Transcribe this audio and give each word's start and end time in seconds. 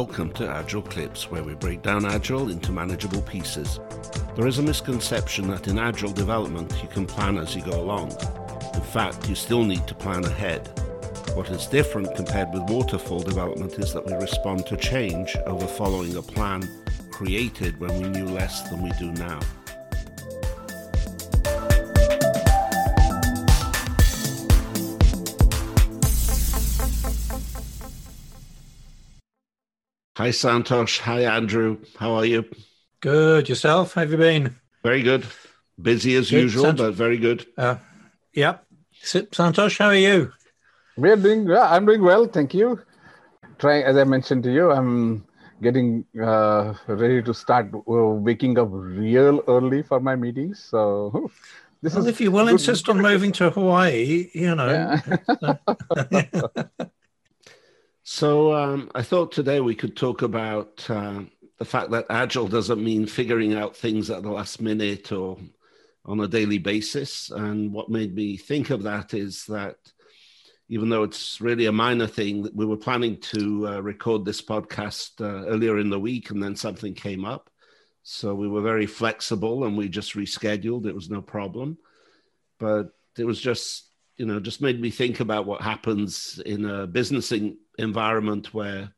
Welcome 0.00 0.30
to 0.32 0.46
Agile 0.46 0.82
Clips, 0.82 1.30
where 1.30 1.42
we 1.42 1.54
break 1.54 1.80
down 1.80 2.04
Agile 2.04 2.50
into 2.50 2.70
manageable 2.70 3.22
pieces. 3.22 3.80
There 4.34 4.46
is 4.46 4.58
a 4.58 4.62
misconception 4.62 5.48
that 5.48 5.68
in 5.68 5.78
Agile 5.78 6.12
development 6.12 6.70
you 6.82 6.88
can 6.88 7.06
plan 7.06 7.38
as 7.38 7.56
you 7.56 7.62
go 7.62 7.80
along. 7.80 8.10
In 8.74 8.82
fact, 8.82 9.26
you 9.26 9.34
still 9.34 9.64
need 9.64 9.86
to 9.86 9.94
plan 9.94 10.22
ahead. 10.26 10.68
What 11.32 11.48
is 11.48 11.64
different 11.64 12.14
compared 12.14 12.52
with 12.52 12.68
waterfall 12.68 13.20
development 13.20 13.78
is 13.78 13.94
that 13.94 14.04
we 14.04 14.12
respond 14.12 14.66
to 14.66 14.76
change 14.76 15.34
over 15.46 15.66
following 15.66 16.14
a 16.18 16.22
plan 16.22 16.68
created 17.10 17.80
when 17.80 17.98
we 17.98 18.10
knew 18.10 18.26
less 18.26 18.68
than 18.68 18.82
we 18.82 18.90
do 18.98 19.12
now. 19.12 19.40
Hi, 30.16 30.30
Santosh. 30.30 31.00
Hi, 31.00 31.24
Andrew. 31.24 31.76
How 31.98 32.14
are 32.14 32.24
you? 32.24 32.46
Good. 33.00 33.50
Yourself? 33.50 33.92
How 33.92 34.00
have 34.00 34.10
you 34.10 34.16
been? 34.16 34.56
Very 34.82 35.02
good. 35.02 35.26
Busy 35.78 36.14
as 36.14 36.30
good. 36.30 36.44
usual, 36.44 36.64
Sant- 36.64 36.78
but 36.78 36.94
very 36.94 37.18
good. 37.18 37.44
Uh, 37.58 37.76
yeah. 38.32 38.56
Santosh, 39.04 39.76
how 39.78 39.88
are 39.88 39.94
you? 39.94 40.32
We're 40.96 41.16
doing. 41.16 41.46
Yeah, 41.46 41.70
I'm 41.70 41.84
doing 41.84 42.02
well. 42.02 42.24
Thank 42.24 42.54
you. 42.54 42.80
Trying, 43.58 43.84
as 43.84 43.98
I 43.98 44.04
mentioned 44.04 44.42
to 44.44 44.50
you, 44.50 44.70
I'm 44.70 45.26
getting 45.60 46.06
uh, 46.18 46.72
ready 46.86 47.20
to 47.20 47.34
start 47.34 47.68
uh, 47.74 47.80
waking 47.84 48.58
up 48.58 48.68
real 48.70 49.42
early 49.46 49.82
for 49.82 50.00
my 50.00 50.16
meetings. 50.16 50.64
So 50.64 51.30
this 51.82 51.92
well, 51.92 52.04
is. 52.04 52.08
If 52.08 52.22
you 52.22 52.30
will 52.30 52.48
insist 52.48 52.88
on 52.88 53.02
moving 53.02 53.32
to 53.32 53.50
Hawaii, 53.50 54.30
you 54.32 54.54
know. 54.54 54.96
Yeah. 55.42 55.56
So 58.08 58.54
um, 58.54 58.88
I 58.94 59.02
thought 59.02 59.32
today 59.32 59.58
we 59.58 59.74
could 59.74 59.96
talk 59.96 60.22
about 60.22 60.88
uh, 60.88 61.22
the 61.58 61.64
fact 61.64 61.90
that 61.90 62.06
agile 62.08 62.46
doesn't 62.46 62.82
mean 62.82 63.04
figuring 63.04 63.54
out 63.54 63.76
things 63.76 64.10
at 64.10 64.22
the 64.22 64.30
last 64.30 64.60
minute 64.60 65.10
or 65.10 65.36
on 66.04 66.20
a 66.20 66.28
daily 66.28 66.58
basis. 66.58 67.32
And 67.32 67.72
what 67.72 67.88
made 67.88 68.14
me 68.14 68.36
think 68.36 68.70
of 68.70 68.84
that 68.84 69.12
is 69.12 69.44
that 69.46 69.78
even 70.68 70.88
though 70.88 71.02
it's 71.02 71.40
really 71.40 71.66
a 71.66 71.72
minor 71.72 72.06
thing, 72.06 72.48
we 72.54 72.64
were 72.64 72.76
planning 72.76 73.16
to 73.22 73.66
uh, 73.66 73.80
record 73.80 74.24
this 74.24 74.40
podcast 74.40 75.20
uh, 75.20 75.44
earlier 75.48 75.80
in 75.80 75.90
the 75.90 75.98
week, 75.98 76.30
and 76.30 76.40
then 76.40 76.54
something 76.54 76.94
came 76.94 77.24
up. 77.24 77.50
So 78.04 78.36
we 78.36 78.46
were 78.46 78.62
very 78.62 78.86
flexible, 78.86 79.64
and 79.64 79.76
we 79.76 79.88
just 79.88 80.14
rescheduled. 80.14 80.86
It 80.86 80.94
was 80.94 81.10
no 81.10 81.22
problem, 81.22 81.76
but 82.60 82.92
it 83.18 83.24
was 83.24 83.40
just 83.40 83.90
you 84.16 84.26
know 84.26 84.40
just 84.40 84.62
made 84.62 84.80
me 84.80 84.90
think 84.90 85.18
about 85.18 85.44
what 85.44 85.60
happens 85.60 86.40
in 86.46 86.64
a 86.64 86.86
business 86.86 87.32
environment 87.78 88.52
where 88.54 88.90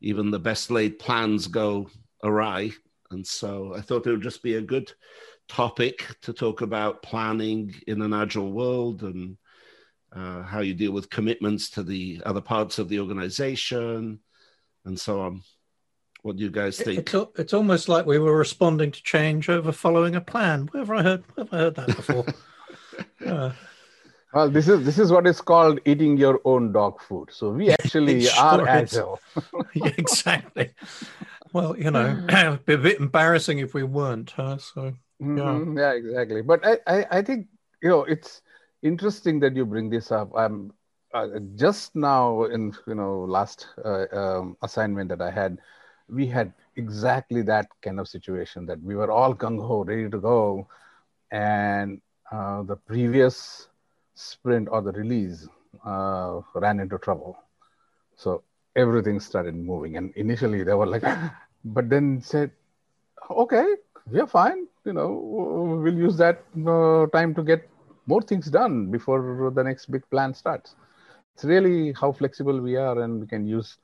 even 0.00 0.30
the 0.30 0.38
best 0.38 0.70
laid 0.70 0.98
plans 0.98 1.46
go 1.46 1.88
awry. 2.22 2.70
And 3.10 3.26
so 3.26 3.74
I 3.76 3.80
thought 3.80 4.06
it 4.06 4.10
would 4.10 4.22
just 4.22 4.42
be 4.42 4.56
a 4.56 4.62
good 4.62 4.92
topic 5.48 6.16
to 6.22 6.32
talk 6.32 6.60
about 6.60 7.02
planning 7.02 7.74
in 7.86 8.02
an 8.02 8.12
agile 8.12 8.52
world 8.52 9.02
and 9.02 9.36
uh, 10.14 10.42
how 10.42 10.60
you 10.60 10.74
deal 10.74 10.92
with 10.92 11.10
commitments 11.10 11.70
to 11.70 11.82
the 11.82 12.22
other 12.24 12.40
parts 12.40 12.78
of 12.78 12.88
the 12.88 13.00
organization 13.00 14.20
and 14.84 14.98
so 14.98 15.20
on. 15.20 15.42
What 16.22 16.36
do 16.36 16.44
you 16.44 16.50
guys 16.50 16.78
think? 16.78 17.00
It's, 17.00 17.14
it's 17.36 17.54
almost 17.54 17.88
like 17.88 18.06
we 18.06 18.18
were 18.18 18.36
responding 18.36 18.92
to 18.92 19.02
change 19.02 19.48
over 19.48 19.72
following 19.72 20.14
a 20.14 20.20
plan. 20.20 20.68
Where 20.70 20.84
have 20.84 20.90
I 20.90 21.02
heard? 21.02 21.24
Where 21.34 21.44
have 21.46 21.54
I 21.54 21.56
heard 21.56 21.74
that 21.74 21.86
before? 21.96 22.24
uh, 23.26 23.50
well, 24.32 24.48
this 24.48 24.68
is 24.68 24.84
this 24.84 24.98
is 24.98 25.12
what 25.12 25.26
is 25.26 25.40
called 25.40 25.80
eating 25.84 26.16
your 26.16 26.40
own 26.44 26.72
dog 26.72 27.00
food. 27.00 27.28
So 27.30 27.50
we 27.50 27.70
actually 27.78 28.22
sure 28.22 28.42
are 28.42 28.68
agile. 28.68 29.20
exactly. 29.74 30.70
Well, 31.52 31.76
you 31.76 31.90
know, 31.90 32.24
it'd 32.28 32.64
be 32.64 32.74
a 32.74 32.78
bit 32.78 32.98
embarrassing 32.98 33.58
if 33.58 33.74
we 33.74 33.82
weren't. 33.82 34.30
Huh? 34.30 34.56
So 34.56 34.94
yeah, 35.20 35.26
mm-hmm. 35.26 35.78
yeah, 35.78 35.92
exactly. 35.92 36.42
But 36.42 36.64
I, 36.66 36.78
I, 36.86 37.06
I 37.18 37.22
think 37.22 37.46
you 37.82 37.90
know 37.90 38.04
it's 38.04 38.40
interesting 38.82 39.38
that 39.40 39.54
you 39.54 39.66
bring 39.66 39.90
this 39.90 40.10
up. 40.10 40.30
I'm 40.34 40.72
uh, 41.12 41.38
just 41.54 41.94
now 41.94 42.44
in 42.44 42.72
you 42.86 42.94
know 42.94 43.20
last 43.20 43.68
uh, 43.84 44.06
um, 44.12 44.56
assignment 44.62 45.10
that 45.10 45.20
I 45.20 45.30
had, 45.30 45.58
we 46.08 46.26
had 46.26 46.54
exactly 46.76 47.42
that 47.42 47.68
kind 47.82 48.00
of 48.00 48.08
situation 48.08 48.64
that 48.66 48.82
we 48.82 48.96
were 48.96 49.10
all 49.10 49.34
gung 49.34 49.60
ho, 49.60 49.84
ready 49.84 50.08
to 50.08 50.18
go, 50.18 50.66
and 51.30 52.00
uh, 52.30 52.62
the 52.62 52.76
previous 52.76 53.68
sprint 54.14 54.68
or 54.70 54.82
the 54.82 54.92
release 54.92 55.48
uh, 55.84 56.40
ran 56.54 56.80
into 56.80 56.98
trouble. 56.98 57.38
So 58.16 58.42
everything 58.76 59.20
started 59.20 59.54
moving. 59.54 59.96
And 59.96 60.12
initially 60.16 60.62
they 60.62 60.74
were 60.74 60.86
like, 60.86 61.04
but 61.64 61.88
then 61.88 62.20
said, 62.22 62.50
okay, 63.30 63.66
we're 64.10 64.26
fine. 64.26 64.66
You 64.84 64.92
know, 64.92 65.78
we'll 65.82 65.94
use 65.94 66.16
that 66.16 66.44
uh, 66.66 67.06
time 67.16 67.34
to 67.34 67.42
get 67.42 67.68
more 68.06 68.20
things 68.20 68.46
done 68.46 68.90
before 68.90 69.52
the 69.54 69.62
next 69.62 69.86
big 69.86 70.08
plan 70.10 70.34
starts. 70.34 70.74
It's 71.34 71.44
really 71.44 71.92
how 71.92 72.12
flexible 72.12 72.60
we 72.60 72.76
are, 72.76 73.00
and 73.00 73.20
we 73.20 73.26
can 73.26 73.46
use 73.46 73.78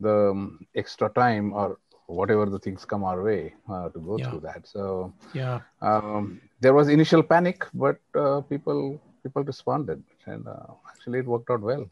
the 0.00 0.30
um, 0.30 0.66
extra 0.74 1.08
time 1.10 1.52
or 1.52 1.78
whatever 2.06 2.46
the 2.46 2.58
things 2.58 2.84
come 2.84 3.04
our 3.04 3.22
way 3.22 3.54
uh, 3.70 3.88
to 3.90 4.00
go 4.00 4.18
yeah. 4.18 4.30
through 4.30 4.40
that. 4.40 4.66
So 4.66 5.12
yeah, 5.32 5.60
um, 5.80 6.40
there 6.60 6.74
was 6.74 6.88
initial 6.88 7.22
panic, 7.22 7.64
but 7.72 7.98
uh, 8.14 8.40
people 8.40 9.00
people 9.22 9.44
responded, 9.44 10.02
and 10.26 10.46
uh, 10.46 10.66
actually 10.88 11.20
it 11.20 11.26
worked 11.26 11.50
out 11.50 11.60
well. 11.60 11.90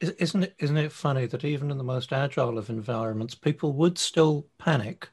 Isn't 0.00 0.44
it? 0.44 0.54
Isn't 0.58 0.76
it 0.76 0.92
funny 0.92 1.26
that 1.26 1.44
even 1.44 1.70
in 1.70 1.78
the 1.78 1.84
most 1.84 2.12
agile 2.12 2.58
of 2.58 2.70
environments, 2.70 3.34
people 3.34 3.72
would 3.74 3.98
still 3.98 4.46
panic? 4.58 5.08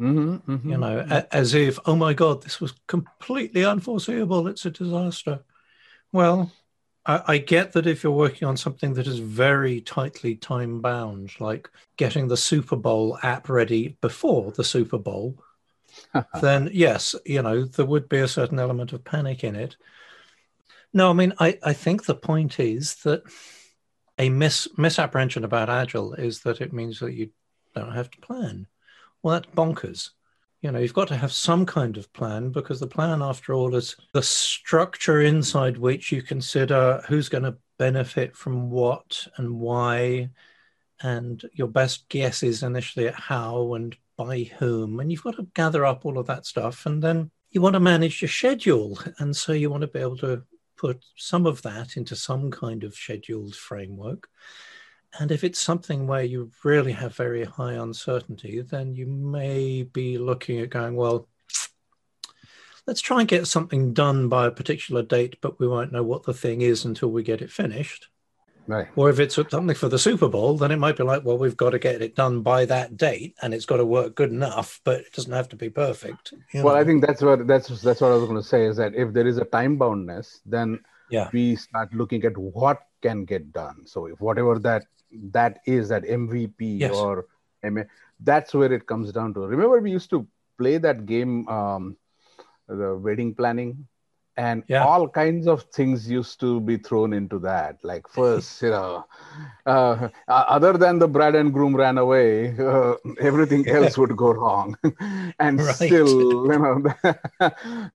Mm-hmm, 0.00 0.52
mm-hmm. 0.52 0.70
You 0.70 0.76
know, 0.76 1.06
a, 1.10 1.34
as 1.34 1.54
if, 1.54 1.78
oh 1.86 1.96
my 1.96 2.12
God, 2.12 2.42
this 2.42 2.60
was 2.60 2.74
completely 2.86 3.64
unforeseeable. 3.64 4.46
It's 4.46 4.66
a 4.66 4.70
disaster. 4.70 5.40
Well, 6.12 6.52
I, 7.06 7.22
I 7.26 7.38
get 7.38 7.72
that 7.72 7.86
if 7.86 8.02
you're 8.02 8.12
working 8.12 8.46
on 8.46 8.56
something 8.56 8.94
that 8.94 9.06
is 9.06 9.18
very 9.18 9.80
tightly 9.80 10.36
time 10.36 10.80
bound, 10.80 11.40
like 11.40 11.70
getting 11.96 12.28
the 12.28 12.36
Super 12.36 12.76
Bowl 12.76 13.18
app 13.22 13.48
ready 13.48 13.96
before 14.00 14.52
the 14.52 14.64
Super 14.64 14.98
Bowl, 14.98 15.42
then 16.42 16.68
yes, 16.72 17.14
you 17.24 17.40
know, 17.40 17.64
there 17.64 17.86
would 17.86 18.08
be 18.08 18.18
a 18.18 18.28
certain 18.28 18.58
element 18.58 18.92
of 18.92 19.04
panic 19.04 19.44
in 19.44 19.56
it. 19.56 19.76
No, 20.96 21.10
I 21.10 21.12
mean, 21.12 21.34
I, 21.38 21.58
I 21.62 21.74
think 21.74 22.06
the 22.06 22.14
point 22.14 22.58
is 22.58 22.94
that 23.04 23.22
a 24.16 24.30
mis, 24.30 24.66
misapprehension 24.78 25.44
about 25.44 25.68
Agile 25.68 26.14
is 26.14 26.40
that 26.40 26.62
it 26.62 26.72
means 26.72 27.00
that 27.00 27.12
you 27.12 27.28
don't 27.74 27.92
have 27.92 28.10
to 28.12 28.20
plan. 28.20 28.66
Well, 29.22 29.34
that's 29.34 29.54
bonkers. 29.54 30.12
You 30.62 30.72
know, 30.72 30.78
you've 30.78 30.94
got 30.94 31.08
to 31.08 31.16
have 31.18 31.32
some 31.32 31.66
kind 31.66 31.98
of 31.98 32.10
plan 32.14 32.48
because 32.48 32.80
the 32.80 32.86
plan, 32.86 33.20
after 33.20 33.52
all, 33.52 33.74
is 33.74 33.94
the 34.14 34.22
structure 34.22 35.20
inside 35.20 35.76
which 35.76 36.12
you 36.12 36.22
consider 36.22 37.02
who's 37.06 37.28
going 37.28 37.44
to 37.44 37.58
benefit 37.78 38.34
from 38.34 38.70
what 38.70 39.26
and 39.36 39.60
why, 39.60 40.30
and 41.02 41.44
your 41.52 41.68
best 41.68 42.08
guesses 42.08 42.62
initially 42.62 43.08
at 43.08 43.14
how 43.14 43.74
and 43.74 43.94
by 44.16 44.44
whom. 44.44 45.00
And 45.00 45.12
you've 45.12 45.24
got 45.24 45.36
to 45.36 45.46
gather 45.52 45.84
up 45.84 46.06
all 46.06 46.16
of 46.16 46.28
that 46.28 46.46
stuff. 46.46 46.86
And 46.86 47.02
then 47.02 47.30
you 47.50 47.60
want 47.60 47.74
to 47.74 47.80
manage 47.80 48.22
your 48.22 48.30
schedule. 48.30 48.98
And 49.18 49.36
so 49.36 49.52
you 49.52 49.68
want 49.68 49.82
to 49.82 49.88
be 49.88 49.98
able 49.98 50.16
to 50.16 50.42
put 50.76 51.04
some 51.16 51.46
of 51.46 51.62
that 51.62 51.96
into 51.96 52.16
some 52.16 52.50
kind 52.50 52.84
of 52.84 52.94
scheduled 52.94 53.54
framework. 53.54 54.28
And 55.18 55.30
if 55.30 55.44
it's 55.44 55.60
something 55.60 56.06
where 56.06 56.24
you 56.24 56.50
really 56.62 56.92
have 56.92 57.14
very 57.14 57.44
high 57.44 57.74
uncertainty, 57.74 58.60
then 58.60 58.94
you 58.94 59.06
may 59.06 59.82
be 59.82 60.18
looking 60.18 60.60
at 60.60 60.70
going, 60.70 60.94
well, 60.94 61.28
let's 62.86 63.00
try 63.00 63.20
and 63.20 63.28
get 63.28 63.46
something 63.46 63.92
done 63.92 64.28
by 64.28 64.46
a 64.46 64.50
particular 64.50 65.02
date, 65.02 65.36
but 65.40 65.58
we 65.58 65.66
won't 65.66 65.92
know 65.92 66.02
what 66.02 66.24
the 66.24 66.34
thing 66.34 66.60
is 66.60 66.84
until 66.84 67.10
we 67.10 67.22
get 67.22 67.42
it 67.42 67.50
finished. 67.50 68.08
Right. 68.66 68.88
Or 68.96 69.10
if 69.10 69.20
it's 69.20 69.36
something 69.36 69.74
for 69.74 69.88
the 69.88 69.98
Super 69.98 70.28
Bowl, 70.28 70.56
then 70.56 70.72
it 70.72 70.78
might 70.78 70.96
be 70.96 71.04
like, 71.04 71.24
well, 71.24 71.38
we've 71.38 71.56
got 71.56 71.70
to 71.70 71.78
get 71.78 72.02
it 72.02 72.16
done 72.16 72.42
by 72.42 72.64
that 72.64 72.96
date, 72.96 73.36
and 73.40 73.54
it's 73.54 73.64
got 73.64 73.76
to 73.76 73.84
work 73.84 74.14
good 74.16 74.30
enough, 74.30 74.80
but 74.84 75.00
it 75.00 75.12
doesn't 75.12 75.32
have 75.32 75.48
to 75.50 75.56
be 75.56 75.70
perfect. 75.70 76.32
well, 76.54 76.64
know? 76.64 76.74
I 76.74 76.84
think 76.84 77.06
that's 77.06 77.22
what 77.22 77.46
that's 77.46 77.68
that's 77.80 78.00
what 78.00 78.12
I 78.12 78.16
was 78.16 78.24
going 78.24 78.42
to 78.42 78.48
say 78.48 78.66
is 78.66 78.76
that 78.76 78.94
if 78.94 79.12
there 79.12 79.26
is 79.26 79.38
a 79.38 79.44
time 79.44 79.76
boundness, 79.76 80.40
then 80.44 80.80
yeah. 81.10 81.30
we 81.32 81.56
start 81.56 81.94
looking 81.94 82.24
at 82.24 82.36
what 82.36 82.82
can 83.02 83.24
get 83.24 83.52
done. 83.52 83.86
So 83.86 84.06
if 84.06 84.20
whatever 84.20 84.58
that 84.60 84.84
that 85.30 85.60
is, 85.66 85.88
that 85.90 86.02
MVP 86.02 86.80
yes. 86.80 86.92
or 86.92 87.26
MA, 87.62 87.82
that's 88.20 88.52
where 88.52 88.72
it 88.72 88.86
comes 88.86 89.12
down 89.12 89.34
to. 89.34 89.40
Remember, 89.40 89.80
we 89.80 89.92
used 89.92 90.10
to 90.10 90.26
play 90.58 90.78
that 90.78 91.06
game, 91.06 91.46
um, 91.48 91.96
the 92.68 92.96
wedding 92.96 93.34
planning 93.34 93.86
and 94.36 94.62
yeah. 94.68 94.84
all 94.84 95.08
kinds 95.08 95.46
of 95.46 95.62
things 95.64 96.10
used 96.10 96.38
to 96.40 96.60
be 96.60 96.76
thrown 96.76 97.12
into 97.12 97.38
that 97.38 97.78
like 97.82 98.06
first 98.08 98.60
you 98.62 98.70
know 98.70 99.04
uh, 99.66 100.08
other 100.28 100.74
than 100.74 100.98
the 100.98 101.08
bride 101.08 101.34
and 101.34 101.52
groom 101.52 101.74
ran 101.74 101.98
away 101.98 102.54
uh, 102.58 102.94
everything 103.20 103.66
else 103.76 103.96
would 103.96 104.16
go 104.16 104.32
wrong 104.32 104.76
and 105.38 105.60
right. 105.60 105.74
still 105.74 106.52
you 106.52 106.58
know 106.58 106.82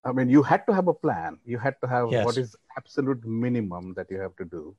i 0.03 0.11
mean 0.11 0.29
you 0.29 0.41
had 0.41 0.65
to 0.65 0.73
have 0.73 0.87
a 0.87 0.93
plan 0.93 1.37
you 1.45 1.57
had 1.57 1.75
to 1.81 1.87
have 1.87 2.11
yes. 2.11 2.25
what 2.25 2.37
is 2.37 2.55
absolute 2.77 3.23
minimum 3.25 3.93
that 3.93 4.09
you 4.09 4.19
have 4.19 4.35
to 4.35 4.45
do 4.45 4.75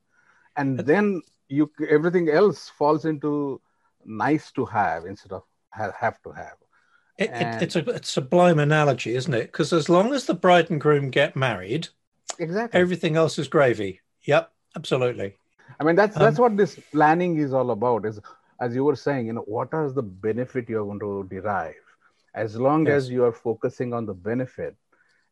and 0.56 0.80
then 0.80 1.22
you 1.48 1.70
everything 1.88 2.28
else 2.28 2.68
falls 2.68 3.04
into 3.04 3.60
nice 4.04 4.50
to 4.52 4.64
have 4.64 5.06
instead 5.06 5.32
of 5.32 5.44
have 5.72 6.22
to 6.22 6.30
have. 6.32 6.56
It, 7.18 7.30
it, 7.30 7.62
it's 7.62 7.76
a 7.76 7.90
it's 7.90 8.08
a 8.08 8.12
sublime 8.12 8.58
analogy, 8.58 9.14
isn't 9.14 9.34
it? 9.34 9.52
Because 9.52 9.72
as 9.72 9.88
long 9.88 10.14
as 10.14 10.26
the 10.26 10.34
bride 10.34 10.70
and 10.70 10.80
groom 10.80 11.10
get 11.10 11.36
married, 11.36 11.88
exactly 12.38 12.80
everything 12.80 13.16
else 13.16 13.38
is 13.38 13.48
gravy. 13.48 14.00
Yep, 14.24 14.50
absolutely. 14.76 15.36
I 15.78 15.84
mean 15.84 15.96
that's 15.96 16.16
um, 16.16 16.22
that's 16.22 16.38
what 16.38 16.56
this 16.56 16.78
planning 16.90 17.36
is 17.38 17.52
all 17.52 17.70
about. 17.70 18.06
Is 18.06 18.20
as 18.60 18.74
you 18.74 18.84
were 18.84 18.96
saying, 18.96 19.26
you 19.26 19.34
know, 19.34 19.42
what 19.42 19.68
is 19.74 19.92
the 19.94 20.02
benefit 20.02 20.68
you're 20.68 20.86
going 20.86 21.00
to 21.00 21.28
derive? 21.28 21.74
As 22.34 22.58
long 22.58 22.86
yes. 22.86 22.94
as 22.94 23.10
you 23.10 23.24
are 23.24 23.32
focusing 23.32 23.92
on 23.92 24.06
the 24.06 24.14
benefit, 24.14 24.74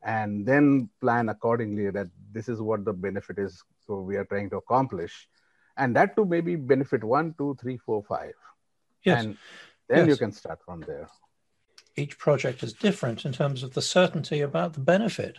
and 0.02 0.46
then 0.46 0.88
plan 1.00 1.28
accordingly 1.28 1.90
that 1.90 2.08
this 2.32 2.48
is 2.48 2.60
what 2.60 2.84
the 2.84 2.92
benefit 2.92 3.38
is 3.38 3.62
so 3.86 4.00
we 4.00 4.16
are 4.16 4.24
trying 4.24 4.48
to 4.48 4.56
accomplish 4.56 5.28
and 5.76 5.94
that 5.94 6.16
to 6.16 6.24
maybe 6.24 6.56
benefit 6.56 7.04
one 7.04 7.34
two 7.36 7.56
three 7.60 7.76
four 7.76 8.02
five 8.02 8.34
yes. 9.04 9.24
and 9.24 9.36
then 9.88 9.98
yes. 9.98 10.08
you 10.08 10.16
can 10.16 10.32
start 10.32 10.58
from 10.64 10.80
there 10.80 11.08
each 11.96 12.18
project 12.18 12.62
is 12.62 12.72
different 12.72 13.24
in 13.24 13.32
terms 13.32 13.62
of 13.62 13.74
the 13.74 13.82
certainty 13.82 14.40
about 14.40 14.72
the 14.74 14.80
benefit 14.80 15.38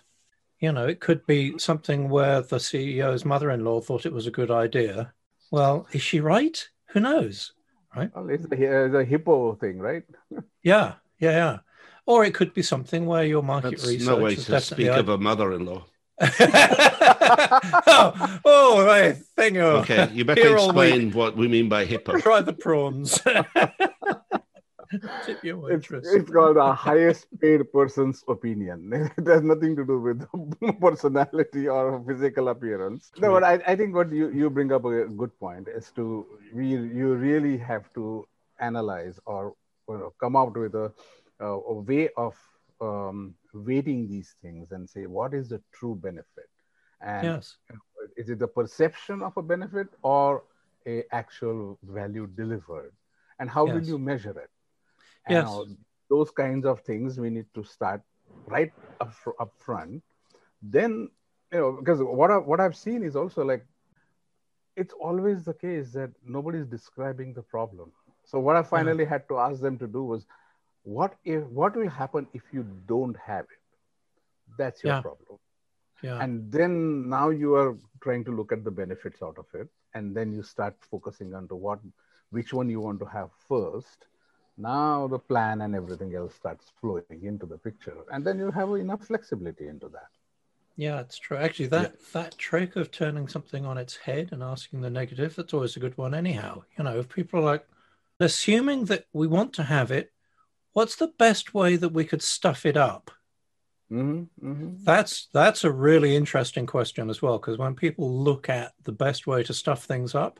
you 0.59 0.71
know 0.71 0.86
it 0.86 1.00
could 1.00 1.25
be 1.25 1.57
something 1.57 2.09
where 2.09 2.42
the 2.42 2.59
ceo's 2.59 3.25
mother-in-law 3.25 3.81
thought 3.81 4.06
it 4.06 4.13
was 4.13 4.27
a 4.27 4.31
good 4.31 4.51
idea 4.51 5.13
well 5.51 5.88
is 5.92 6.01
she 6.01 6.19
right 6.19 6.69
who 6.88 7.00
knows 7.00 7.53
right 7.95 8.12
well, 8.15 8.30
it's 8.30 8.48
the, 8.48 8.86
uh, 8.86 8.88
the 8.88 9.03
hippo 9.03 9.56
thing 9.56 9.80
right 9.80 10.03
yeah 10.63 10.94
yeah 11.19 11.31
yeah 11.31 11.57
or 12.06 12.25
it 12.25 12.33
could 12.33 12.54
be 12.54 12.62
something 12.62 13.06
where 13.06 13.24
your 13.24 13.44
market 13.44 13.71
That's 13.71 13.88
research. 13.88 14.07
No 14.07 14.18
way 14.18 14.36
to 14.36 14.62
speak 14.62 14.88
of 14.88 15.09
a 15.09 15.18
mother-in-law. 15.18 15.86
oh, 17.88 18.39
oh, 18.45 18.86
right. 18.86 19.18
Thank 19.36 19.56
you. 19.56 19.62
Okay, 19.62 20.09
you 20.12 20.25
better 20.25 20.56
explain 20.56 21.12
what 21.12 21.36
we 21.36 21.47
mean 21.47 21.69
by 21.69 21.86
hippo. 21.86 22.19
Try 22.19 22.42
the 22.42 22.54
prawns. 22.54 23.19
It's, 24.91 25.89
it's 25.91 26.29
called 26.29 26.57
the 26.57 26.73
highest 26.88 27.27
paid 27.39 27.71
person's 27.71 28.23
opinion. 28.27 29.11
It 29.17 29.27
has 29.27 29.41
nothing 29.41 29.75
to 29.75 29.85
do 29.85 29.99
with 29.99 30.79
personality 30.81 31.67
or 31.67 32.03
physical 32.05 32.49
appearance. 32.49 33.11
No, 33.17 33.31
but 33.31 33.43
I, 33.43 33.61
I 33.67 33.75
think 33.75 33.95
what 33.95 34.11
you, 34.11 34.29
you 34.31 34.49
bring 34.49 34.71
up 34.71 34.85
a 34.85 35.05
good 35.05 35.38
point 35.39 35.67
is 35.67 35.91
to 35.95 36.25
we 36.53 36.67
you 36.67 37.13
really 37.15 37.57
have 37.57 37.91
to 37.93 38.27
analyze 38.59 39.19
or 39.25 39.55
you 39.89 39.97
know, 39.97 40.13
come 40.19 40.35
out 40.35 40.57
with 40.57 40.75
a 40.75 40.91
a 41.39 41.73
way 41.73 42.09
of 42.17 42.35
um, 42.81 43.35
weighting 43.53 44.07
these 44.07 44.35
things 44.41 44.71
and 44.71 44.89
say 44.89 45.05
what 45.05 45.33
is 45.33 45.49
the 45.49 45.61
true 45.73 45.95
benefit 45.95 46.49
and 47.01 47.25
yes. 47.25 47.57
is 48.17 48.29
it 48.29 48.39
the 48.39 48.47
perception 48.47 49.21
of 49.21 49.35
a 49.37 49.41
benefit 49.41 49.87
or 50.03 50.44
a 50.87 51.03
actual 51.11 51.77
value 51.83 52.27
delivered 52.27 52.94
and 53.39 53.49
how 53.49 53.65
yes. 53.65 53.75
will 53.75 53.83
you 53.83 53.97
measure 53.97 54.37
it 54.39 54.49
and 55.27 55.35
yes. 55.35 55.65
those 56.09 56.31
kinds 56.31 56.65
of 56.65 56.81
things 56.81 57.19
we 57.19 57.29
need 57.29 57.45
to 57.53 57.63
start 57.63 58.01
right 58.47 58.71
up, 59.00 59.13
up 59.39 59.53
front 59.57 60.01
then 60.62 61.09
you 61.51 61.59
know 61.59 61.71
because 61.73 62.00
what, 62.01 62.31
I, 62.31 62.38
what 62.38 62.59
i've 62.59 62.75
seen 62.75 63.03
is 63.03 63.15
also 63.15 63.44
like 63.44 63.65
it's 64.75 64.94
always 64.94 65.44
the 65.44 65.53
case 65.53 65.91
that 65.91 66.12
nobody's 66.25 66.65
describing 66.65 67.33
the 67.33 67.41
problem 67.41 67.91
so 68.23 68.39
what 68.39 68.56
i 68.56 68.59
uh-huh. 68.59 68.69
finally 68.69 69.03
yeah. 69.03 69.09
had 69.09 69.27
to 69.29 69.38
ask 69.38 69.62
them 69.62 69.77
to 69.77 69.88
do 69.88 70.03
was 70.03 70.25
what 70.83 71.15
if 71.25 71.44
what 71.44 71.75
will 71.75 71.89
happen 71.89 72.27
if 72.33 72.41
you 72.51 72.65
don't 72.88 73.18
have 73.18 73.45
it 73.45 74.57
that's 74.57 74.83
your 74.83 74.94
yeah. 74.94 75.01
problem 75.01 75.38
yeah. 76.01 76.21
and 76.21 76.51
then 76.51 77.07
now 77.07 77.29
you 77.29 77.53
are 77.56 77.77
trying 78.01 78.23
to 78.23 78.31
look 78.31 78.51
at 78.51 78.63
the 78.63 78.71
benefits 78.71 79.21
out 79.21 79.38
of 79.38 79.45
it 79.53 79.68
and 79.94 80.15
then 80.15 80.31
you 80.31 80.41
start 80.41 80.75
focusing 80.89 81.33
on 81.33 81.47
to 81.47 81.56
what 81.56 81.79
which 82.31 82.53
one 82.53 82.69
you 82.69 82.79
want 82.79 83.00
to 83.00 83.06
have 83.06 83.29
first 83.47 84.07
now 84.57 85.07
the 85.07 85.19
plan 85.19 85.62
and 85.62 85.75
everything 85.75 86.13
else 86.15 86.36
starts 86.36 86.71
flowing 86.80 87.21
into 87.24 87.45
the 87.45 87.57
picture 87.57 87.98
and 88.12 88.25
then 88.25 88.38
you 88.38 88.51
have 88.51 88.71
enough 88.74 89.06
flexibility 89.06 89.68
into 89.68 89.88
that 89.89 90.09
yeah 90.75 91.00
it's 91.00 91.18
true 91.18 91.38
actually 91.38 91.68
that 91.68 91.94
yeah. 91.94 92.21
that 92.21 92.38
trick 92.38 92.75
of 92.75 92.92
turning 92.92 93.27
something 93.27 93.65
on 93.65 93.77
its 93.77 93.95
head 93.95 94.30
and 94.31 94.44
asking 94.44 94.81
the 94.81 94.89
negative 94.89 95.36
that's 95.36 95.53
always 95.53 95.75
a 95.75 95.80
good 95.80 95.98
one 95.98 96.13
anyhow 96.13 96.62
you 96.77 96.83
know 96.83 97.00
if 97.00 97.09
people 97.09 97.39
are 97.39 97.44
like 97.44 97.68
assuming 98.19 98.86
that 98.86 99.06
we 99.13 99.27
want 99.27 99.53
to 99.53 99.63
have 99.63 99.92
it 99.92 100.12
what's 100.74 100.95
the 100.95 101.12
best 101.19 101.54
way 101.54 101.75
that 101.75 101.89
we 101.89 102.06
could 102.06 102.21
stuff 102.21 102.65
it 102.65 102.77
up? 102.77 103.12
Mm-hmm, 103.92 104.47
mm-hmm. 104.47 104.83
That's 104.83 105.27
that's 105.33 105.63
a 105.63 105.71
really 105.71 106.15
interesting 106.15 106.65
question 106.65 107.09
as 107.09 107.21
well 107.21 107.38
because 107.38 107.57
when 107.57 107.75
people 107.75 108.24
look 108.24 108.47
at 108.47 108.71
the 108.83 108.94
best 108.94 109.27
way 109.27 109.44
to 109.44 109.54
stuff 109.54 109.83
things 109.83 110.15
up, 110.15 110.39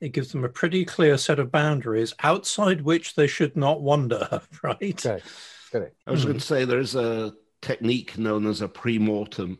it 0.00 0.10
gives 0.10 0.32
them 0.32 0.44
a 0.44 0.48
pretty 0.48 0.84
clear 0.84 1.16
set 1.16 1.38
of 1.38 1.52
boundaries 1.52 2.14
outside 2.22 2.82
which 2.82 3.14
they 3.14 3.26
should 3.26 3.56
not 3.56 3.80
wander. 3.80 4.42
Right? 4.62 5.00
Correct. 5.02 5.26
Correct. 5.72 5.96
I 6.06 6.10
was 6.10 6.24
going 6.24 6.38
to 6.38 6.44
say 6.44 6.64
there's 6.64 6.94
a 6.94 7.34
technique 7.60 8.16
known 8.18 8.46
as 8.46 8.60
a 8.60 8.68
pre-mortem. 8.68 9.58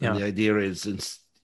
And 0.00 0.14
yeah. 0.14 0.20
the 0.20 0.24
idea 0.24 0.58
is 0.58 0.84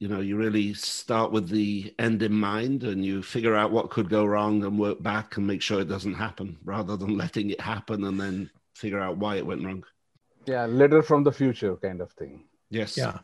you 0.02 0.08
know 0.08 0.18
you 0.20 0.36
really 0.36 0.74
start 0.74 1.30
with 1.30 1.48
the 1.48 1.94
end 1.96 2.24
in 2.24 2.32
mind 2.32 2.82
and 2.82 3.04
you 3.04 3.22
figure 3.22 3.54
out 3.54 3.70
what 3.70 3.90
could 3.90 4.08
go 4.08 4.24
wrong 4.24 4.64
and 4.64 4.76
work 4.76 5.00
back 5.00 5.36
and 5.36 5.46
make 5.46 5.62
sure 5.62 5.80
it 5.80 5.88
doesn't 5.88 6.14
happen 6.14 6.58
rather 6.64 6.96
than 6.96 7.16
letting 7.16 7.50
it 7.50 7.60
happen 7.60 8.02
and 8.02 8.20
then 8.20 8.50
figure 8.74 8.98
out 8.98 9.16
why 9.16 9.36
it 9.36 9.46
went 9.46 9.64
wrong 9.64 9.84
yeah 10.44 10.66
letter 10.66 11.04
from 11.04 11.22
the 11.22 11.30
future 11.30 11.76
kind 11.76 12.00
of 12.00 12.10
thing 12.14 12.42
yes 12.68 12.96
yeah 12.98 13.20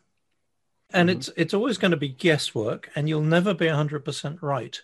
and 0.93 1.09
mm-hmm. 1.09 1.19
it's 1.19 1.31
it's 1.37 1.53
always 1.53 1.79
going 1.79 1.91
to 1.91 1.97
be 1.97 2.11
guesswork 2.11 2.89
and 2.95 3.09
you'll 3.09 3.23
never 3.23 3.53
be 3.53 3.67
100% 3.67 4.39
right 4.41 4.81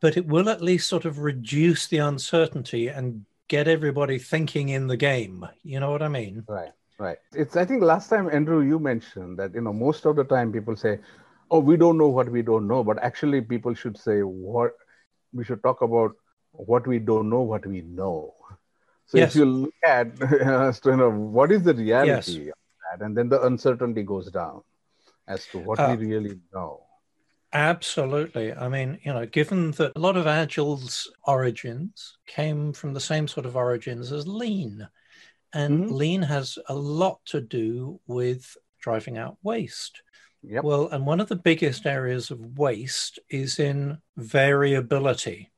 but 0.00 0.16
it 0.16 0.26
will 0.26 0.48
at 0.48 0.62
least 0.62 0.88
sort 0.88 1.04
of 1.04 1.18
reduce 1.18 1.86
the 1.86 1.98
uncertainty 1.98 2.88
and 2.88 3.24
get 3.48 3.68
everybody 3.68 4.18
thinking 4.18 4.68
in 4.70 4.86
the 4.86 4.96
game. 4.96 5.46
You 5.62 5.80
know 5.80 5.90
what 5.90 6.02
i 6.02 6.08
mean? 6.08 6.44
Right 6.48 6.72
right. 6.98 7.18
It's 7.32 7.56
i 7.56 7.64
think 7.64 7.82
last 7.82 8.08
time 8.08 8.28
andrew 8.32 8.60
you 8.62 8.78
mentioned 8.78 9.38
that 9.38 9.54
you 9.54 9.60
know 9.60 9.72
most 9.72 10.04
of 10.06 10.16
the 10.16 10.24
time 10.24 10.52
people 10.52 10.76
say 10.76 11.00
oh 11.50 11.58
we 11.58 11.76
don't 11.76 11.98
know 11.98 12.08
what 12.08 12.30
we 12.30 12.42
don't 12.42 12.68
know 12.68 12.84
but 12.84 13.02
actually 13.02 13.40
people 13.40 13.74
should 13.74 13.98
say 13.98 14.20
what 14.20 14.72
we 15.32 15.44
should 15.44 15.62
talk 15.62 15.82
about 15.82 16.12
what 16.52 16.86
we 16.86 16.98
don't 17.00 17.28
know 17.28 17.40
what 17.40 17.66
we 17.66 17.80
know. 17.82 18.32
So 19.06 19.18
yes. 19.18 19.30
if 19.30 19.36
you 19.36 19.44
look 19.44 19.74
at 19.84 20.18
you 20.84 20.96
know 20.96 21.10
what 21.10 21.52
is 21.52 21.62
the 21.62 21.74
reality 21.74 22.06
yes. 22.06 22.28
of 22.28 22.98
that 22.98 23.04
and 23.04 23.16
then 23.16 23.28
the 23.28 23.42
uncertainty 23.42 24.02
goes 24.02 24.30
down 24.30 24.62
as 25.26 25.46
to 25.48 25.58
what 25.58 25.78
uh, 25.78 25.94
we 25.98 26.06
really 26.06 26.38
know 26.54 26.83
Absolutely. 27.54 28.52
I 28.52 28.68
mean, 28.68 28.98
you 29.04 29.12
know, 29.12 29.26
given 29.26 29.70
that 29.72 29.92
a 29.94 30.00
lot 30.00 30.16
of 30.16 30.26
Agile's 30.26 31.10
origins 31.24 32.18
came 32.26 32.72
from 32.72 32.92
the 32.92 33.00
same 33.00 33.28
sort 33.28 33.46
of 33.46 33.54
origins 33.54 34.10
as 34.10 34.26
Lean, 34.26 34.88
and 35.52 35.84
mm-hmm. 35.84 35.94
Lean 35.94 36.22
has 36.22 36.58
a 36.68 36.74
lot 36.74 37.20
to 37.26 37.40
do 37.40 38.00
with 38.08 38.56
driving 38.80 39.18
out 39.18 39.38
waste. 39.44 40.02
Yep. 40.42 40.64
Well, 40.64 40.88
and 40.88 41.06
one 41.06 41.20
of 41.20 41.28
the 41.28 41.36
biggest 41.36 41.86
areas 41.86 42.32
of 42.32 42.58
waste 42.58 43.20
is 43.30 43.60
in 43.60 43.98
variability. 44.16 45.52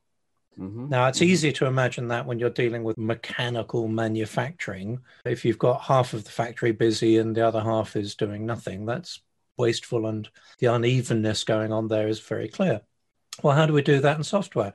Mm-hmm. 0.59 0.91
Now, 0.91 1.09
it's 1.09 1.19
mm-hmm. 1.21 1.31
easy 1.31 1.53
to 1.55 1.67
imagine 1.67 2.09
that 2.09 2.27
when 2.27 2.39
you're 2.39 2.51
dealing 2.51 2.85
with 2.85 2.99
mechanical 2.99 3.89
manufacturing. 3.89 5.01
If 5.25 5.47
you've 5.47 5.59
got 5.59 5.81
half 5.81 6.13
of 6.13 6.25
the 6.25 6.31
factory 6.31 6.73
busy 6.73 7.17
and 7.17 7.35
the 7.35 7.47
other 7.47 7.61
half 7.61 7.97
is 7.97 8.15
doing 8.15 8.45
nothing, 8.45 8.85
that's 8.85 9.21
wasteful, 9.57 10.07
and 10.07 10.29
the 10.59 10.67
unevenness 10.67 11.45
going 11.45 11.73
on 11.73 11.89
there 11.89 12.09
is 12.09 12.21
very 12.21 12.49
clear. 12.49 12.83
Well, 13.43 13.57
how 13.57 13.67
do 13.67 13.73
we 13.73 13.83
do 13.83 14.01
that 14.01 14.17
in 14.17 14.25
software? 14.25 14.73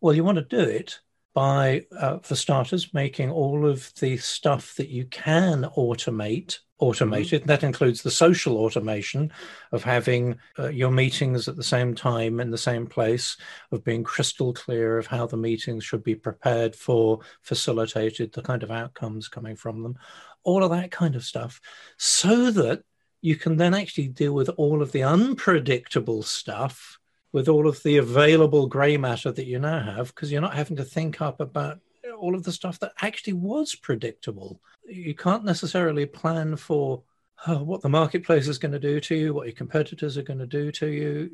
Well, 0.00 0.14
you 0.14 0.24
want 0.24 0.38
to 0.38 0.56
do 0.56 0.60
it 0.60 1.00
by, 1.34 1.86
uh, 1.96 2.18
for 2.18 2.34
starters, 2.34 2.92
making 2.92 3.30
all 3.30 3.66
of 3.66 3.92
the 4.00 4.16
stuff 4.16 4.74
that 4.76 4.88
you 4.88 5.04
can 5.06 5.64
automate 5.76 6.58
automated. 6.80 7.42
Mm-hmm. 7.42 7.48
That 7.48 7.62
includes 7.62 8.02
the 8.02 8.10
social 8.10 8.56
automation 8.56 9.30
of 9.70 9.84
having 9.84 10.38
uh, 10.58 10.68
your 10.68 10.90
meetings 10.90 11.46
at 11.46 11.56
the 11.56 11.62
same 11.62 11.94
time 11.94 12.40
in 12.40 12.50
the 12.50 12.58
same 12.58 12.86
place, 12.86 13.36
of 13.70 13.84
being 13.84 14.02
crystal 14.02 14.52
clear 14.52 14.98
of 14.98 15.06
how 15.06 15.26
the 15.26 15.36
meetings 15.36 15.84
should 15.84 16.02
be 16.02 16.14
prepared 16.14 16.74
for, 16.74 17.20
facilitated, 17.42 18.32
the 18.32 18.42
kind 18.42 18.62
of 18.62 18.70
outcomes 18.70 19.28
coming 19.28 19.56
from 19.56 19.82
them, 19.82 19.98
all 20.42 20.64
of 20.64 20.70
that 20.70 20.90
kind 20.90 21.14
of 21.14 21.22
stuff, 21.22 21.60
so 21.96 22.50
that 22.50 22.82
you 23.22 23.36
can 23.36 23.56
then 23.56 23.74
actually 23.74 24.08
deal 24.08 24.32
with 24.32 24.48
all 24.56 24.82
of 24.82 24.92
the 24.92 25.02
unpredictable 25.02 26.22
stuff 26.22 26.98
with 27.32 27.48
all 27.48 27.68
of 27.68 27.82
the 27.82 27.98
available 27.98 28.66
gray 28.66 28.96
matter 28.96 29.30
that 29.30 29.46
you 29.46 29.58
now 29.58 29.80
have 29.80 30.08
because 30.08 30.32
you're 30.32 30.40
not 30.40 30.54
having 30.54 30.76
to 30.76 30.84
think 30.84 31.20
up 31.20 31.40
about 31.40 31.78
all 32.18 32.34
of 32.34 32.42
the 32.42 32.52
stuff 32.52 32.78
that 32.80 32.92
actually 33.00 33.34
was 33.34 33.74
predictable. 33.74 34.60
You 34.86 35.14
can't 35.14 35.44
necessarily 35.44 36.06
plan 36.06 36.56
for 36.56 37.02
uh, 37.46 37.58
what 37.58 37.82
the 37.82 37.88
marketplace 37.88 38.48
is 38.48 38.58
going 38.58 38.72
to 38.72 38.78
do 38.78 39.00
to 39.00 39.14
you, 39.14 39.32
what 39.32 39.46
your 39.46 39.54
competitors 39.54 40.18
are 40.18 40.22
going 40.22 40.40
to 40.40 40.46
do 40.46 40.72
to 40.72 40.88
you, 40.88 41.30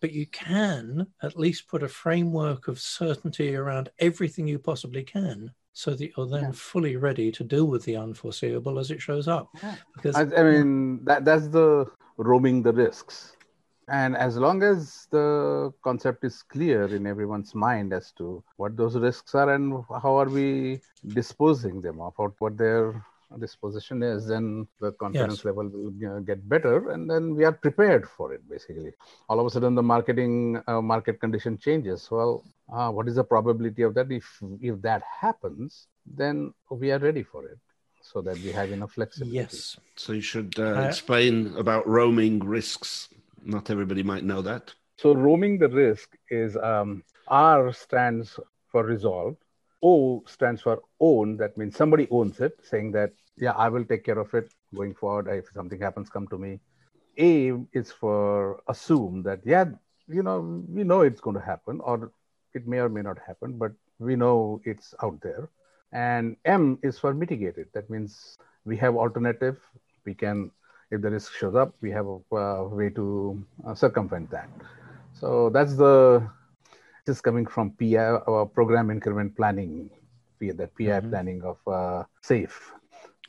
but 0.00 0.12
you 0.12 0.26
can 0.26 1.06
at 1.22 1.38
least 1.38 1.68
put 1.68 1.82
a 1.82 1.88
framework 1.88 2.68
of 2.68 2.80
certainty 2.80 3.54
around 3.54 3.90
everything 3.98 4.46
you 4.46 4.58
possibly 4.58 5.02
can 5.02 5.52
so 5.72 5.94
that 5.94 6.10
you're 6.16 6.26
then 6.26 6.42
yeah. 6.44 6.50
fully 6.52 6.96
ready 6.96 7.30
to 7.32 7.44
deal 7.44 7.66
with 7.66 7.84
the 7.84 7.96
unforeseeable 7.96 8.78
as 8.78 8.90
it 8.90 9.00
shows 9.00 9.28
up. 9.28 9.48
Yeah. 9.62 9.76
Because 9.94 10.16
I, 10.16 10.22
I 10.22 10.42
mean 10.42 11.04
that 11.04 11.24
that's 11.24 11.48
the 11.48 11.86
roaming 12.16 12.62
the 12.62 12.72
risks 12.72 13.36
And 13.90 14.16
as 14.16 14.36
long 14.36 14.62
as 14.62 15.08
the 15.10 15.72
concept 15.82 16.24
is 16.24 16.42
clear 16.42 16.84
in 16.94 17.06
everyone's 17.06 17.54
mind 17.54 17.92
as 17.92 18.12
to 18.18 18.42
what 18.56 18.76
those 18.76 18.96
risks 18.96 19.34
are 19.34 19.52
and 19.52 19.82
how 20.02 20.14
are 20.16 20.28
we 20.28 20.80
disposing 21.08 21.80
them 21.80 22.00
of, 22.00 22.14
what 22.38 22.56
their 22.56 23.04
disposition 23.38 24.02
is, 24.02 24.26
then 24.26 24.66
the 24.80 24.92
confidence 24.92 25.38
yes. 25.38 25.44
level 25.44 25.68
will 25.68 26.20
get 26.20 26.48
better, 26.48 26.90
and 26.90 27.08
then 27.08 27.34
we 27.34 27.44
are 27.44 27.52
prepared 27.52 28.08
for 28.08 28.32
it. 28.32 28.48
Basically, 28.48 28.92
all 29.28 29.40
of 29.40 29.46
a 29.46 29.50
sudden 29.50 29.74
the 29.74 29.82
marketing 29.82 30.60
uh, 30.66 30.80
market 30.80 31.20
condition 31.20 31.58
changes. 31.58 32.08
Well, 32.10 32.44
uh, 32.72 32.90
what 32.90 33.08
is 33.08 33.16
the 33.16 33.24
probability 33.24 33.82
of 33.82 33.94
that? 33.94 34.10
If 34.10 34.26
if 34.60 34.80
that 34.82 35.02
happens, 35.20 35.86
then 36.06 36.52
we 36.70 36.90
are 36.90 36.98
ready 36.98 37.22
for 37.22 37.46
it 37.46 37.58
so 38.02 38.20
that 38.22 38.38
we 38.38 38.50
have 38.50 38.72
enough 38.72 38.92
flexibility. 38.92 39.36
Yes. 39.36 39.78
So 39.96 40.12
you 40.12 40.20
should 40.20 40.58
uh, 40.58 40.80
explain 40.80 41.54
about 41.56 41.86
roaming 41.86 42.40
risks. 42.40 43.08
Not 43.44 43.70
everybody 43.70 44.02
might 44.02 44.24
know 44.24 44.42
that. 44.42 44.74
So 44.96 45.14
roaming 45.14 45.58
the 45.58 45.68
risk 45.68 46.16
is 46.28 46.56
um, 46.56 47.02
R 47.28 47.72
stands 47.72 48.38
for 48.70 48.84
resolve. 48.84 49.36
O 49.82 50.22
stands 50.26 50.60
for 50.60 50.82
own. 51.00 51.36
That 51.38 51.56
means 51.56 51.76
somebody 51.76 52.06
owns 52.10 52.40
it, 52.40 52.58
saying 52.62 52.92
that 52.92 53.12
yeah, 53.36 53.52
I 53.52 53.68
will 53.68 53.84
take 53.84 54.04
care 54.04 54.18
of 54.18 54.32
it 54.34 54.52
going 54.74 54.94
forward. 54.94 55.28
If 55.28 55.46
something 55.54 55.80
happens, 55.80 56.08
come 56.08 56.26
to 56.28 56.38
me. 56.38 56.60
A 57.18 57.52
is 57.72 57.90
for 57.90 58.62
assume 58.68 59.22
that 59.24 59.40
yeah, 59.44 59.64
you 60.08 60.22
know, 60.22 60.64
we 60.68 60.84
know 60.84 61.02
it's 61.02 61.20
going 61.20 61.36
to 61.36 61.42
happen, 61.42 61.80
or 61.80 62.12
it 62.54 62.66
may 62.66 62.78
or 62.78 62.88
may 62.88 63.02
not 63.02 63.18
happen, 63.26 63.58
but 63.58 63.72
we 63.98 64.16
know 64.16 64.60
it's 64.64 64.94
out 65.02 65.20
there 65.20 65.48
and 65.92 66.36
M 66.44 66.78
is 66.82 66.98
for 66.98 67.14
mitigated. 67.14 67.68
That 67.74 67.90
means 67.90 68.38
we 68.64 68.76
have 68.78 68.96
alternative. 68.96 69.58
We 70.04 70.14
can, 70.14 70.50
if 70.90 71.00
the 71.02 71.10
risk 71.10 71.32
shows 71.32 71.54
up, 71.54 71.74
we 71.80 71.90
have 71.90 72.06
a, 72.06 72.36
a 72.36 72.68
way 72.68 72.90
to 72.90 73.44
uh, 73.66 73.74
circumvent 73.74 74.30
that. 74.30 74.48
So 75.12 75.50
that's 75.50 75.76
the, 75.76 76.26
this 77.06 77.16
is 77.16 77.20
coming 77.20 77.46
from 77.46 77.72
PI, 77.72 77.96
our 77.96 78.46
program 78.46 78.90
increment 78.90 79.36
planning, 79.36 79.90
that 80.40 80.74
PI 80.76 80.84
mm-hmm. 80.84 81.10
planning 81.10 81.42
of 81.42 81.58
uh, 81.66 82.04
SAFE. 82.22 82.72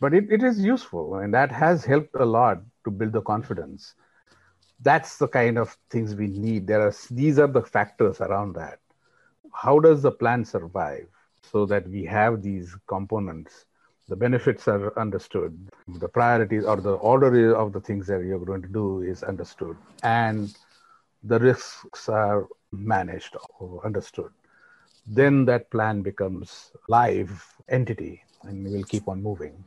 But 0.01 0.13
it, 0.13 0.31
it 0.31 0.43
is 0.43 0.59
useful 0.59 1.15
and 1.15 1.33
that 1.33 1.51
has 1.53 1.85
helped 1.85 2.15
a 2.15 2.25
lot 2.25 2.61
to 2.85 2.91
build 2.91 3.13
the 3.13 3.21
confidence. 3.21 3.95
That's 4.81 5.17
the 5.17 5.29
kind 5.29 5.57
of 5.57 5.77
things 5.89 6.15
we 6.15 6.27
need. 6.27 6.67
There 6.67 6.81
are 6.81 6.93
these 7.11 7.39
are 7.39 7.47
the 7.47 7.63
factors 7.63 8.21
around 8.21 8.55
that. 8.55 8.79
How 9.53 9.79
does 9.79 10.01
the 10.03 10.11
plan 10.11 10.45
survive? 10.45 11.07
so 11.51 11.65
that 11.65 11.87
we 11.89 12.05
have 12.05 12.41
these 12.41 12.75
components. 12.87 13.65
The 14.09 14.15
benefits 14.15 14.67
are 14.67 14.97
understood, 14.99 15.57
the 15.87 16.09
priorities 16.09 16.65
or 16.65 16.77
the 16.77 16.93
order 16.95 17.55
of 17.55 17.73
the 17.73 17.81
things 17.81 18.07
that 18.07 18.23
you're 18.23 18.39
going 18.45 18.61
to 18.63 18.67
do 18.67 19.01
is 19.01 19.23
understood, 19.23 19.77
and 20.03 20.53
the 21.23 21.39
risks 21.39 22.09
are 22.09 22.47
managed 22.71 23.35
or 23.59 23.85
understood. 23.85 24.31
Then 25.07 25.45
that 25.45 25.71
plan 25.71 26.01
becomes 26.01 26.71
live 26.87 27.55
entity 27.69 28.23
and 28.43 28.65
we 28.65 28.71
will 28.77 28.83
keep 28.83 29.07
on 29.07 29.21
moving. 29.23 29.63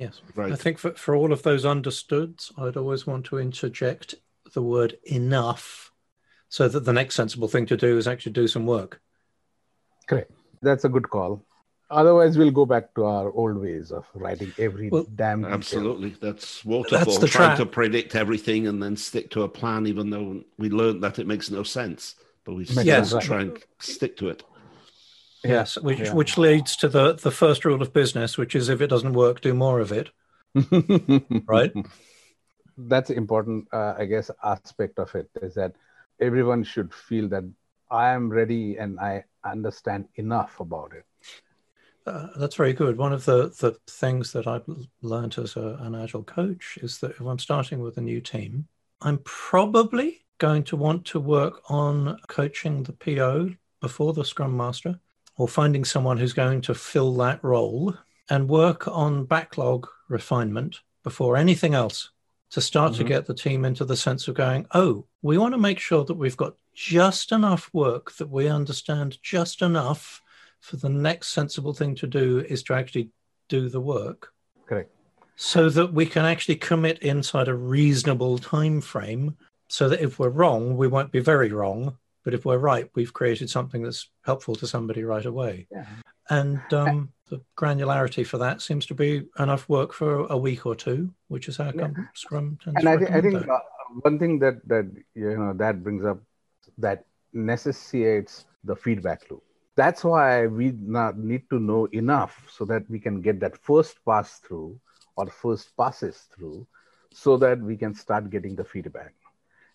Yes. 0.00 0.22
Right. 0.34 0.50
I 0.50 0.56
think 0.56 0.78
for, 0.78 0.92
for 0.92 1.14
all 1.14 1.30
of 1.30 1.42
those 1.42 1.66
understoods, 1.66 2.50
I'd 2.56 2.78
always 2.78 3.06
want 3.06 3.26
to 3.26 3.38
interject 3.38 4.14
the 4.54 4.62
word 4.62 4.96
enough 5.04 5.92
so 6.48 6.68
that 6.68 6.86
the 6.86 6.92
next 6.92 7.16
sensible 7.16 7.48
thing 7.48 7.66
to 7.66 7.76
do 7.76 7.98
is 7.98 8.08
actually 8.08 8.32
do 8.32 8.48
some 8.48 8.64
work. 8.64 8.98
Correct. 10.08 10.32
That's 10.62 10.86
a 10.86 10.88
good 10.88 11.10
call. 11.10 11.44
Otherwise, 11.90 12.38
we'll 12.38 12.50
go 12.50 12.64
back 12.64 12.94
to 12.94 13.04
our 13.04 13.30
old 13.30 13.58
ways 13.58 13.92
of 13.92 14.06
writing 14.14 14.52
every 14.58 14.88
well, 14.88 15.06
damn. 15.14 15.42
Detail. 15.42 15.54
Absolutely, 15.54 16.10
that's 16.20 16.64
waterfall. 16.64 16.98
That's 16.98 17.18
the 17.18 17.28
trying 17.28 17.58
to 17.58 17.66
predict 17.66 18.14
everything 18.14 18.68
and 18.68 18.82
then 18.82 18.96
stick 18.96 19.30
to 19.32 19.42
a 19.42 19.48
plan, 19.48 19.86
even 19.86 20.08
though 20.08 20.42
we 20.56 20.70
learned 20.70 21.02
that 21.02 21.18
it 21.18 21.26
makes 21.26 21.50
no 21.50 21.62
sense. 21.62 22.14
But 22.44 22.54
we 22.54 22.64
still 22.64 22.86
yes. 22.86 23.14
try 23.20 23.42
and 23.42 23.58
stick 23.80 24.16
to 24.18 24.28
it. 24.30 24.44
Yes, 25.44 25.78
which 25.78 26.00
yeah. 26.00 26.12
which 26.12 26.36
leads 26.36 26.76
to 26.76 26.88
the 26.88 27.14
the 27.14 27.30
first 27.30 27.64
rule 27.64 27.80
of 27.80 27.92
business, 27.92 28.36
which 28.36 28.54
is 28.54 28.68
if 28.68 28.80
it 28.80 28.88
doesn't 28.88 29.14
work, 29.14 29.40
do 29.40 29.54
more 29.54 29.80
of 29.80 29.92
it. 29.92 30.10
right. 31.46 31.72
That's 32.76 33.10
important, 33.10 33.68
uh, 33.72 33.94
I 33.98 34.04
guess. 34.06 34.30
Aspect 34.42 34.98
of 34.98 35.14
it 35.14 35.30
is 35.40 35.54
that 35.54 35.74
everyone 36.20 36.64
should 36.64 36.92
feel 36.92 37.28
that 37.28 37.44
I 37.90 38.10
am 38.10 38.30
ready 38.30 38.76
and 38.76 38.98
I 39.00 39.24
understand 39.44 40.08
enough 40.16 40.60
about 40.60 40.92
it. 40.94 41.04
Uh, 42.06 42.28
that's 42.36 42.56
very 42.56 42.72
good. 42.72 42.96
One 42.96 43.12
of 43.12 43.24
the, 43.24 43.48
the 43.60 43.76
things 43.86 44.32
that 44.32 44.46
I've 44.46 44.64
learned 45.02 45.36
as 45.38 45.56
a, 45.56 45.78
an 45.80 45.94
agile 45.94 46.22
coach 46.22 46.78
is 46.82 46.98
that 46.98 47.12
if 47.12 47.20
I'm 47.20 47.38
starting 47.38 47.80
with 47.80 47.98
a 47.98 48.00
new 48.00 48.20
team, 48.20 48.66
I'm 49.02 49.18
probably 49.24 50.24
going 50.38 50.64
to 50.64 50.76
want 50.76 51.04
to 51.06 51.20
work 51.20 51.62
on 51.68 52.18
coaching 52.28 52.82
the 52.82 52.92
PO 52.92 53.50
before 53.80 54.12
the 54.12 54.24
Scrum 54.24 54.56
Master 54.56 54.98
or 55.40 55.48
finding 55.48 55.86
someone 55.86 56.18
who's 56.18 56.34
going 56.34 56.60
to 56.60 56.74
fill 56.74 57.14
that 57.14 57.42
role 57.42 57.94
and 58.28 58.46
work 58.46 58.86
on 58.86 59.24
backlog 59.24 59.88
refinement 60.10 60.80
before 61.02 61.34
anything 61.34 61.72
else 61.72 62.10
to 62.50 62.60
start 62.60 62.92
mm-hmm. 62.92 63.02
to 63.02 63.08
get 63.08 63.24
the 63.24 63.32
team 63.32 63.64
into 63.64 63.86
the 63.86 63.96
sense 63.96 64.28
of 64.28 64.34
going, 64.34 64.66
oh, 64.74 65.06
we 65.22 65.38
want 65.38 65.54
to 65.54 65.58
make 65.58 65.78
sure 65.78 66.04
that 66.04 66.12
we've 66.12 66.36
got 66.36 66.56
just 66.74 67.32
enough 67.32 67.70
work 67.72 68.14
that 68.16 68.28
we 68.28 68.48
understand 68.48 69.16
just 69.22 69.62
enough 69.62 70.20
for 70.60 70.76
the 70.76 70.90
next 70.90 71.28
sensible 71.28 71.72
thing 71.72 71.94
to 71.94 72.06
do 72.06 72.40
is 72.40 72.62
to 72.62 72.74
actually 72.74 73.08
do 73.48 73.70
the 73.70 73.80
work. 73.80 74.34
Correct. 74.66 74.90
So 75.36 75.70
that 75.70 75.94
we 75.94 76.04
can 76.04 76.26
actually 76.26 76.56
commit 76.56 76.98
inside 76.98 77.48
a 77.48 77.54
reasonable 77.54 78.36
time 78.36 78.82
frame 78.82 79.38
so 79.68 79.88
that 79.88 80.02
if 80.02 80.18
we're 80.18 80.28
wrong, 80.28 80.76
we 80.76 80.86
won't 80.86 81.12
be 81.12 81.20
very 81.20 81.50
wrong. 81.50 81.96
But 82.24 82.34
if 82.34 82.44
we're 82.44 82.58
right, 82.58 82.90
we've 82.94 83.12
created 83.12 83.48
something 83.48 83.82
that's 83.82 84.08
helpful 84.24 84.54
to 84.56 84.66
somebody 84.66 85.04
right 85.04 85.24
away. 85.24 85.66
Yeah. 85.70 85.86
And 86.28 86.60
um, 86.72 87.12
the 87.28 87.40
granularity 87.56 88.26
for 88.26 88.38
that 88.38 88.60
seems 88.60 88.86
to 88.86 88.94
be 88.94 89.26
enough 89.38 89.68
work 89.68 89.92
for 89.92 90.26
a 90.26 90.36
week 90.36 90.66
or 90.66 90.74
two, 90.74 91.12
which 91.28 91.48
is 91.48 91.56
how 91.56 91.72
yeah. 91.74 91.88
Scrum 92.14 92.58
tends 92.62 92.78
and 92.78 92.88
I, 92.88 92.96
th- 92.96 93.10
I 93.10 93.20
think 93.20 93.48
uh, 93.48 93.58
one 94.02 94.18
thing 94.18 94.38
that 94.40 94.66
that 94.68 94.90
you 95.14 95.36
know 95.38 95.52
that 95.54 95.82
brings 95.82 96.04
up 96.04 96.18
that 96.78 97.04
necessitates 97.32 98.44
the 98.64 98.76
feedback 98.76 99.30
loop. 99.30 99.42
That's 99.76 100.04
why 100.04 100.46
we 100.46 100.72
need 101.16 101.48
to 101.50 101.58
know 101.58 101.86
enough 101.86 102.46
so 102.52 102.64
that 102.66 102.88
we 102.90 102.98
can 102.98 103.22
get 103.22 103.40
that 103.40 103.56
first 103.56 104.04
pass 104.04 104.38
through 104.40 104.78
or 105.16 105.26
first 105.26 105.74
passes 105.76 106.28
through 106.34 106.66
so 107.12 107.36
that 107.38 107.60
we 107.60 107.76
can 107.76 107.94
start 107.94 108.30
getting 108.30 108.56
the 108.56 108.64
feedback. 108.64 109.14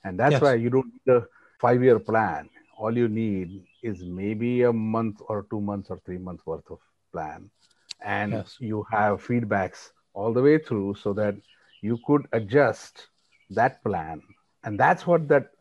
And 0.03 0.19
that's 0.19 0.33
yes. 0.33 0.41
why 0.41 0.53
you 0.55 0.69
don't 0.69 0.91
need 0.93 1.13
a 1.13 1.25
five 1.65 1.83
year 1.83 1.99
plan. 1.99 2.49
All 2.77 2.95
you 2.95 3.07
need 3.07 3.63
is 3.81 4.03
maybe 4.03 4.63
a 4.63 4.73
month 4.73 5.21
or 5.29 5.45
two 5.49 5.61
months 5.61 5.89
or 5.89 5.99
three 6.05 6.17
months 6.17 6.45
worth 6.45 6.69
of 6.69 6.79
plan. 7.11 7.49
And 8.03 8.33
yes. 8.33 8.57
you 8.59 8.85
have 8.91 9.25
feedbacks 9.25 9.89
all 10.13 10.33
the 10.33 10.43
way 10.47 10.57
through 10.59 10.95
so 11.03 11.13
that 11.13 11.35
you 11.81 11.99
could 12.05 12.27
adjust 12.33 13.07
that 13.49 13.83
plan. 13.83 14.21
And 14.63 14.79
that's 14.79 15.07
what 15.07 15.27
that 15.29 15.51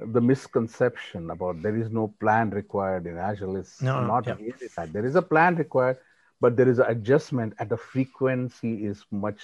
the 0.00 0.20
misconception 0.20 1.30
about 1.30 1.62
there 1.62 1.76
is 1.76 1.90
no 1.90 2.08
plan 2.20 2.50
required 2.50 3.06
in 3.06 3.16
Agile 3.16 3.56
is 3.56 3.80
no, 3.80 4.04
not 4.06 4.26
yeah. 4.26 4.34
really 4.34 4.68
that. 4.76 4.92
There 4.92 5.06
is 5.06 5.14
a 5.14 5.22
plan 5.22 5.56
required, 5.56 5.98
but 6.40 6.56
there 6.56 6.68
is 6.68 6.78
an 6.78 6.86
adjustment 6.88 7.54
and 7.58 7.70
the 7.70 7.76
frequency 7.76 8.84
is 8.84 9.04
much 9.10 9.40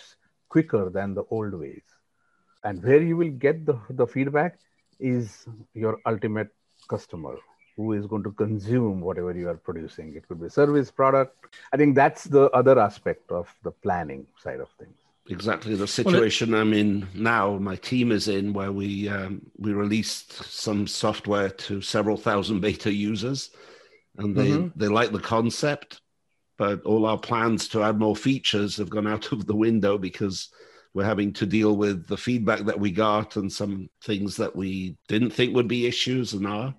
quicker 0.48 0.90
than 0.90 1.14
the 1.14 1.24
old 1.30 1.54
ways. 1.54 1.86
And 2.64 2.82
where 2.82 3.02
you 3.02 3.16
will 3.16 3.30
get 3.30 3.64
the, 3.64 3.78
the 3.90 4.06
feedback 4.06 4.58
is 5.00 5.46
your 5.74 5.98
ultimate 6.06 6.48
customer 6.88 7.36
who 7.76 7.92
is 7.92 8.06
going 8.06 8.22
to 8.22 8.32
consume 8.32 9.00
whatever 9.00 9.32
you 9.32 9.48
are 9.48 9.56
producing. 9.56 10.14
It 10.14 10.28
could 10.28 10.40
be 10.40 10.48
service 10.48 10.90
product. 10.90 11.56
I 11.72 11.76
think 11.76 11.94
that's 11.94 12.24
the 12.24 12.50
other 12.50 12.78
aspect 12.78 13.30
of 13.30 13.48
the 13.62 13.70
planning 13.70 14.26
side 14.38 14.60
of 14.60 14.68
things 14.78 14.96
exactly 15.30 15.74
the 15.74 15.86
situation 15.86 16.50
well, 16.50 16.60
it, 16.60 16.62
I'm 16.62 16.72
in 16.72 17.08
now. 17.14 17.56
My 17.58 17.76
team 17.76 18.12
is 18.12 18.28
in 18.28 18.52
where 18.52 18.72
we 18.72 19.08
um, 19.08 19.42
we 19.56 19.72
released 19.72 20.32
some 20.32 20.86
software 20.86 21.50
to 21.50 21.80
several 21.80 22.16
thousand 22.16 22.60
beta 22.60 22.92
users, 22.92 23.50
and 24.18 24.36
they 24.36 24.48
mm-hmm. 24.48 24.78
they 24.78 24.88
like 24.88 25.12
the 25.12 25.20
concept, 25.20 26.00
but 26.58 26.82
all 26.82 27.06
our 27.06 27.18
plans 27.18 27.68
to 27.68 27.82
add 27.82 27.98
more 27.98 28.16
features 28.16 28.76
have 28.76 28.90
gone 28.90 29.06
out 29.06 29.32
of 29.32 29.46
the 29.46 29.56
window 29.56 29.96
because 29.98 30.50
we're 30.94 31.04
having 31.04 31.32
to 31.34 31.46
deal 31.46 31.76
with 31.76 32.06
the 32.06 32.16
feedback 32.16 32.60
that 32.60 32.80
we 32.80 32.90
got 32.90 33.36
and 33.36 33.52
some 33.52 33.88
things 34.02 34.36
that 34.36 34.54
we 34.54 34.96
didn't 35.08 35.30
think 35.30 35.54
would 35.54 35.68
be 35.68 35.86
issues 35.86 36.32
and 36.32 36.46
are. 36.46 36.74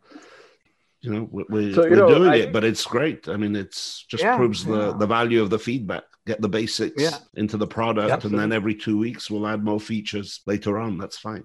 You 1.01 1.13
know, 1.13 1.29
we're, 1.31 1.73
so, 1.73 1.83
you 1.85 1.91
we're 1.91 1.95
know, 1.95 2.09
doing 2.09 2.29
I, 2.29 2.35
it, 2.35 2.53
but 2.53 2.63
it's 2.63 2.85
great. 2.85 3.27
I 3.27 3.35
mean, 3.37 3.55
it's 3.55 4.05
just 4.07 4.23
yeah, 4.23 4.35
proves 4.37 4.63
the, 4.63 4.91
yeah. 4.91 4.97
the 4.97 5.07
value 5.07 5.41
of 5.41 5.49
the 5.49 5.57
feedback 5.57 6.03
get 6.27 6.41
the 6.41 6.49
basics 6.49 7.01
yeah. 7.01 7.17
into 7.35 7.57
the 7.57 7.67
product, 7.67 8.25
and 8.25 8.37
then 8.37 8.51
every 8.51 8.75
two 8.75 8.97
weeks 8.97 9.29
we'll 9.29 9.47
add 9.47 9.63
more 9.63 9.79
features 9.79 10.41
later 10.45 10.77
on. 10.77 10.97
That's 10.97 11.17
fine. 11.17 11.43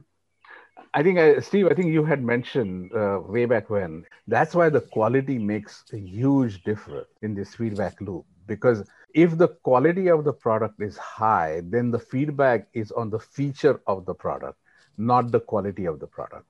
I 0.93 1.03
think, 1.03 1.19
uh, 1.19 1.41
Steve, 1.41 1.69
I 1.71 1.75
think 1.75 1.89
you 1.93 2.05
had 2.05 2.23
mentioned 2.23 2.93
uh, 2.95 3.21
way 3.23 3.45
back 3.45 3.71
when 3.71 4.05
that's 4.27 4.55
why 4.55 4.69
the 4.69 4.81
quality 4.81 5.39
makes 5.39 5.85
a 5.93 5.99
huge 5.99 6.63
difference 6.63 7.09
in 7.23 7.35
this 7.35 7.55
feedback 7.55 8.01
loop. 8.01 8.25
Because 8.47 8.85
if 9.17 9.39
the 9.39 9.49
quality 9.49 10.09
of 10.09 10.25
the 10.25 10.33
product 10.33 10.81
is 10.83 10.97
high, 10.99 11.63
then 11.65 11.91
the 11.91 11.99
feedback 11.99 12.69
is 12.75 12.93
on 12.93 13.11
the 13.11 13.19
feature 13.19 13.81
of 13.87 14.05
the 14.05 14.15
product, 14.15 14.59
not 14.99 15.33
the 15.33 15.41
quality 15.41 15.87
of 15.87 16.01
the 16.01 16.07
product. 16.07 16.45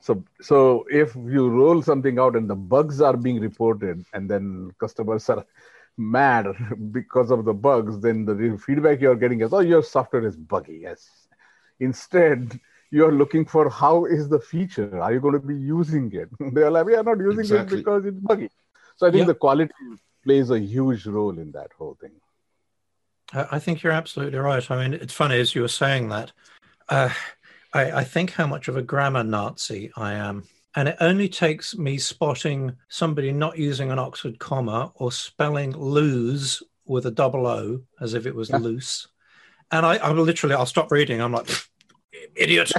So, 0.00 0.22
so 0.42 0.84
if 0.90 1.16
you 1.16 1.48
roll 1.48 1.82
something 1.82 2.18
out 2.18 2.36
and 2.36 2.50
the 2.50 2.54
bugs 2.54 3.00
are 3.00 3.16
being 3.16 3.40
reported, 3.40 4.04
and 4.12 4.30
then 4.30 4.70
customers 4.78 5.28
are 5.30 5.46
mad 5.96 6.46
because 6.92 7.30
of 7.30 7.46
the 7.46 7.54
bugs, 7.54 7.98
then 8.00 8.26
the 8.26 8.58
feedback 8.64 9.00
you're 9.00 9.16
getting 9.16 9.40
is, 9.40 9.54
"Oh, 9.54 9.60
your 9.60 9.82
software 9.82 10.26
is 10.26 10.36
buggy." 10.36 10.80
Yes. 10.82 11.28
Instead, 11.80 12.60
you're 12.90 13.12
looking 13.12 13.46
for 13.46 13.70
how 13.70 14.04
is 14.04 14.28
the 14.28 14.40
feature? 14.40 15.00
Are 15.00 15.12
you 15.12 15.20
going 15.20 15.40
to 15.40 15.46
be 15.46 15.56
using 15.56 16.12
it? 16.12 16.28
They're 16.54 16.70
like, 16.70 16.86
"We 16.86 16.94
are 16.94 17.02
not 17.02 17.18
using 17.20 17.40
exactly. 17.40 17.78
it 17.78 17.84
because 17.84 18.04
it's 18.04 18.20
buggy." 18.20 18.50
So 18.96 19.06
I 19.06 19.10
think 19.10 19.26
the 19.26 19.34
quality 19.34 19.72
plays 20.26 20.50
a 20.50 20.58
huge 20.58 21.06
role 21.06 21.38
in 21.38 21.52
that 21.52 21.70
whole 21.78 21.96
thing. 22.00 22.10
I 23.32 23.58
think 23.60 23.82
you're 23.82 23.92
absolutely 23.92 24.38
right. 24.38 24.70
I 24.70 24.82
mean, 24.82 24.94
it's 25.00 25.14
funny 25.14 25.38
as 25.38 25.54
you 25.54 25.62
were 25.62 25.68
saying 25.68 26.08
that. 26.08 26.32
Uh, 26.88 27.10
I, 27.72 27.92
I 27.92 28.04
think 28.04 28.32
how 28.32 28.46
much 28.46 28.68
of 28.68 28.76
a 28.76 28.82
grammar 28.82 29.22
Nazi 29.22 29.90
I 29.96 30.14
am. 30.14 30.44
And 30.74 30.88
it 30.88 30.96
only 31.00 31.28
takes 31.28 31.76
me 31.76 31.96
spotting 31.96 32.76
somebody 32.88 33.32
not 33.32 33.56
using 33.56 33.90
an 33.90 33.98
Oxford 33.98 34.38
comma 34.38 34.92
or 34.96 35.10
spelling 35.10 35.76
lose 35.76 36.62
with 36.84 37.06
a 37.06 37.10
double 37.10 37.46
O 37.46 37.80
as 38.00 38.14
if 38.14 38.26
it 38.26 38.34
was 38.34 38.50
yeah. 38.50 38.58
loose. 38.58 39.08
And 39.70 39.86
I, 39.86 39.96
I 39.96 40.10
literally, 40.12 40.54
I'll 40.54 40.66
stop 40.66 40.92
reading. 40.92 41.20
I'm 41.20 41.32
like, 41.32 41.48
idiot. 42.34 42.72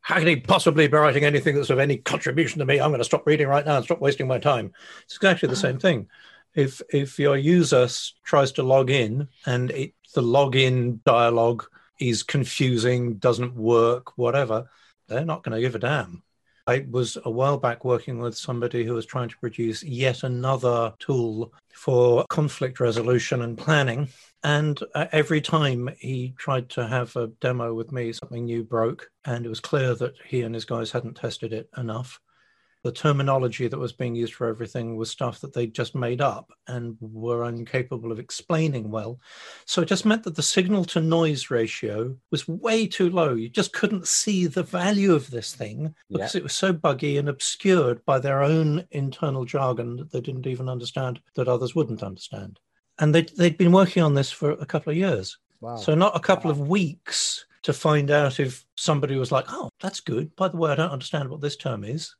How 0.00 0.18
can 0.18 0.26
he 0.26 0.36
possibly 0.36 0.86
be 0.86 0.96
writing 0.96 1.24
anything 1.24 1.54
that's 1.56 1.70
of 1.70 1.78
any 1.78 1.96
contribution 1.96 2.58
to 2.58 2.66
me? 2.66 2.78
I'm 2.78 2.90
going 2.90 2.98
to 2.98 3.04
stop 3.04 3.26
reading 3.26 3.48
right 3.48 3.64
now 3.64 3.76
and 3.76 3.84
stop 3.84 4.00
wasting 4.00 4.28
my 4.28 4.38
time. 4.38 4.72
It's 5.04 5.16
exactly 5.16 5.48
the 5.48 5.56
same 5.56 5.78
thing. 5.78 6.08
If 6.54 6.80
if 6.92 7.18
your 7.18 7.36
user 7.36 7.88
tries 8.24 8.52
to 8.52 8.62
log 8.62 8.90
in 8.90 9.28
and 9.46 9.70
it, 9.70 9.94
the 10.14 10.22
login 10.22 11.02
dialogue 11.04 11.64
is 12.00 12.22
confusing, 12.22 13.14
doesn't 13.14 13.54
work, 13.54 14.16
whatever, 14.16 14.68
they're 15.08 15.24
not 15.24 15.42
going 15.42 15.54
to 15.54 15.60
give 15.60 15.74
a 15.74 15.78
damn. 15.78 16.22
I 16.66 16.86
was 16.90 17.18
a 17.22 17.30
while 17.30 17.58
back 17.58 17.84
working 17.84 18.18
with 18.18 18.36
somebody 18.36 18.84
who 18.84 18.94
was 18.94 19.04
trying 19.04 19.28
to 19.28 19.38
produce 19.38 19.82
yet 19.82 20.22
another 20.22 20.94
tool 20.98 21.52
for 21.74 22.24
conflict 22.30 22.80
resolution 22.80 23.42
and 23.42 23.58
planning. 23.58 24.08
And 24.42 24.80
uh, 24.94 25.06
every 25.12 25.42
time 25.42 25.90
he 25.98 26.34
tried 26.38 26.70
to 26.70 26.86
have 26.86 27.14
a 27.16 27.26
demo 27.42 27.74
with 27.74 27.92
me, 27.92 28.12
something 28.12 28.46
new 28.46 28.64
broke. 28.64 29.10
And 29.26 29.44
it 29.44 29.50
was 29.50 29.60
clear 29.60 29.94
that 29.96 30.14
he 30.26 30.40
and 30.40 30.54
his 30.54 30.64
guys 30.64 30.90
hadn't 30.90 31.16
tested 31.16 31.52
it 31.52 31.68
enough 31.76 32.18
the 32.84 32.92
terminology 32.92 33.66
that 33.66 33.78
was 33.78 33.94
being 33.94 34.14
used 34.14 34.34
for 34.34 34.46
everything 34.46 34.94
was 34.94 35.10
stuff 35.10 35.40
that 35.40 35.54
they 35.54 35.66
just 35.66 35.94
made 35.94 36.20
up 36.20 36.52
and 36.68 36.96
were 37.00 37.48
incapable 37.48 38.12
of 38.12 38.18
explaining 38.18 38.90
well. 38.90 39.18
So 39.64 39.80
it 39.80 39.88
just 39.88 40.04
meant 40.04 40.22
that 40.24 40.36
the 40.36 40.42
signal 40.42 40.84
to 40.86 41.00
noise 41.00 41.50
ratio 41.50 42.14
was 42.30 42.46
way 42.46 42.86
too 42.86 43.08
low. 43.08 43.32
You 43.34 43.48
just 43.48 43.72
couldn't 43.72 44.06
see 44.06 44.46
the 44.46 44.62
value 44.62 45.14
of 45.14 45.30
this 45.30 45.54
thing 45.54 45.94
because 46.10 46.34
yeah. 46.34 46.40
it 46.40 46.42
was 46.42 46.54
so 46.54 46.74
buggy 46.74 47.16
and 47.16 47.30
obscured 47.30 48.04
by 48.04 48.18
their 48.18 48.42
own 48.42 48.86
internal 48.90 49.46
jargon 49.46 49.96
that 49.96 50.12
they 50.12 50.20
didn't 50.20 50.46
even 50.46 50.68
understand 50.68 51.22
that 51.36 51.48
others 51.48 51.74
wouldn't 51.74 52.02
understand. 52.02 52.60
And 52.98 53.14
they'd, 53.14 53.30
they'd 53.30 53.56
been 53.56 53.72
working 53.72 54.02
on 54.02 54.12
this 54.12 54.30
for 54.30 54.50
a 54.50 54.66
couple 54.66 54.90
of 54.90 54.98
years. 54.98 55.38
Wow. 55.62 55.76
So 55.76 55.94
not 55.94 56.14
a 56.14 56.20
couple 56.20 56.52
wow. 56.52 56.60
of 56.60 56.68
weeks 56.68 57.46
to 57.62 57.72
find 57.72 58.10
out 58.10 58.40
if 58.40 58.66
somebody 58.76 59.16
was 59.16 59.32
like, 59.32 59.46
oh, 59.48 59.70
that's 59.80 60.00
good. 60.00 60.36
By 60.36 60.48
the 60.48 60.58
way, 60.58 60.70
I 60.70 60.74
don't 60.74 60.90
understand 60.90 61.30
what 61.30 61.40
this 61.40 61.56
term 61.56 61.82
is 61.82 62.14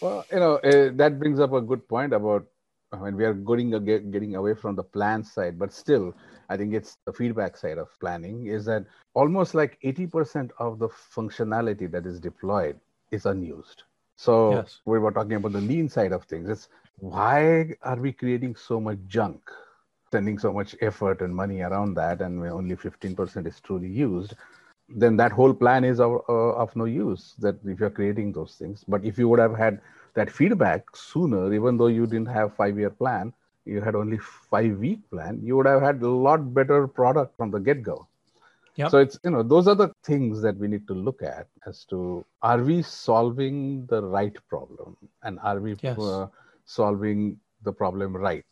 well, 0.00 0.24
you 0.30 0.38
know, 0.38 0.56
uh, 0.56 0.90
that 0.94 1.18
brings 1.18 1.40
up 1.40 1.52
a 1.52 1.60
good 1.60 1.86
point 1.88 2.12
about 2.12 2.46
I 2.94 3.04
mean, 3.04 3.16
we 3.16 3.24
are 3.24 3.34
going 3.34 3.70
getting 3.84 4.36
away 4.36 4.54
from 4.54 4.76
the 4.76 4.84
plan 4.84 5.24
side, 5.24 5.58
but 5.58 5.72
still, 5.72 6.14
I 6.48 6.56
think 6.56 6.74
it's 6.74 6.98
the 7.06 7.12
feedback 7.12 7.56
side 7.56 7.78
of 7.78 7.88
planning 7.98 8.46
is 8.46 8.64
that 8.66 8.84
almost 9.14 9.54
like 9.54 9.78
80% 9.82 10.50
of 10.58 10.78
the 10.78 10.88
functionality 10.88 11.90
that 11.90 12.06
is 12.06 12.20
deployed 12.20 12.78
is 13.10 13.26
unused. 13.26 13.82
So 14.16 14.52
yes. 14.52 14.80
we 14.84 14.98
were 14.98 15.10
talking 15.10 15.34
about 15.34 15.52
the 15.52 15.60
lean 15.60 15.88
side 15.88 16.12
of 16.12 16.24
things. 16.24 16.48
It's 16.48 16.68
why 16.98 17.74
are 17.82 17.96
we 17.96 18.12
creating 18.12 18.54
so 18.54 18.80
much 18.80 18.98
junk, 19.08 19.40
spending 20.06 20.38
so 20.38 20.52
much 20.52 20.76
effort 20.80 21.20
and 21.20 21.34
money 21.34 21.62
around 21.62 21.94
that, 21.94 22.20
and 22.20 22.44
only 22.46 22.76
15% 22.76 23.46
is 23.46 23.60
truly 23.60 23.88
used? 23.88 24.34
Then 24.88 25.16
that 25.16 25.32
whole 25.32 25.54
plan 25.54 25.84
is 25.84 26.00
of, 26.00 26.20
uh, 26.28 26.52
of 26.54 26.74
no 26.76 26.84
use 26.84 27.34
that 27.38 27.56
if 27.64 27.80
you're 27.80 27.90
creating 27.90 28.32
those 28.32 28.54
things 28.56 28.84
but 28.88 29.04
if 29.04 29.18
you 29.18 29.28
would 29.28 29.38
have 29.38 29.56
had 29.56 29.80
that 30.14 30.30
feedback 30.30 30.84
sooner 30.94 31.52
even 31.52 31.76
though 31.76 31.86
you 31.86 32.06
didn't 32.06 32.26
have 32.28 32.54
five 32.54 32.78
year 32.78 32.90
plan 32.90 33.32
you 33.64 33.80
had 33.80 33.94
only 33.94 34.18
five 34.18 34.78
week 34.78 34.98
plan 35.10 35.40
you 35.42 35.56
would 35.56 35.66
have 35.66 35.80
had 35.82 36.00
a 36.02 36.08
lot 36.08 36.52
better 36.54 36.86
product 36.86 37.36
from 37.36 37.50
the 37.50 37.58
get-go 37.58 38.06
yep. 38.76 38.90
so 38.90 38.98
it's 38.98 39.18
you 39.24 39.30
know 39.30 39.42
those 39.42 39.66
are 39.66 39.74
the 39.74 39.88
things 40.02 40.42
that 40.42 40.56
we 40.56 40.68
need 40.68 40.86
to 40.86 40.94
look 40.94 41.22
at 41.22 41.46
as 41.66 41.84
to 41.84 42.24
are 42.42 42.62
we 42.62 42.82
solving 42.82 43.86
the 43.86 44.02
right 44.02 44.36
problem 44.48 44.96
and 45.22 45.38
are 45.40 45.60
we 45.60 45.76
yes. 45.80 45.98
uh, 45.98 46.26
solving 46.66 47.38
the 47.62 47.72
problem 47.72 48.16
right 48.16 48.44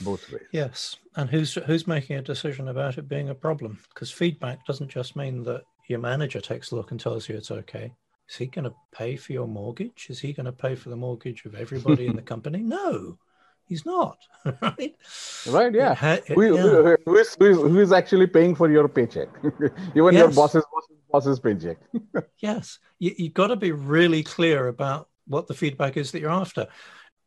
both 0.00 0.30
ways. 0.32 0.42
Yes, 0.52 0.96
and 1.16 1.28
who's 1.28 1.54
who's 1.54 1.86
making 1.86 2.16
a 2.16 2.22
decision 2.22 2.68
about 2.68 2.98
it 2.98 3.08
being 3.08 3.30
a 3.30 3.34
problem? 3.34 3.78
Because 3.92 4.10
feedback 4.10 4.64
doesn't 4.66 4.90
just 4.90 5.16
mean 5.16 5.42
that 5.44 5.62
your 5.88 5.98
manager 5.98 6.40
takes 6.40 6.70
a 6.70 6.76
look 6.76 6.90
and 6.90 7.00
tells 7.00 7.28
you 7.28 7.36
it's 7.36 7.50
okay. 7.50 7.92
Is 8.28 8.36
he 8.36 8.46
going 8.46 8.64
to 8.64 8.74
pay 8.92 9.16
for 9.16 9.32
your 9.32 9.48
mortgage? 9.48 10.06
Is 10.08 10.20
he 10.20 10.32
going 10.32 10.46
to 10.46 10.52
pay 10.52 10.76
for 10.76 10.88
the 10.88 10.96
mortgage 10.96 11.44
of 11.46 11.56
everybody 11.56 12.06
in 12.06 12.14
the 12.14 12.22
company? 12.32 12.60
No, 12.60 13.18
he's 13.66 13.84
not. 13.84 14.18
right? 14.62 14.94
Right. 15.48 15.74
Yeah. 15.74 15.94
Ha- 15.94 16.20
who, 16.28 16.56
yeah. 16.56 16.96
Who, 17.04 17.16
is, 17.16 17.34
who, 17.34 17.46
is, 17.46 17.56
who 17.56 17.80
is 17.80 17.92
actually 17.92 18.28
paying 18.28 18.54
for 18.54 18.70
your 18.70 18.88
paycheck? 18.88 19.28
Even 19.96 20.14
yes. 20.14 20.14
your 20.14 20.30
boss's 20.30 20.64
boss's, 20.72 20.96
boss's 21.10 21.40
paycheck. 21.40 21.78
yes. 22.38 22.78
You, 23.00 23.14
you've 23.18 23.34
got 23.34 23.48
to 23.48 23.56
be 23.56 23.72
really 23.72 24.22
clear 24.22 24.68
about 24.68 25.08
what 25.26 25.48
the 25.48 25.54
feedback 25.54 25.96
is 25.96 26.12
that 26.12 26.20
you're 26.20 26.30
after. 26.30 26.68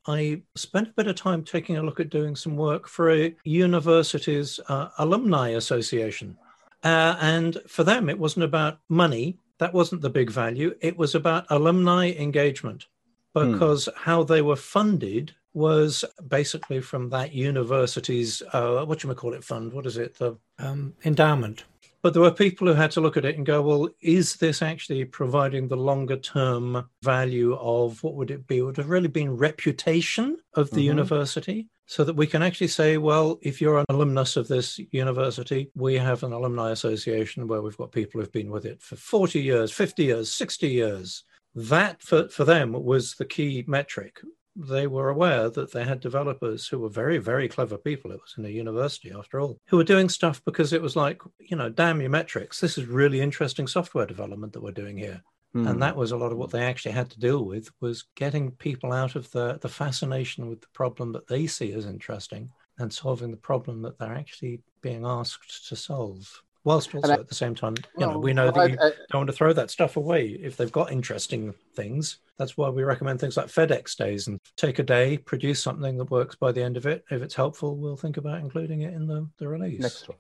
I 0.08 0.42
spent 0.56 0.90
a 0.90 0.94
bit 0.94 1.08
of 1.08 1.16
time 1.16 1.44
taking 1.44 1.78
a 1.78 1.84
look 1.84 2.00
at 2.00 2.10
doing 2.10 2.36
some 2.36 2.56
work 2.58 2.88
for 2.88 3.12
a 3.12 3.36
university's 3.44 4.60
uh, 4.68 4.90
alumni 4.98 5.50
association. 5.50 6.38
Uh, 6.84 7.16
and 7.22 7.60
for 7.68 7.84
them, 7.84 8.10
it 8.10 8.20
wasn't 8.20 8.44
about 8.44 8.80
money. 8.90 9.38
That 9.60 9.74
wasn't 9.74 10.02
the 10.02 10.10
big 10.10 10.30
value. 10.30 10.76
It 10.82 10.98
was 10.98 11.16
about 11.16 11.46
alumni 11.50 12.12
engagement 12.12 12.88
because 13.34 13.86
hmm. 13.86 14.04
how 14.04 14.24
they 14.24 14.42
were 14.42 14.56
funded 14.56 15.34
was 15.54 16.04
basically 16.28 16.82
from 16.82 17.10
that 17.10 17.32
university's, 17.34 18.42
uh, 18.54 18.84
what 18.86 19.04
you 19.04 19.10
may 19.10 19.16
call 19.16 19.34
it, 19.34 19.44
fund. 19.44 19.72
What 19.72 19.86
is 19.86 19.98
it? 19.98 20.18
The 20.18 20.36
um, 20.60 20.94
endowment. 21.06 21.64
But 22.04 22.12
there 22.12 22.22
were 22.22 22.32
people 22.32 22.68
who 22.68 22.74
had 22.74 22.92
to 22.92 23.02
look 23.02 23.16
at 23.16 23.24
it 23.24 23.38
and 23.38 23.46
go, 23.46 23.62
well, 23.62 23.90
is 24.02 24.36
this 24.36 24.62
actually 24.62 25.06
providing 25.06 25.70
the 25.70 25.78
longer 25.78 26.18
term 26.18 26.90
value 27.02 27.56
of 27.56 28.04
what 28.04 28.16
would 28.16 28.30
it 28.30 28.46
be? 28.46 28.58
It 28.58 28.64
would 28.64 28.76
have 28.76 28.90
really 28.90 29.08
been 29.08 29.38
reputation 29.38 30.38
of 30.54 30.70
the 30.70 30.82
mm-hmm. 30.82 30.98
university 30.98 31.70
so 31.86 32.04
that 32.04 32.18
we 32.18 32.28
can 32.28 32.44
actually 32.44 32.68
say, 32.68 32.98
well, 32.98 33.40
if 33.42 33.62
you're 33.62 33.78
an 33.78 33.86
alumnus 33.88 34.36
of 34.36 34.50
this 34.50 34.82
university, 34.92 35.72
we 35.76 35.96
have 35.96 36.24
an 36.24 36.34
alumni 36.34 36.72
association 36.72 37.48
where 37.48 37.62
we've 37.62 37.78
got 37.78 37.94
people 37.94 38.20
who've 38.20 38.32
been 38.34 38.52
with 38.52 38.66
it 38.66 38.82
for 38.82 38.98
40 38.98 39.42
years, 39.42 39.72
50 39.72 40.04
years, 40.04 40.30
60 40.30 40.68
years. 40.68 41.24
That 41.56 42.02
for, 42.02 42.28
for 42.28 42.44
them 42.44 42.74
was 42.74 43.16
the 43.16 43.26
key 43.26 43.64
metric 43.66 44.20
they 44.56 44.88
were 44.88 45.10
aware 45.10 45.50
that 45.50 45.72
they 45.72 45.84
had 45.84 46.00
developers 46.00 46.68
who 46.68 46.80
were 46.80 46.90
very, 46.90 47.18
very 47.18 47.48
clever 47.48 47.78
people. 47.78 48.12
It 48.12 48.22
was 48.22 48.36
in 48.38 48.46
a 48.46 48.50
university, 48.50 49.12
after 49.12 49.40
all, 49.40 49.60
who 49.68 49.78
were 49.78 49.84
doing 49.84 50.10
stuff 50.10 50.44
because 50.46 50.74
it 50.74 50.82
was 50.82 50.96
like, 50.96 51.22
you 51.40 51.58
know, 51.58 51.70
damn 51.70 52.02
your 52.02 52.10
metrics. 52.10 52.60
This 52.60 52.78
is 52.78 52.86
really 52.86 53.22
interesting 53.22 53.68
software 53.68 54.06
development 54.06 54.54
that 54.54 54.62
we're 54.62 54.72
doing 54.72 54.98
here. 54.98 55.24
Mm. 55.56 55.70
And 55.70 55.82
that 55.82 55.96
was 55.96 56.12
a 56.12 56.18
lot 56.18 56.32
of 56.32 56.38
what 56.38 56.52
they 56.52 56.64
actually 56.64 56.94
had 56.94 57.10
to 57.12 57.20
deal 57.20 57.46
with 57.46 57.70
was 57.80 58.06
getting 58.16 58.52
people 58.52 58.92
out 58.92 59.16
of 59.16 59.32
the, 59.32 59.60
the 59.62 59.70
fascination 59.70 60.50
with 60.50 60.62
the 60.62 60.68
problem 60.74 61.12
that 61.14 61.28
they 61.28 61.48
see 61.48 61.74
as 61.74 61.86
interesting 61.86 62.50
and 62.80 62.92
solving 62.92 63.32
the 63.32 63.38
problem 63.38 63.82
that 63.84 64.00
they're 64.00 64.16
actually 64.16 64.62
being 64.82 65.06
asked 65.06 65.68
to 65.70 65.76
solve 65.76 66.43
whilst 66.64 66.94
also 66.96 67.12
I, 67.12 67.16
at 67.16 67.28
the 67.28 67.36
same 67.36 67.56
time, 67.56 67.76
you 67.98 68.06
know, 68.06 68.18
we 68.18 68.34
know 68.34 68.52
that 68.52 68.72
you 68.72 68.78
I, 68.80 68.92
don't 69.12 69.22
want 69.22 69.30
to 69.30 69.36
throw 69.36 69.54
that 69.54 69.70
stuff 69.70 69.98
away 69.98 70.28
if 70.30 70.58
they've 70.58 70.72
got 70.72 70.92
interesting 70.92 71.54
things. 71.76 72.20
That's 72.38 72.58
why 72.58 72.70
we 72.70 72.84
recommend 72.84 73.20
things 73.20 73.38
like 73.38 73.48
FedEx 73.48 73.96
days 73.96 74.28
and 74.28 74.40
take 74.58 74.80
a 74.80 74.84
day, 74.84 75.18
produce 75.18 75.62
something 75.62 75.98
that 75.98 76.12
works 76.12 76.36
by 76.36 76.52
the 76.52 76.64
end 76.64 76.78
of 76.78 76.86
it. 76.86 77.04
If 77.12 77.22
it's 77.22 77.36
helpful, 77.36 77.76
we'll 77.76 77.98
think 77.98 78.18
about 78.18 78.40
including 78.40 78.82
it 78.82 78.94
in 78.94 79.08
the, 79.08 79.28
the 79.38 79.48
release. 79.48 79.82
Next 79.82 80.08
one. 80.08 80.18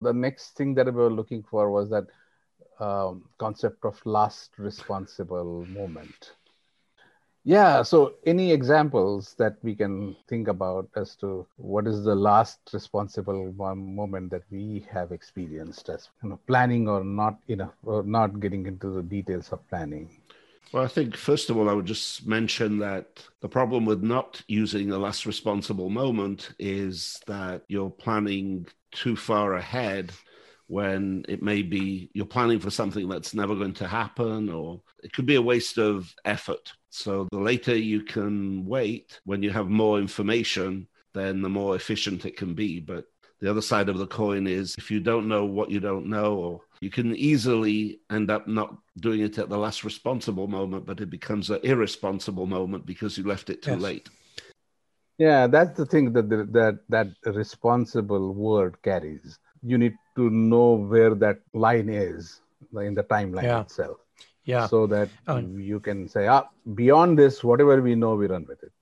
The 0.00 0.12
next 0.12 0.56
thing 0.56 0.74
that 0.74 0.86
we 0.86 0.92
were 0.92 1.10
looking 1.10 1.42
for 1.42 1.70
was 1.70 1.90
that 1.90 2.06
um, 2.78 3.24
concept 3.38 3.84
of 3.84 4.00
last 4.06 4.52
responsible 4.58 5.66
moment. 5.66 6.32
Yeah. 7.44 7.82
So, 7.82 8.14
any 8.26 8.52
examples 8.52 9.34
that 9.38 9.56
we 9.62 9.74
can 9.74 10.14
think 10.28 10.48
about 10.48 10.88
as 10.94 11.16
to 11.16 11.46
what 11.56 11.86
is 11.86 12.04
the 12.04 12.14
last 12.14 12.58
responsible 12.72 13.52
moment 13.52 14.30
that 14.30 14.42
we 14.50 14.86
have 14.90 15.10
experienced 15.10 15.88
as 15.88 16.10
you 16.22 16.28
know, 16.30 16.40
planning 16.46 16.86
or 16.86 17.02
not, 17.02 17.38
you 17.46 17.56
know, 17.56 17.72
or 17.82 18.02
not 18.02 18.40
getting 18.40 18.66
into 18.66 18.90
the 18.90 19.02
details 19.02 19.48
of 19.52 19.66
planning? 19.68 20.10
Well, 20.72 20.84
I 20.84 20.88
think 20.88 21.16
first 21.16 21.50
of 21.50 21.56
all, 21.56 21.68
I 21.68 21.72
would 21.72 21.86
just 21.86 22.26
mention 22.26 22.78
that 22.78 23.26
the 23.40 23.48
problem 23.48 23.86
with 23.86 24.02
not 24.02 24.42
using 24.46 24.92
a 24.92 24.98
last 24.98 25.26
responsible 25.26 25.90
moment 25.90 26.52
is 26.58 27.20
that 27.26 27.62
you're 27.68 27.90
planning 27.90 28.66
too 28.92 29.16
far 29.16 29.54
ahead 29.54 30.12
when 30.68 31.24
it 31.28 31.42
may 31.42 31.62
be 31.62 32.10
you're 32.14 32.26
planning 32.26 32.60
for 32.60 32.70
something 32.70 33.08
that's 33.08 33.34
never 33.34 33.56
going 33.56 33.74
to 33.74 33.88
happen, 33.88 34.48
or 34.48 34.80
it 35.02 35.12
could 35.12 35.26
be 35.26 35.34
a 35.34 35.42
waste 35.42 35.78
of 35.78 36.14
effort. 36.24 36.72
So 36.90 37.28
the 37.30 37.38
later 37.38 37.76
you 37.76 38.02
can 38.02 38.66
wait 38.66 39.20
when 39.24 39.42
you 39.42 39.50
have 39.50 39.68
more 39.68 39.98
information, 39.98 40.88
then 41.14 41.40
the 41.40 41.48
more 41.48 41.76
efficient 41.76 42.26
it 42.26 42.36
can 42.36 42.54
be. 42.54 42.80
But 42.80 43.06
the 43.40 43.50
other 43.50 43.62
side 43.62 43.88
of 43.88 43.98
the 43.98 44.06
coin 44.06 44.46
is 44.46 44.74
if 44.76 44.90
you 44.90 45.00
don't 45.00 45.28
know 45.28 45.44
what 45.44 45.70
you 45.70 45.80
don't 45.80 46.06
know, 46.06 46.34
or 46.34 46.60
you 46.80 46.90
can 46.90 47.14
easily 47.16 48.00
end 48.10 48.30
up 48.30 48.46
not 48.46 48.76
doing 48.98 49.20
it 49.20 49.38
at 49.38 49.48
the 49.48 49.56
last 49.56 49.84
responsible 49.84 50.46
moment, 50.46 50.84
but 50.84 51.00
it 51.00 51.10
becomes 51.10 51.48
an 51.48 51.60
irresponsible 51.62 52.46
moment 52.46 52.84
because 52.84 53.16
you 53.16 53.24
left 53.24 53.50
it 53.50 53.62
too 53.62 53.72
yes. 53.72 53.80
late. 53.80 54.08
Yeah, 55.16 55.46
that's 55.46 55.76
the 55.76 55.86
thing 55.86 56.12
that 56.14 56.28
the, 56.28 56.48
that 56.52 56.80
that 56.88 57.08
responsible 57.26 58.34
word 58.34 58.80
carries. 58.82 59.38
You 59.62 59.76
need 59.78 59.94
to 60.16 60.30
know 60.30 60.72
where 60.72 61.14
that 61.14 61.40
line 61.52 61.88
is 61.88 62.40
in 62.74 62.94
the 62.94 63.04
timeline 63.04 63.42
yeah. 63.42 63.60
itself. 63.60 63.98
Yeah. 64.44 64.66
So 64.66 64.86
that 64.88 65.08
oh. 65.28 65.38
you 65.38 65.80
can 65.80 66.08
say, 66.08 66.26
ah, 66.26 66.48
beyond 66.74 67.18
this, 67.18 67.44
whatever 67.44 67.80
we 67.80 67.94
know, 67.94 68.14
we 68.14 68.26
run 68.26 68.46
with 68.48 68.62
it. 68.62 68.72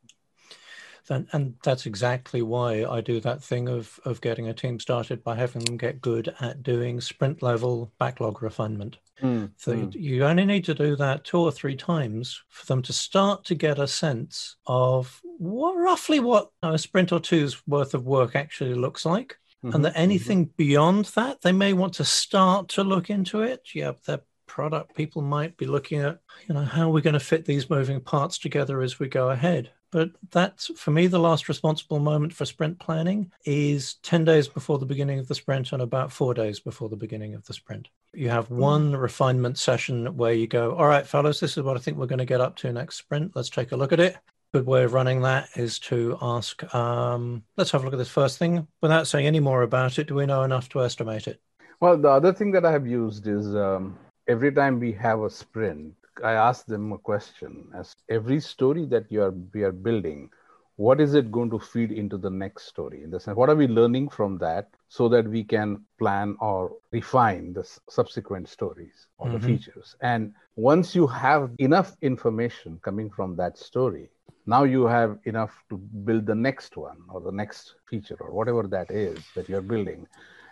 And, 1.10 1.26
and 1.32 1.54
that's 1.62 1.86
exactly 1.86 2.42
why 2.42 2.84
I 2.84 3.00
do 3.00 3.20
that 3.20 3.42
thing 3.42 3.68
of, 3.68 3.98
of 4.04 4.20
getting 4.20 4.48
a 4.48 4.54
team 4.54 4.78
started 4.78 5.24
by 5.24 5.36
having 5.36 5.64
them 5.64 5.76
get 5.76 6.00
good 6.00 6.34
at 6.40 6.62
doing 6.62 7.00
sprint 7.00 7.42
level 7.42 7.92
backlog 7.98 8.42
refinement. 8.42 8.98
Mm, 9.22 9.50
so 9.56 9.72
mm. 9.72 9.94
You, 9.94 10.24
only 10.24 10.44
need 10.44 10.64
to 10.66 10.74
do 10.74 10.96
that 10.96 11.24
two 11.24 11.38
or 11.38 11.50
three 11.50 11.76
times 11.76 12.42
for 12.48 12.66
them 12.66 12.82
to 12.82 12.92
start 12.92 13.44
to 13.46 13.54
get 13.54 13.78
a 13.78 13.88
sense 13.88 14.56
of 14.66 15.20
what, 15.38 15.76
roughly 15.76 16.20
what 16.20 16.50
a 16.62 16.78
sprint 16.78 17.12
or 17.12 17.20
two's 17.20 17.66
worth 17.66 17.94
of 17.94 18.06
work 18.06 18.36
actually 18.36 18.74
looks 18.74 19.04
like. 19.04 19.38
Mm-hmm, 19.64 19.74
and 19.74 19.84
that 19.84 19.96
anything 19.96 20.46
mm-hmm. 20.46 20.56
beyond 20.56 21.06
that, 21.16 21.40
they 21.40 21.50
may 21.50 21.72
want 21.72 21.94
to 21.94 22.04
start 22.04 22.68
to 22.68 22.84
look 22.84 23.10
into 23.10 23.40
it. 23.40 23.68
Yeah, 23.74 23.92
their 24.06 24.20
product 24.58 24.96
people 24.96 25.22
might 25.22 25.56
be 25.56 25.66
looking 25.66 26.00
at, 26.00 26.18
you 26.48 26.52
know, 26.52 26.64
how 26.64 26.88
are 26.88 26.92
we 26.92 27.00
going 27.00 27.14
to 27.14 27.20
fit 27.20 27.44
these 27.44 27.70
moving 27.70 28.00
parts 28.00 28.38
together 28.38 28.80
as 28.80 28.98
we 28.98 29.06
go 29.06 29.30
ahead. 29.30 29.70
But 29.92 30.10
that's 30.32 30.66
for 30.76 30.90
me, 30.90 31.06
the 31.06 31.20
last 31.20 31.48
responsible 31.48 32.00
moment 32.00 32.32
for 32.32 32.44
sprint 32.44 32.80
planning 32.80 33.30
is 33.44 33.94
10 34.02 34.24
days 34.24 34.48
before 34.48 34.80
the 34.80 34.84
beginning 34.84 35.20
of 35.20 35.28
the 35.28 35.34
sprint 35.36 35.72
and 35.72 35.80
about 35.80 36.10
four 36.10 36.34
days 36.34 36.58
before 36.58 36.88
the 36.88 36.96
beginning 36.96 37.34
of 37.34 37.46
the 37.46 37.54
sprint. 37.54 37.86
You 38.12 38.30
have 38.30 38.48
hmm. 38.48 38.58
one 38.58 38.96
refinement 38.96 39.58
session 39.58 40.16
where 40.16 40.32
you 40.32 40.48
go, 40.48 40.74
All 40.74 40.88
right, 40.88 41.06
fellows, 41.06 41.38
this 41.38 41.56
is 41.56 41.62
what 41.62 41.76
I 41.76 41.80
think 41.80 41.96
we're 41.96 42.06
going 42.06 42.18
to 42.18 42.24
get 42.24 42.40
up 42.40 42.56
to 42.56 42.72
next 42.72 42.96
sprint. 42.96 43.36
Let's 43.36 43.50
take 43.50 43.70
a 43.70 43.76
look 43.76 43.92
at 43.92 44.00
it. 44.00 44.16
Good 44.52 44.66
way 44.66 44.82
of 44.82 44.92
running 44.92 45.22
that 45.22 45.50
is 45.54 45.78
to 45.90 46.18
ask, 46.20 46.74
um, 46.74 47.44
let's 47.56 47.70
have 47.70 47.82
a 47.82 47.84
look 47.84 47.94
at 47.94 47.98
this 47.98 48.08
first 48.08 48.38
thing. 48.38 48.66
Without 48.82 49.06
saying 49.06 49.28
any 49.28 49.38
more 49.38 49.62
about 49.62 50.00
it, 50.00 50.08
do 50.08 50.16
we 50.16 50.26
know 50.26 50.42
enough 50.42 50.68
to 50.70 50.82
estimate 50.82 51.28
it? 51.28 51.40
Well, 51.80 51.96
the 51.96 52.08
other 52.08 52.32
thing 52.32 52.50
that 52.52 52.64
I 52.64 52.72
have 52.72 52.88
used 52.88 53.28
is 53.28 53.54
um, 53.54 53.96
every 54.28 54.52
time 54.52 54.78
we 54.78 54.92
have 54.92 55.20
a 55.22 55.30
sprint, 55.30 55.94
I 56.22 56.32
ask 56.32 56.66
them 56.66 56.92
a 56.92 56.98
question 56.98 57.68
as 57.74 57.96
every 58.08 58.40
story 58.40 58.84
that 58.86 59.10
you 59.10 59.22
are 59.22 59.34
we 59.54 59.62
are 59.62 59.72
building, 59.72 60.30
what 60.76 61.00
is 61.00 61.14
it 61.14 61.32
going 61.32 61.50
to 61.50 61.58
feed 61.58 61.90
into 61.90 62.16
the 62.16 62.30
next 62.30 62.66
story? 62.66 63.02
In 63.02 63.10
the 63.10 63.18
sense, 63.18 63.36
what 63.36 63.48
are 63.48 63.56
we 63.56 63.66
learning 63.66 64.10
from 64.10 64.38
that 64.38 64.68
so 64.88 65.08
that 65.08 65.26
we 65.26 65.42
can 65.42 65.84
plan 65.98 66.36
or 66.40 66.76
refine 66.92 67.52
the 67.52 67.68
subsequent 67.88 68.48
stories 68.48 69.06
or 69.18 69.26
mm-hmm. 69.26 69.38
the 69.38 69.46
features? 69.46 69.96
And 70.02 70.34
once 70.56 70.94
you 70.94 71.06
have 71.06 71.50
enough 71.58 71.96
information 72.02 72.78
coming 72.82 73.10
from 73.10 73.34
that 73.36 73.58
story, 73.58 74.10
now 74.46 74.64
you 74.64 74.86
have 74.86 75.18
enough 75.24 75.64
to 75.68 75.76
build 75.76 76.26
the 76.26 76.34
next 76.34 76.76
one 76.76 76.98
or 77.08 77.20
the 77.20 77.32
next 77.32 77.74
feature 77.88 78.16
or 78.20 78.32
whatever 78.32 78.62
that 78.68 78.90
is 78.90 79.18
that 79.34 79.48
you're 79.48 79.60
building. 79.62 80.06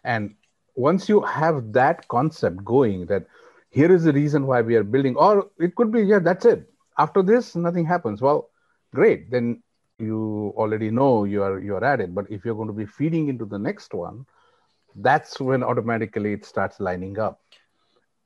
And 0.05 0.35
once 0.75 1.09
you 1.09 1.21
have 1.23 1.73
that 1.73 2.07
concept 2.09 2.65
going, 2.65 3.07
that 3.07 3.27
here 3.71 3.93
is 3.93 4.05
the 4.05 4.13
reason 4.13 4.47
why 4.47 4.63
we 4.63 4.77
are 4.77 4.85
building 4.85 5.17
or 5.17 5.51
it 5.59 5.75
could 5.75 5.93
be 5.93 6.03
yeah 6.03 6.19
that's 6.19 6.45
it. 6.45 6.71
After 6.99 7.23
this 7.23 7.57
nothing 7.57 7.85
happens. 7.85 8.21
Well 8.23 8.51
great. 8.95 9.31
Then 9.31 9.63
you 9.99 10.53
already 10.57 10.91
know 10.91 11.25
you 11.25 11.43
are 11.43 11.59
you 11.59 11.75
are 11.77 11.85
at 11.85 12.01
it. 12.01 12.15
But 12.15 12.31
if 12.31 12.45
you're 12.45 12.55
going 12.55 12.69
to 12.69 12.75
be 12.75 12.87
feeding 12.87 13.29
into 13.29 13.45
the 13.45 13.59
next 13.59 13.95
one 13.95 14.27
that's 14.97 15.39
when 15.39 15.63
automatically 15.63 16.33
it 16.33 16.45
starts 16.45 16.81
lining 16.81 17.19
up. 17.19 17.41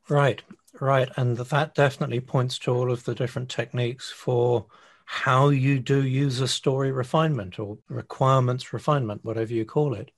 Right. 0.09 0.43
Right. 0.81 1.09
And 1.17 1.37
that 1.37 1.75
definitely 1.75 2.21
points 2.21 2.59
to 2.61 2.73
all 2.73 2.93
of 2.93 3.05
the 3.05 3.15
different 3.15 3.49
techniques 3.49 4.11
for 4.11 4.67
how 5.05 5.49
you 5.49 5.81
do 5.81 6.05
user 6.05 6.47
story 6.47 6.93
refinement 6.93 7.59
or 7.59 7.79
requirements 7.89 8.73
refinement 8.73 9.25
whatever 9.25 9.53
you 9.53 9.65
call 9.65 9.95
it. 9.95 10.13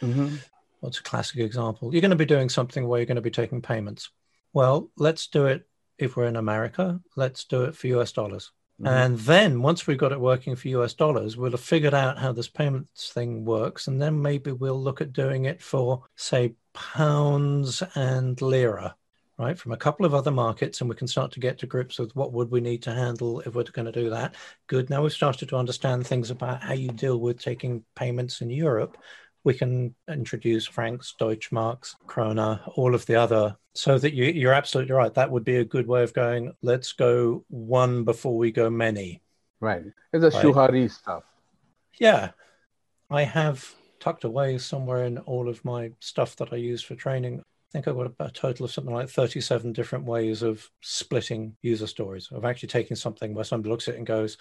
Mm-hmm. 0.00 0.36
what's 0.80 1.00
a 1.00 1.02
classic 1.02 1.40
example? 1.40 1.92
You're 1.92 2.00
going 2.00 2.12
to 2.12 2.16
be 2.16 2.24
doing 2.24 2.48
something 2.48 2.86
where 2.86 3.00
you're 3.00 3.06
going 3.06 3.16
to 3.16 3.20
be 3.22 3.30
taking 3.30 3.60
payments 3.60 4.10
well, 4.52 4.90
let's 4.96 5.26
do 5.26 5.46
it 5.46 5.68
if 5.98 6.16
we're 6.16 6.26
in 6.26 6.36
America, 6.36 7.00
let's 7.16 7.44
do 7.44 7.64
it 7.64 7.74
for 7.74 7.88
US 7.88 8.12
dollars. 8.12 8.52
Mm-hmm. 8.80 8.86
And 8.86 9.18
then 9.18 9.62
once 9.62 9.86
we've 9.86 9.98
got 9.98 10.12
it 10.12 10.20
working 10.20 10.54
for 10.54 10.68
US 10.68 10.94
dollars, 10.94 11.36
we'll 11.36 11.50
have 11.50 11.60
figured 11.60 11.94
out 11.94 12.18
how 12.18 12.32
this 12.32 12.48
payments 12.48 13.10
thing 13.10 13.44
works. 13.44 13.88
And 13.88 14.00
then 14.00 14.22
maybe 14.22 14.52
we'll 14.52 14.80
look 14.80 15.00
at 15.00 15.12
doing 15.12 15.46
it 15.46 15.60
for, 15.60 16.04
say, 16.16 16.54
pounds 16.74 17.82
and 17.96 18.40
lira, 18.40 18.94
right? 19.36 19.58
From 19.58 19.72
a 19.72 19.76
couple 19.76 20.06
of 20.06 20.14
other 20.14 20.30
markets. 20.30 20.80
And 20.80 20.88
we 20.88 20.94
can 20.94 21.08
start 21.08 21.32
to 21.32 21.40
get 21.40 21.58
to 21.58 21.66
grips 21.66 21.98
with 21.98 22.14
what 22.14 22.32
would 22.32 22.52
we 22.52 22.60
need 22.60 22.84
to 22.84 22.94
handle 22.94 23.40
if 23.40 23.56
we're 23.56 23.64
going 23.64 23.86
to 23.86 23.92
do 23.92 24.10
that. 24.10 24.36
Good. 24.68 24.90
Now 24.90 25.02
we've 25.02 25.12
started 25.12 25.48
to 25.48 25.56
understand 25.56 26.06
things 26.06 26.30
about 26.30 26.62
how 26.62 26.74
you 26.74 26.90
deal 26.90 27.18
with 27.18 27.42
taking 27.42 27.84
payments 27.96 28.40
in 28.40 28.50
Europe 28.50 28.96
we 29.44 29.54
can 29.54 29.94
introduce 30.08 30.66
francs, 30.66 31.14
Deutschmarks, 31.20 31.94
Krona, 32.06 32.60
all 32.76 32.94
of 32.94 33.06
the 33.06 33.14
other, 33.16 33.56
so 33.74 33.98
that 33.98 34.12
you, 34.12 34.48
are 34.48 34.52
absolutely 34.52 34.92
right. 34.92 35.14
That 35.14 35.30
would 35.30 35.44
be 35.44 35.56
a 35.56 35.64
good 35.64 35.86
way 35.86 36.02
of 36.02 36.12
going. 36.12 36.52
Let's 36.62 36.92
go 36.92 37.44
one 37.48 38.04
before 38.04 38.36
we 38.36 38.50
go 38.50 38.68
many. 38.68 39.22
Right. 39.60 39.84
It's 40.12 40.24
a 40.24 40.30
right? 40.30 40.44
shuhari 40.44 40.90
stuff. 40.90 41.24
Yeah. 41.98 42.30
I 43.10 43.22
have 43.22 43.74
tucked 44.00 44.24
away 44.24 44.58
somewhere 44.58 45.04
in 45.04 45.18
all 45.18 45.48
of 45.48 45.64
my 45.64 45.92
stuff 46.00 46.36
that 46.36 46.52
I 46.52 46.56
use 46.56 46.82
for 46.82 46.94
training. 46.94 47.40
I 47.40 47.70
think 47.72 47.88
I've 47.88 47.96
got 47.96 48.12
a 48.18 48.30
total 48.30 48.64
of 48.64 48.72
something 48.72 48.94
like 48.94 49.08
37 49.08 49.72
different 49.72 50.04
ways 50.04 50.42
of 50.42 50.68
splitting 50.80 51.56
user 51.62 51.86
stories, 51.86 52.28
of 52.32 52.44
actually 52.44 52.68
taking 52.68 52.96
something 52.96 53.34
where 53.34 53.44
somebody 53.44 53.70
looks 53.70 53.88
at 53.88 53.94
it 53.94 53.98
and 53.98 54.06
goes, 54.06 54.38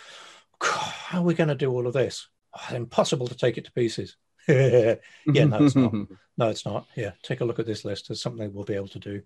How 0.61 1.19
are 1.19 1.23
we 1.23 1.33
going 1.33 1.49
to 1.49 1.55
do 1.55 1.71
all 1.71 1.87
of 1.87 1.93
this? 1.93 2.27
Oh, 2.55 2.75
impossible 2.75 3.27
to 3.27 3.35
take 3.35 3.57
it 3.57 3.65
to 3.65 3.71
pieces. 3.71 4.15
yeah, 5.27 5.45
no, 5.45 5.65
it's 5.65 5.75
not. 5.75 5.93
No, 6.39 6.49
it's 6.49 6.67
not. 6.67 6.85
Yeah, 6.95 7.13
take 7.23 7.41
a 7.41 7.45
look 7.45 7.57
at 7.57 7.65
this 7.65 7.83
list. 7.83 8.11
It's 8.11 8.21
something 8.21 8.53
we'll 8.53 8.63
be 8.63 8.75
able 8.75 8.89
to 8.89 8.99
do. 8.99 9.23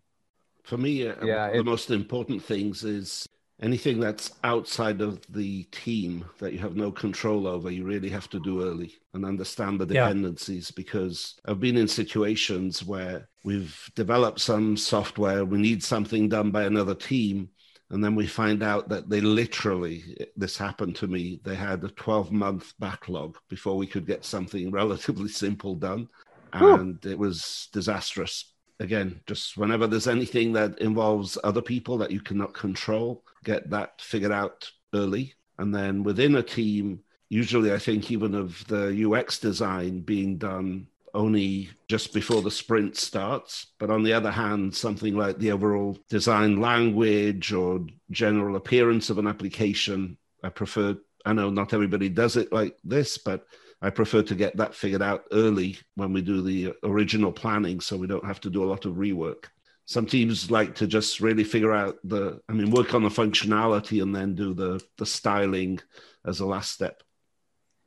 For 0.64 0.78
me, 0.78 1.06
uh, 1.06 1.26
yeah, 1.26 1.50
the 1.50 1.60
it... 1.60 1.66
most 1.66 1.92
important 1.92 2.42
things 2.42 2.86
is 2.86 3.28
anything 3.62 4.00
that's 4.00 4.32
outside 4.44 5.02
of 5.02 5.22
the 5.30 5.64
team 5.66 6.26
that 6.40 6.54
you 6.54 6.60
have 6.60 6.76
no 6.76 6.92
control 6.92 7.48
over, 7.48 7.70
you 7.70 7.84
really 7.84 8.10
have 8.10 8.30
to 8.30 8.40
do 8.40 8.64
early 8.64 8.94
and 9.14 9.26
understand 9.26 9.80
the 9.80 9.86
dependencies 9.86 10.72
yeah. 10.72 10.76
because 10.76 11.36
I've 11.46 11.60
been 11.60 11.78
in 11.78 11.88
situations 11.88 12.84
where 12.84 13.30
we've 13.44 13.92
developed 13.96 14.40
some 14.40 14.78
software, 14.78 15.46
we 15.46 15.60
need 15.60 15.84
something 15.84 16.30
done 16.30 16.52
by 16.52 16.64
another 16.64 16.96
team, 16.96 17.50
and 17.92 18.02
then 18.02 18.16
we 18.16 18.26
find 18.26 18.64
out 18.64 18.88
that 18.88 19.10
they 19.10 19.20
literally, 19.20 20.16
this 20.38 20.58
happened 20.58 20.96
to 20.96 21.08
me, 21.08 21.42
they 21.44 21.56
had 21.56 21.84
a 21.84 21.90
12 21.90 22.32
month 22.32 22.74
backlog 22.80 23.38
before 23.50 23.76
we 23.76 23.86
could 23.86 24.08
get 24.08 24.24
something 24.24 24.72
relatively 24.82 25.28
simple 25.28 25.76
done. 25.76 26.08
And 26.54 27.06
it 27.06 27.20
was 27.20 27.68
disastrous. 27.74 28.54
Again, 28.80 29.20
just 29.28 29.58
whenever 29.58 29.88
there's 29.88 30.08
anything 30.08 30.54
that 30.54 30.80
involves 30.80 31.38
other 31.44 31.62
people 31.62 31.98
that 32.00 32.12
you 32.12 32.22
cannot 32.22 32.54
control, 32.54 33.24
get 33.44 33.70
that 33.70 34.02
figured 34.02 34.32
out 34.32 34.72
early. 34.94 35.34
And 35.60 35.76
then 35.76 36.04
within 36.04 36.36
a 36.36 36.44
team, 36.44 37.02
usually 37.30 37.74
I 37.74 37.78
think 37.78 38.10
even 38.10 38.36
of 38.36 38.66
the 38.68 39.06
UX 39.10 39.38
design 39.38 40.00
being 40.02 40.38
done 40.38 40.88
only 41.14 41.70
just 41.88 42.14
before 42.14 42.42
the 42.42 42.52
sprint 42.52 42.98
starts. 42.98 43.68
But 43.80 43.90
on 43.90 44.04
the 44.04 44.14
other 44.14 44.32
hand, 44.32 44.76
something 44.76 45.16
like 45.16 45.38
the 45.38 45.52
overall 45.52 45.98
design 46.10 46.60
language 46.60 47.54
or 47.54 47.86
general 48.10 48.56
appearance 48.56 49.10
of 49.10 49.18
an 49.18 49.28
application, 49.28 50.18
I 50.44 50.50
prefer. 50.50 50.98
I 51.24 51.34
know 51.34 51.52
not 51.52 51.74
everybody 51.74 52.10
does 52.10 52.36
it 52.36 52.52
like 52.52 52.76
this, 52.84 53.20
but 53.20 53.46
I 53.82 53.90
prefer 53.90 54.24
to 54.24 54.36
get 54.36 54.58
that 54.58 54.76
figured 54.76 55.02
out 55.02 55.26
early 55.32 55.78
when 55.96 56.14
we 56.14 56.22
do 56.22 56.42
the 56.42 56.74
original 56.84 57.32
planning 57.32 57.80
so 57.80 57.98
we 57.98 58.08
don't 58.08 58.26
have 58.26 58.40
to 58.42 58.50
do 58.50 58.64
a 58.64 58.70
lot 58.70 58.86
of 58.86 58.94
rework. 58.94 59.46
Some 59.86 60.06
teams 60.06 60.52
like 60.52 60.76
to 60.76 60.88
just 60.88 61.20
really 61.20 61.44
figure 61.44 61.74
out 61.74 61.98
the, 62.04 62.40
I 62.48 62.54
mean, 62.54 62.72
work 62.72 62.94
on 62.94 63.04
the 63.04 63.10
functionality 63.10 64.02
and 64.02 64.16
then 64.16 64.36
do 64.36 64.54
the, 64.54 64.82
the 64.98 65.06
styling 65.06 65.80
as 66.26 66.40
a 66.40 66.46
last 66.46 66.72
step. 66.72 67.04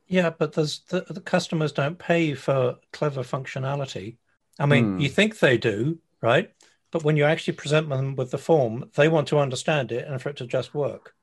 Yeah, 0.07 0.29
but 0.29 0.53
there's 0.53 0.79
the, 0.89 1.01
the 1.01 1.21
customers 1.21 1.71
don't 1.71 1.97
pay 1.97 2.33
for 2.33 2.77
clever 2.93 3.23
functionality. 3.23 4.17
I 4.59 4.65
mean, 4.65 4.97
mm. 4.97 5.01
you 5.01 5.09
think 5.09 5.39
they 5.39 5.57
do, 5.57 5.99
right? 6.21 6.51
But 6.91 7.03
when 7.03 7.17
you 7.17 7.25
actually 7.25 7.55
present 7.55 7.89
them 7.89 8.15
with 8.15 8.31
the 8.31 8.37
form, 8.37 8.89
they 8.95 9.09
want 9.09 9.27
to 9.29 9.39
understand 9.39 9.91
it 9.91 10.07
and 10.07 10.21
for 10.21 10.29
it 10.29 10.37
to 10.37 10.47
just 10.47 10.73
work. 10.73 11.13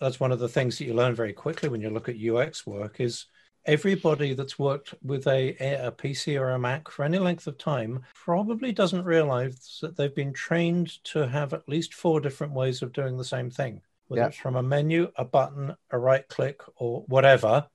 That's 0.00 0.18
one 0.18 0.32
of 0.32 0.38
the 0.38 0.48
things 0.48 0.78
that 0.78 0.86
you 0.86 0.94
learn 0.94 1.14
very 1.14 1.32
quickly 1.32 1.68
when 1.68 1.82
you 1.82 1.90
look 1.90 2.08
at 2.08 2.20
UX 2.20 2.66
work 2.66 3.00
is 3.00 3.26
everybody 3.66 4.34
that's 4.34 4.58
worked 4.58 4.94
with 5.02 5.26
a, 5.26 5.50
a 5.58 5.92
PC 5.92 6.40
or 6.40 6.50
a 6.50 6.58
Mac 6.58 6.90
for 6.90 7.04
any 7.04 7.18
length 7.18 7.46
of 7.46 7.58
time 7.58 8.02
probably 8.14 8.72
doesn't 8.72 9.04
realize 9.04 9.78
that 9.82 9.96
they've 9.96 10.14
been 10.14 10.32
trained 10.32 11.02
to 11.04 11.28
have 11.28 11.52
at 11.52 11.68
least 11.68 11.94
four 11.94 12.20
different 12.20 12.52
ways 12.52 12.82
of 12.82 12.92
doing 12.92 13.16
the 13.16 13.24
same 13.24 13.50
thing, 13.50 13.82
whether 14.08 14.22
yeah. 14.22 14.28
it's 14.28 14.36
from 14.36 14.56
a 14.56 14.62
menu, 14.62 15.10
a 15.16 15.24
button, 15.24 15.76
a 15.90 15.98
right 15.98 16.26
click, 16.28 16.62
or 16.76 17.02
whatever. 17.08 17.66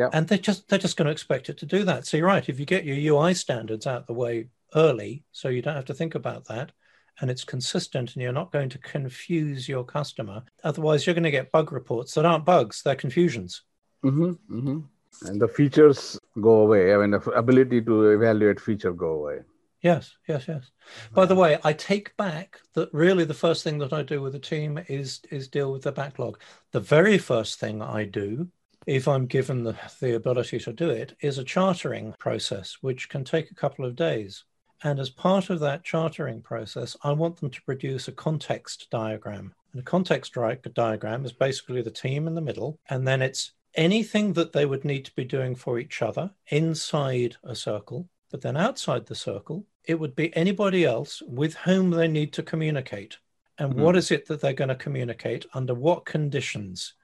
Yeah. 0.00 0.08
And 0.12 0.26
they're 0.26 0.38
just 0.38 0.68
they're 0.68 0.78
just 0.78 0.96
going 0.96 1.06
to 1.06 1.12
expect 1.12 1.50
it 1.50 1.58
to 1.58 1.66
do 1.66 1.84
that. 1.84 2.06
So 2.06 2.16
you're 2.16 2.26
right. 2.26 2.48
If 2.48 2.58
you 2.58 2.66
get 2.66 2.86
your 2.86 3.14
UI 3.14 3.34
standards 3.34 3.86
out 3.86 4.06
the 4.06 4.14
way 4.14 4.48
early, 4.74 5.24
so 5.30 5.48
you 5.48 5.60
don't 5.60 5.76
have 5.76 5.84
to 5.86 5.94
think 5.94 6.14
about 6.14 6.46
that, 6.46 6.72
and 7.20 7.30
it's 7.30 7.44
consistent, 7.44 8.14
and 8.14 8.22
you're 8.22 8.32
not 8.32 8.50
going 8.50 8.70
to 8.70 8.78
confuse 8.78 9.68
your 9.68 9.84
customer. 9.84 10.42
Otherwise, 10.64 11.06
you're 11.06 11.14
going 11.14 11.24
to 11.24 11.30
get 11.30 11.52
bug 11.52 11.70
reports 11.70 12.14
that 12.14 12.24
aren't 12.24 12.46
bugs; 12.46 12.82
they're 12.82 12.94
confusions. 12.96 13.62
Mm-hmm, 14.02 14.30
mm-hmm 14.58 14.78
and 15.22 15.40
the 15.40 15.48
features 15.48 16.18
go 16.40 16.60
away. 16.60 16.94
I 16.94 16.98
mean, 16.98 17.10
the 17.10 17.18
ability 17.32 17.82
to 17.82 18.10
evaluate 18.10 18.60
feature 18.60 18.92
go 18.92 19.10
away. 19.10 19.40
Yes, 19.82 20.14
yes, 20.28 20.46
yes. 20.46 20.70
By 21.14 21.24
the 21.24 21.34
way, 21.34 21.58
I 21.64 21.72
take 21.72 22.14
back 22.16 22.58
that 22.74 22.92
really 22.92 23.24
the 23.24 23.34
first 23.34 23.64
thing 23.64 23.78
that 23.78 23.94
I 23.94 24.02
do 24.02 24.20
with 24.20 24.34
a 24.34 24.38
team 24.38 24.78
is 24.88 25.20
is 25.30 25.48
deal 25.48 25.72
with 25.72 25.82
the 25.82 25.92
backlog. 25.92 26.38
The 26.72 26.80
very 26.80 27.16
first 27.16 27.58
thing 27.58 27.80
I 27.80 28.04
do, 28.04 28.48
if 28.90 29.06
I'm 29.06 29.26
given 29.26 29.62
the, 29.62 29.76
the 30.00 30.16
ability 30.16 30.58
to 30.58 30.72
do 30.72 30.90
it, 30.90 31.16
is 31.20 31.38
a 31.38 31.44
chartering 31.44 32.12
process, 32.18 32.78
which 32.80 33.08
can 33.08 33.22
take 33.22 33.48
a 33.48 33.54
couple 33.54 33.84
of 33.84 33.94
days. 33.94 34.42
And 34.82 34.98
as 34.98 35.10
part 35.10 35.48
of 35.48 35.60
that 35.60 35.84
chartering 35.84 36.42
process, 36.42 36.96
I 37.04 37.12
want 37.12 37.36
them 37.36 37.50
to 37.50 37.62
produce 37.62 38.08
a 38.08 38.12
context 38.12 38.88
diagram. 38.90 39.54
And 39.70 39.80
a 39.80 39.84
context 39.84 40.36
diagram 40.74 41.24
is 41.24 41.32
basically 41.32 41.82
the 41.82 41.90
team 41.92 42.26
in 42.26 42.34
the 42.34 42.40
middle, 42.40 42.80
and 42.88 43.06
then 43.06 43.22
it's 43.22 43.52
anything 43.76 44.32
that 44.32 44.52
they 44.52 44.66
would 44.66 44.84
need 44.84 45.04
to 45.04 45.14
be 45.14 45.24
doing 45.24 45.54
for 45.54 45.78
each 45.78 46.02
other 46.02 46.28
inside 46.48 47.36
a 47.44 47.54
circle, 47.54 48.08
but 48.32 48.40
then 48.40 48.56
outside 48.56 49.06
the 49.06 49.14
circle, 49.14 49.64
it 49.84 50.00
would 50.00 50.16
be 50.16 50.34
anybody 50.34 50.84
else 50.84 51.22
with 51.28 51.54
whom 51.54 51.90
they 51.90 52.08
need 52.08 52.32
to 52.32 52.42
communicate. 52.42 53.18
And 53.56 53.70
mm-hmm. 53.70 53.82
what 53.82 53.94
is 53.94 54.10
it 54.10 54.26
that 54.26 54.40
they're 54.40 54.52
going 54.52 54.66
to 54.66 54.74
communicate 54.74 55.46
under 55.54 55.74
what 55.74 56.06
conditions? 56.06 56.94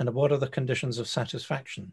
And 0.00 0.12
what 0.12 0.32
are 0.32 0.38
the 0.38 0.48
conditions 0.48 0.98
of 0.98 1.06
satisfaction? 1.06 1.92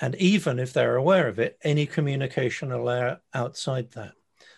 And 0.00 0.14
even 0.14 0.58
if 0.58 0.72
they're 0.72 0.96
aware 0.96 1.28
of 1.28 1.38
it, 1.38 1.58
any 1.62 1.84
communication 1.84 2.72
allowed 2.72 3.20
outside 3.34 3.90
that. 3.90 4.14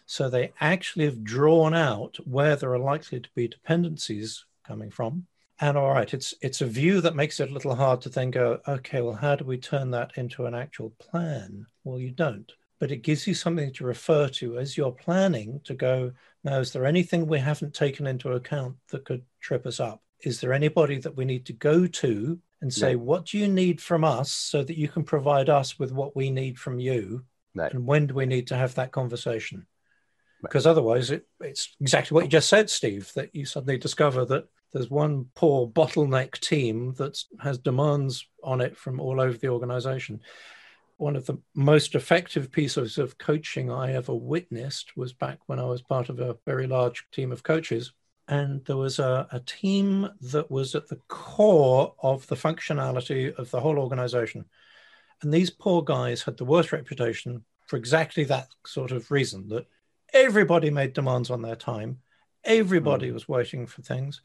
So 0.06 0.28
they 0.28 0.52
actually 0.60 1.06
have 1.06 1.24
drawn 1.24 1.74
out 1.74 2.16
where 2.24 2.54
there 2.54 2.72
are 2.72 2.78
likely 2.78 3.18
to 3.18 3.28
be 3.34 3.48
dependencies 3.48 4.44
coming 4.64 4.92
from 4.92 5.26
and 5.60 5.76
all 5.76 5.92
right, 5.92 6.12
it's 6.12 6.34
it's 6.40 6.60
a 6.60 6.66
view 6.66 7.00
that 7.00 7.14
makes 7.14 7.38
it 7.38 7.50
a 7.50 7.52
little 7.52 7.74
hard 7.74 8.00
to 8.02 8.08
then 8.08 8.30
go, 8.30 8.60
okay, 8.66 9.00
well, 9.02 9.14
how 9.14 9.36
do 9.36 9.44
we 9.44 9.56
turn 9.56 9.90
that 9.92 10.12
into 10.16 10.46
an 10.46 10.54
actual 10.54 10.90
plan? 10.98 11.66
Well, 11.84 12.00
you 12.00 12.10
don't, 12.10 12.50
but 12.80 12.90
it 12.90 13.02
gives 13.02 13.26
you 13.26 13.34
something 13.34 13.72
to 13.74 13.84
refer 13.84 14.28
to 14.30 14.58
as 14.58 14.76
you're 14.76 14.92
planning 14.92 15.60
to 15.64 15.74
go. 15.74 16.12
Now, 16.42 16.58
is 16.58 16.72
there 16.72 16.84
anything 16.84 17.26
we 17.26 17.38
haven't 17.38 17.72
taken 17.72 18.06
into 18.06 18.32
account 18.32 18.76
that 18.90 19.04
could 19.04 19.22
trip 19.40 19.64
us 19.64 19.78
up? 19.78 20.02
Is 20.20 20.40
there 20.40 20.52
anybody 20.52 20.98
that 20.98 21.16
we 21.16 21.24
need 21.24 21.46
to 21.46 21.52
go 21.52 21.86
to 21.86 22.38
and 22.64 22.72
say, 22.72 22.94
no. 22.94 22.98
what 23.00 23.26
do 23.26 23.36
you 23.36 23.46
need 23.46 23.78
from 23.78 24.04
us 24.04 24.32
so 24.32 24.64
that 24.64 24.78
you 24.78 24.88
can 24.88 25.04
provide 25.04 25.50
us 25.50 25.78
with 25.78 25.92
what 25.92 26.16
we 26.16 26.30
need 26.30 26.58
from 26.58 26.78
you? 26.78 27.22
No. 27.54 27.64
And 27.64 27.86
when 27.86 28.06
do 28.06 28.14
we 28.14 28.24
need 28.24 28.46
to 28.46 28.56
have 28.56 28.74
that 28.76 28.90
conversation? 28.90 29.66
Because 30.40 30.66
otherwise, 30.66 31.10
it, 31.10 31.26
it's 31.40 31.76
exactly 31.78 32.14
what 32.14 32.24
you 32.24 32.30
just 32.30 32.48
said, 32.48 32.70
Steve, 32.70 33.12
that 33.16 33.34
you 33.34 33.44
suddenly 33.44 33.76
discover 33.76 34.24
that 34.24 34.48
there's 34.72 34.88
one 34.88 35.26
poor 35.34 35.68
bottleneck 35.68 36.40
team 36.40 36.94
that 36.94 37.22
has 37.38 37.58
demands 37.58 38.26
on 38.42 38.62
it 38.62 38.78
from 38.78 38.98
all 38.98 39.20
over 39.20 39.36
the 39.36 39.48
organization. 39.48 40.22
One 40.96 41.16
of 41.16 41.26
the 41.26 41.36
most 41.54 41.94
effective 41.94 42.50
pieces 42.50 42.96
of 42.96 43.18
coaching 43.18 43.70
I 43.70 43.92
ever 43.92 44.14
witnessed 44.14 44.96
was 44.96 45.12
back 45.12 45.38
when 45.46 45.58
I 45.58 45.66
was 45.66 45.82
part 45.82 46.08
of 46.08 46.18
a 46.18 46.38
very 46.46 46.66
large 46.66 47.04
team 47.12 47.30
of 47.30 47.42
coaches. 47.42 47.92
And 48.26 48.64
there 48.64 48.76
was 48.76 48.98
a, 48.98 49.26
a 49.32 49.40
team 49.40 50.08
that 50.20 50.50
was 50.50 50.74
at 50.74 50.88
the 50.88 51.00
core 51.08 51.94
of 52.02 52.26
the 52.26 52.36
functionality 52.36 53.34
of 53.34 53.50
the 53.50 53.60
whole 53.60 53.78
organization. 53.78 54.46
And 55.22 55.32
these 55.32 55.50
poor 55.50 55.82
guys 55.82 56.22
had 56.22 56.36
the 56.36 56.44
worst 56.44 56.72
reputation 56.72 57.44
for 57.66 57.76
exactly 57.76 58.24
that 58.24 58.48
sort 58.66 58.92
of 58.92 59.10
reason 59.10 59.48
that 59.48 59.66
everybody 60.12 60.70
made 60.70 60.92
demands 60.92 61.30
on 61.30 61.42
their 61.42 61.56
time, 61.56 61.98
everybody 62.44 63.10
mm. 63.10 63.14
was 63.14 63.28
waiting 63.28 63.66
for 63.66 63.82
things 63.82 64.20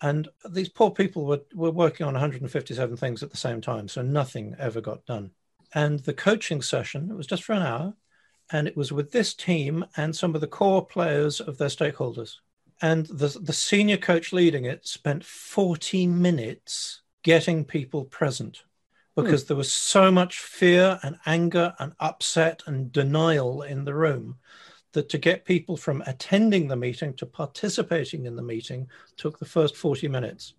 and 0.00 0.28
these 0.48 0.68
poor 0.68 0.90
people 0.90 1.24
were, 1.24 1.40
were 1.54 1.70
working 1.70 2.06
on 2.06 2.14
157 2.14 2.96
things 2.96 3.22
at 3.22 3.30
the 3.30 3.36
same 3.36 3.60
time, 3.60 3.88
so 3.88 4.02
nothing 4.02 4.54
ever 4.58 4.80
got 4.80 5.04
done. 5.06 5.32
And 5.74 5.98
the 6.00 6.14
coaching 6.14 6.62
session, 6.62 7.10
it 7.10 7.16
was 7.16 7.26
just 7.26 7.42
for 7.42 7.52
an 7.54 7.62
hour, 7.62 7.94
and 8.52 8.68
it 8.68 8.76
was 8.76 8.92
with 8.92 9.10
this 9.10 9.34
team 9.34 9.84
and 9.96 10.14
some 10.14 10.34
of 10.34 10.40
the 10.40 10.46
core 10.46 10.86
players 10.86 11.40
of 11.40 11.58
their 11.58 11.68
stakeholders. 11.68 12.36
And 12.80 13.06
the, 13.06 13.28
the 13.40 13.52
senior 13.52 13.96
coach 13.96 14.32
leading 14.32 14.64
it 14.64 14.86
spent 14.86 15.24
40 15.24 16.06
minutes 16.06 17.02
getting 17.22 17.64
people 17.64 18.04
present 18.04 18.62
because 19.16 19.42
hmm. 19.42 19.48
there 19.48 19.56
was 19.56 19.72
so 19.72 20.10
much 20.10 20.38
fear 20.38 21.00
and 21.02 21.16
anger 21.26 21.74
and 21.78 21.92
upset 21.98 22.62
and 22.66 22.92
denial 22.92 23.62
in 23.62 23.84
the 23.84 23.94
room 23.94 24.36
that 24.92 25.08
to 25.08 25.18
get 25.18 25.44
people 25.44 25.76
from 25.76 26.02
attending 26.06 26.68
the 26.68 26.76
meeting 26.76 27.12
to 27.14 27.26
participating 27.26 28.26
in 28.26 28.36
the 28.36 28.42
meeting 28.42 28.88
took 29.16 29.38
the 29.38 29.44
first 29.44 29.76
40 29.76 30.08
minutes. 30.08 30.54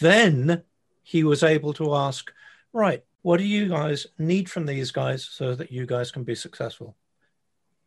Then 0.00 0.62
he 1.02 1.24
was 1.24 1.42
able 1.42 1.72
to 1.74 1.94
ask, 1.94 2.32
right, 2.72 3.02
what 3.22 3.38
do 3.38 3.44
you 3.44 3.68
guys 3.68 4.06
need 4.18 4.50
from 4.50 4.66
these 4.66 4.90
guys 4.90 5.24
so 5.24 5.54
that 5.54 5.72
you 5.72 5.86
guys 5.86 6.10
can 6.10 6.24
be 6.24 6.34
successful? 6.34 6.96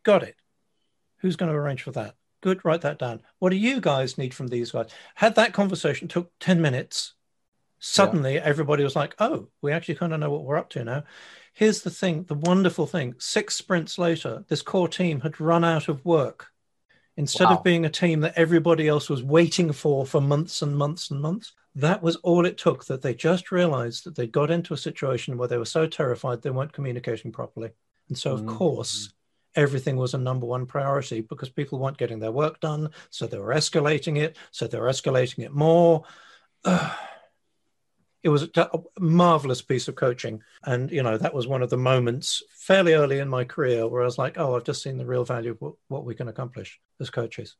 Got 0.04 0.24
it. 0.24 0.36
Who's 1.18 1.36
going 1.36 1.52
to 1.52 1.58
arrange 1.58 1.84
for 1.84 1.92
that? 1.92 2.16
Good, 2.44 2.66
write 2.66 2.82
that 2.82 3.00
down. 3.00 3.22
What 3.40 3.52
do 3.52 3.56
you 3.56 3.80
guys 3.80 4.18
need 4.18 4.34
from 4.34 4.48
these 4.48 4.72
guys? 4.72 4.90
Had 5.16 5.36
that 5.36 5.54
conversation, 5.54 6.10
took 6.10 6.30
10 6.42 6.62
minutes. 6.62 7.14
Suddenly, 7.80 8.36
yeah. 8.36 8.42
everybody 8.44 8.84
was 8.84 8.98
like, 8.98 9.16
oh, 9.18 9.48
we 9.62 9.72
actually 9.72 9.96
kind 9.96 10.14
of 10.14 10.20
know 10.20 10.30
what 10.30 10.44
we're 10.44 10.58
up 10.58 10.70
to 10.72 10.84
now. 10.84 11.04
Here's 11.54 11.84
the 11.84 11.90
thing 11.90 12.24
the 12.24 12.34
wonderful 12.34 12.86
thing 12.86 13.16
six 13.18 13.56
sprints 13.56 13.98
later, 13.98 14.44
this 14.50 14.62
core 14.62 14.90
team 14.90 15.22
had 15.22 15.40
run 15.40 15.64
out 15.64 15.88
of 15.88 16.04
work. 16.04 16.48
Instead 17.16 17.46
wow. 17.46 17.56
of 17.56 17.64
being 17.64 17.86
a 17.86 17.90
team 17.90 18.20
that 18.22 18.34
everybody 18.36 18.90
else 18.90 19.10
was 19.10 19.24
waiting 19.24 19.72
for 19.72 20.06
for 20.06 20.20
months 20.20 20.62
and 20.62 20.76
months 20.76 21.12
and 21.12 21.22
months, 21.22 21.54
that 21.76 22.04
was 22.04 22.18
all 22.18 22.46
it 22.46 22.58
took 22.58 22.84
that 22.88 23.02
they 23.02 23.14
just 23.14 23.54
realized 23.54 24.04
that 24.04 24.16
they 24.16 24.28
got 24.28 24.52
into 24.52 24.74
a 24.74 24.78
situation 24.78 25.38
where 25.38 25.48
they 25.48 25.58
were 25.58 25.64
so 25.64 25.88
terrified 25.88 26.42
they 26.42 26.50
weren't 26.50 26.74
communicating 26.74 27.32
properly. 27.32 27.72
And 28.10 28.18
so, 28.18 28.34
of 28.34 28.42
mm-hmm. 28.42 28.58
course, 28.58 29.14
everything 29.56 29.96
was 29.96 30.14
a 30.14 30.18
number 30.18 30.46
one 30.46 30.66
priority 30.66 31.22
because 31.22 31.50
people 31.50 31.80
weren't 31.80 31.98
getting 31.98 32.20
their 32.20 32.32
work 32.32 32.60
done. 32.60 32.90
So 33.10 33.28
they 33.28 33.38
were 33.38 33.54
escalating 33.54 34.18
it. 34.18 34.38
So 34.52 34.68
they 34.68 34.80
were 34.80 34.90
escalating 34.90 35.44
it 35.44 35.54
more. 35.54 36.04
Ugh 36.66 36.92
it 38.24 38.30
was 38.30 38.44
a 38.56 38.70
marvelous 39.00 39.62
piece 39.62 39.90
of 39.90 39.96
coaching. 39.96 40.42
And, 40.64 40.90
you 40.90 41.04
know, 41.04 41.18
that 41.18 41.34
was 41.34 41.46
one 41.46 41.62
of 41.62 41.70
the 41.70 41.78
moments 41.78 42.42
fairly 42.50 42.94
early 42.94 43.20
in 43.20 43.28
my 43.28 43.44
career 43.44 43.86
where 43.86 44.02
I 44.02 44.06
was 44.06 44.18
like, 44.18 44.38
oh, 44.38 44.56
I've 44.56 44.64
just 44.64 44.82
seen 44.82 44.98
the 44.98 45.06
real 45.06 45.26
value 45.26 45.52
of 45.52 45.62
what, 45.62 45.74
what 45.90 46.06
we 46.06 46.16
can 46.16 46.30
accomplish 46.30 46.80
as 47.02 47.10
coaches. 47.10 47.58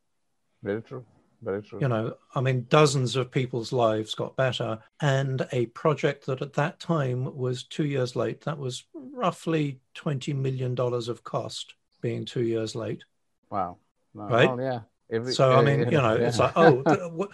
Very 0.64 0.82
true. 0.82 1.06
Very 1.42 1.62
true. 1.62 1.80
You 1.82 1.90
know, 1.90 2.16
I 2.34 2.40
mean, 2.40 2.66
dozens 2.70 3.18
of 3.18 3.30
people's 3.30 3.74
lives 3.74 4.16
got 4.16 4.38
better. 4.38 4.80
And 5.02 5.46
a 5.52 5.66
project 5.68 6.26
that 6.28 6.42
at 6.42 6.54
that 6.54 6.80
time 6.80 7.36
was 7.36 7.66
two 7.66 7.86
years 7.86 8.16
late, 8.16 8.40
that 8.46 8.58
was 8.58 8.86
roughly 8.94 9.82
$20 9.98 10.34
million 10.34 10.80
of 10.80 11.24
cost 11.26 11.76
being 12.04 12.26
two 12.26 12.44
years 12.44 12.76
late. 12.76 13.04
Wow. 13.50 13.78
No, 14.14 14.24
right? 14.28 14.50
Oh, 14.50 14.60
yeah. 14.60 14.82
Every, 15.12 15.34
so, 15.34 15.54
I 15.54 15.64
mean, 15.64 15.80
you 15.92 16.02
know, 16.06 16.16
yeah. 16.16 16.28
it's 16.28 16.40
like, 16.40 16.54
oh, 16.56 17.28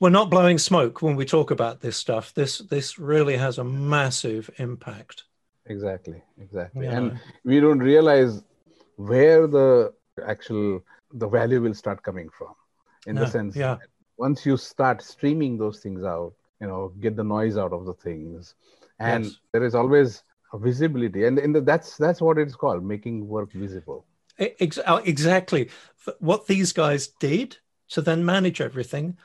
we're 0.00 0.10
not 0.10 0.30
blowing 0.30 0.58
smoke 0.58 1.02
when 1.02 1.14
we 1.14 1.24
talk 1.24 1.52
about 1.52 1.80
this 1.80 1.96
stuff. 1.96 2.34
This 2.34 2.58
this 2.58 2.98
really 2.98 3.36
has 3.36 3.58
a 3.58 3.64
massive 3.64 4.50
impact. 4.56 5.24
Exactly, 5.66 6.20
exactly. 6.40 6.86
Yeah. 6.86 6.96
And 6.96 7.20
we 7.44 7.60
don't 7.60 7.78
realize 7.78 8.42
where 8.96 9.46
the 9.46 9.94
actual 10.26 10.82
the 11.12 11.28
value 11.28 11.60
will 11.60 11.74
start 11.74 12.02
coming 12.02 12.28
from. 12.36 12.54
In 13.06 13.14
no, 13.14 13.22
the 13.22 13.30
sense, 13.30 13.56
yeah. 13.56 13.76
once 14.16 14.46
you 14.46 14.56
start 14.56 15.02
streaming 15.02 15.58
those 15.58 15.78
things 15.80 16.04
out, 16.04 16.32
you 16.60 16.66
know, 16.66 16.92
get 17.00 17.16
the 17.16 17.24
noise 17.24 17.56
out 17.56 17.72
of 17.72 17.84
the 17.86 17.94
things, 17.94 18.54
and 18.98 19.24
yes. 19.24 19.40
there 19.52 19.64
is 19.64 19.74
always 19.74 20.24
a 20.52 20.58
visibility, 20.58 21.24
and 21.26 21.38
in 21.38 21.52
the, 21.52 21.60
that's 21.60 21.96
that's 21.96 22.20
what 22.20 22.38
it's 22.38 22.54
called, 22.54 22.84
making 22.84 23.26
work 23.26 23.52
visible. 23.52 24.04
Exactly. 24.38 25.70
What 26.18 26.46
these 26.46 26.72
guys 26.72 27.08
did 27.08 27.58
to 27.88 28.00
then 28.02 28.24
manage 28.24 28.60
everything 28.60 29.16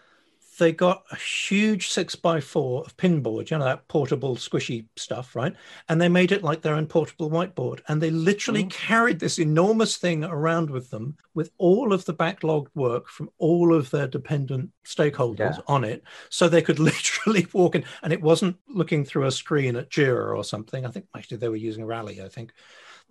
they 0.59 0.71
got 0.71 1.03
a 1.11 1.15
huge 1.15 1.87
six 1.87 2.15
by 2.15 2.39
four 2.39 2.83
of 2.83 2.95
pinboard, 2.97 3.49
you 3.49 3.57
know, 3.57 3.63
that 3.63 3.87
portable 3.87 4.35
squishy 4.35 4.85
stuff, 4.95 5.35
right? 5.35 5.55
And 5.87 5.99
they 5.99 6.09
made 6.09 6.31
it 6.31 6.43
like 6.43 6.61
their 6.61 6.75
own 6.75 6.85
portable 6.85 7.31
whiteboard. 7.31 7.79
And 7.87 7.99
they 7.99 8.11
literally 8.11 8.65
mm. 8.65 8.69
carried 8.69 9.19
this 9.19 9.39
enormous 9.39 9.97
thing 9.97 10.23
around 10.23 10.69
with 10.69 10.91
them 10.91 11.17
with 11.33 11.51
all 11.57 11.91
of 11.93 12.05
the 12.05 12.13
backlogged 12.13 12.67
work 12.75 13.07
from 13.07 13.29
all 13.39 13.73
of 13.73 13.89
their 13.89 14.07
dependent 14.07 14.69
stakeholders 14.85 15.57
yeah. 15.57 15.63
on 15.67 15.83
it. 15.83 16.03
So 16.29 16.47
they 16.47 16.61
could 16.61 16.79
literally 16.79 17.47
walk 17.53 17.75
in. 17.75 17.85
And 18.03 18.13
it 18.13 18.21
wasn't 18.21 18.57
looking 18.67 19.05
through 19.05 19.25
a 19.25 19.31
screen 19.31 19.75
at 19.77 19.89
Jira 19.89 20.35
or 20.35 20.43
something. 20.43 20.85
I 20.85 20.91
think 20.91 21.07
actually 21.15 21.37
they 21.37 21.49
were 21.49 21.55
using 21.55 21.85
Rally, 21.85 22.21
I 22.21 22.27
think. 22.27 22.53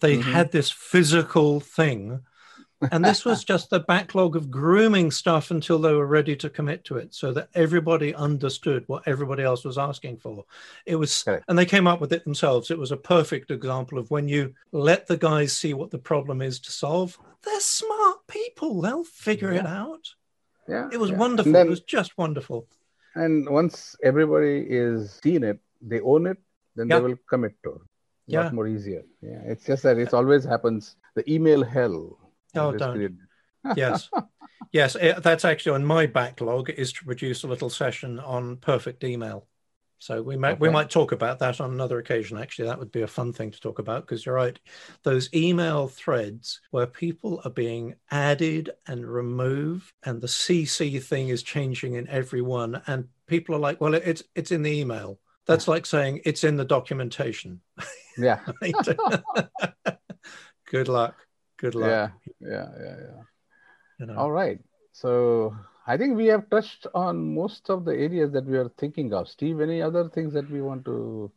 They 0.00 0.18
mm-hmm. 0.18 0.32
had 0.32 0.52
this 0.52 0.70
physical 0.70 1.60
thing. 1.60 2.20
And 2.92 3.04
this 3.04 3.24
was 3.24 3.44
just 3.52 3.70
the 3.70 3.80
backlog 3.80 4.36
of 4.36 4.50
grooming 4.50 5.10
stuff 5.10 5.50
until 5.50 5.78
they 5.78 5.92
were 5.92 6.06
ready 6.06 6.36
to 6.36 6.50
commit 6.50 6.84
to 6.84 6.96
it 6.96 7.14
so 7.14 7.32
that 7.32 7.48
everybody 7.54 8.14
understood 8.14 8.84
what 8.86 9.06
everybody 9.06 9.42
else 9.42 9.64
was 9.64 9.78
asking 9.78 10.18
for. 10.18 10.44
It 10.86 10.96
was 10.96 11.24
okay. 11.26 11.42
and 11.48 11.58
they 11.58 11.66
came 11.66 11.86
up 11.86 12.00
with 12.00 12.12
it 12.12 12.24
themselves. 12.24 12.70
It 12.70 12.78
was 12.78 12.92
a 12.92 12.96
perfect 12.96 13.50
example 13.50 13.98
of 13.98 14.10
when 14.10 14.28
you 14.28 14.54
let 14.72 15.06
the 15.06 15.16
guys 15.16 15.52
see 15.52 15.74
what 15.74 15.90
the 15.90 15.98
problem 15.98 16.40
is 16.40 16.60
to 16.60 16.72
solve 16.72 17.18
they're 17.44 17.60
smart 17.60 18.26
people. 18.26 18.80
They'll 18.80 19.04
figure 19.04 19.52
yeah. 19.52 19.60
it 19.60 19.66
out. 19.66 20.08
Yeah 20.68 20.88
it 20.92 20.98
was 20.98 21.10
yeah. 21.10 21.16
wonderful. 21.16 21.52
Then, 21.52 21.66
it 21.66 21.70
was 21.70 21.80
just 21.80 22.18
wonderful. 22.18 22.66
And 23.14 23.48
once 23.48 23.96
everybody 24.02 24.66
is 24.68 25.18
seen 25.22 25.42
it 25.42 25.58
they 25.80 26.00
own 26.00 26.26
it 26.26 26.38
then 26.74 26.88
they 26.88 27.00
will 27.00 27.16
commit 27.28 27.54
to 27.62 27.70
it 27.70 27.87
yeah. 28.28 28.44
lot 28.44 28.54
more 28.54 28.68
easier 28.68 29.02
yeah 29.20 29.40
it's 29.44 29.64
just 29.64 29.82
that 29.82 29.98
it 29.98 30.14
always 30.14 30.44
happens 30.44 30.96
the 31.14 31.28
email 31.32 31.64
hell 31.64 32.18
Oh, 32.54 32.72
don't. 32.72 33.18
yes, 33.76 34.08
yes. 34.72 34.96
It, 34.96 35.22
that's 35.22 35.44
actually 35.44 35.74
on 35.74 35.84
my 35.84 36.06
backlog 36.06 36.70
is 36.70 36.92
to 36.94 37.04
produce 37.04 37.42
a 37.42 37.48
little 37.48 37.70
session 37.70 38.18
on 38.20 38.56
perfect 38.56 39.04
email. 39.04 39.46
So 40.00 40.22
we 40.22 40.36
might 40.36 40.52
okay. 40.52 40.60
we 40.60 40.70
might 40.70 40.90
talk 40.90 41.10
about 41.10 41.40
that 41.40 41.60
on 41.60 41.72
another 41.72 41.98
occasion. 41.98 42.38
Actually, 42.38 42.68
that 42.68 42.78
would 42.78 42.92
be 42.92 43.02
a 43.02 43.08
fun 43.08 43.32
thing 43.32 43.50
to 43.50 43.60
talk 43.60 43.80
about 43.80 44.06
because 44.06 44.24
you're 44.24 44.34
right. 44.34 44.58
Those 45.02 45.28
email 45.34 45.88
threads 45.88 46.60
where 46.70 46.86
people 46.86 47.42
are 47.44 47.50
being 47.50 47.96
added 48.12 48.70
and 48.86 49.04
removed, 49.04 49.92
and 50.04 50.20
the 50.20 50.28
CC 50.28 51.02
thing 51.02 51.30
is 51.30 51.42
changing 51.42 51.94
in 51.94 52.08
every 52.08 52.42
one, 52.42 52.80
and 52.86 53.08
people 53.26 53.56
are 53.56 53.60
like, 53.60 53.80
"Well, 53.80 53.94
it's 53.94 54.22
it's 54.36 54.52
in 54.52 54.62
the 54.62 54.70
email." 54.70 55.18
That's 55.46 55.66
like 55.66 55.86
saying 55.86 56.20
it's 56.24 56.44
in 56.44 56.56
the 56.56 56.64
documentation. 56.64 57.60
Yeah. 58.18 58.40
Good 60.70 60.88
luck. 60.88 61.14
Good 61.56 61.74
luck. 61.74 61.88
Yeah, 61.88 62.08
yeah, 62.40 62.68
yeah, 62.78 62.96
yeah. 63.00 63.22
You 63.98 64.06
know. 64.06 64.16
All 64.16 64.30
right. 64.30 64.58
So 64.92 65.56
I 65.86 65.96
think 65.96 66.16
we 66.16 66.26
have 66.26 66.50
touched 66.50 66.86
on 66.94 67.34
most 67.34 67.70
of 67.70 67.84
the 67.84 67.92
areas 67.92 68.30
that 68.32 68.44
we 68.44 68.58
are 68.58 68.68
thinking 68.76 69.14
of. 69.14 69.28
Steve, 69.28 69.60
any 69.60 69.80
other 69.80 70.08
things 70.08 70.32
that 70.34 70.50
we 70.50 70.60
want 70.60 70.84
to 70.84 71.32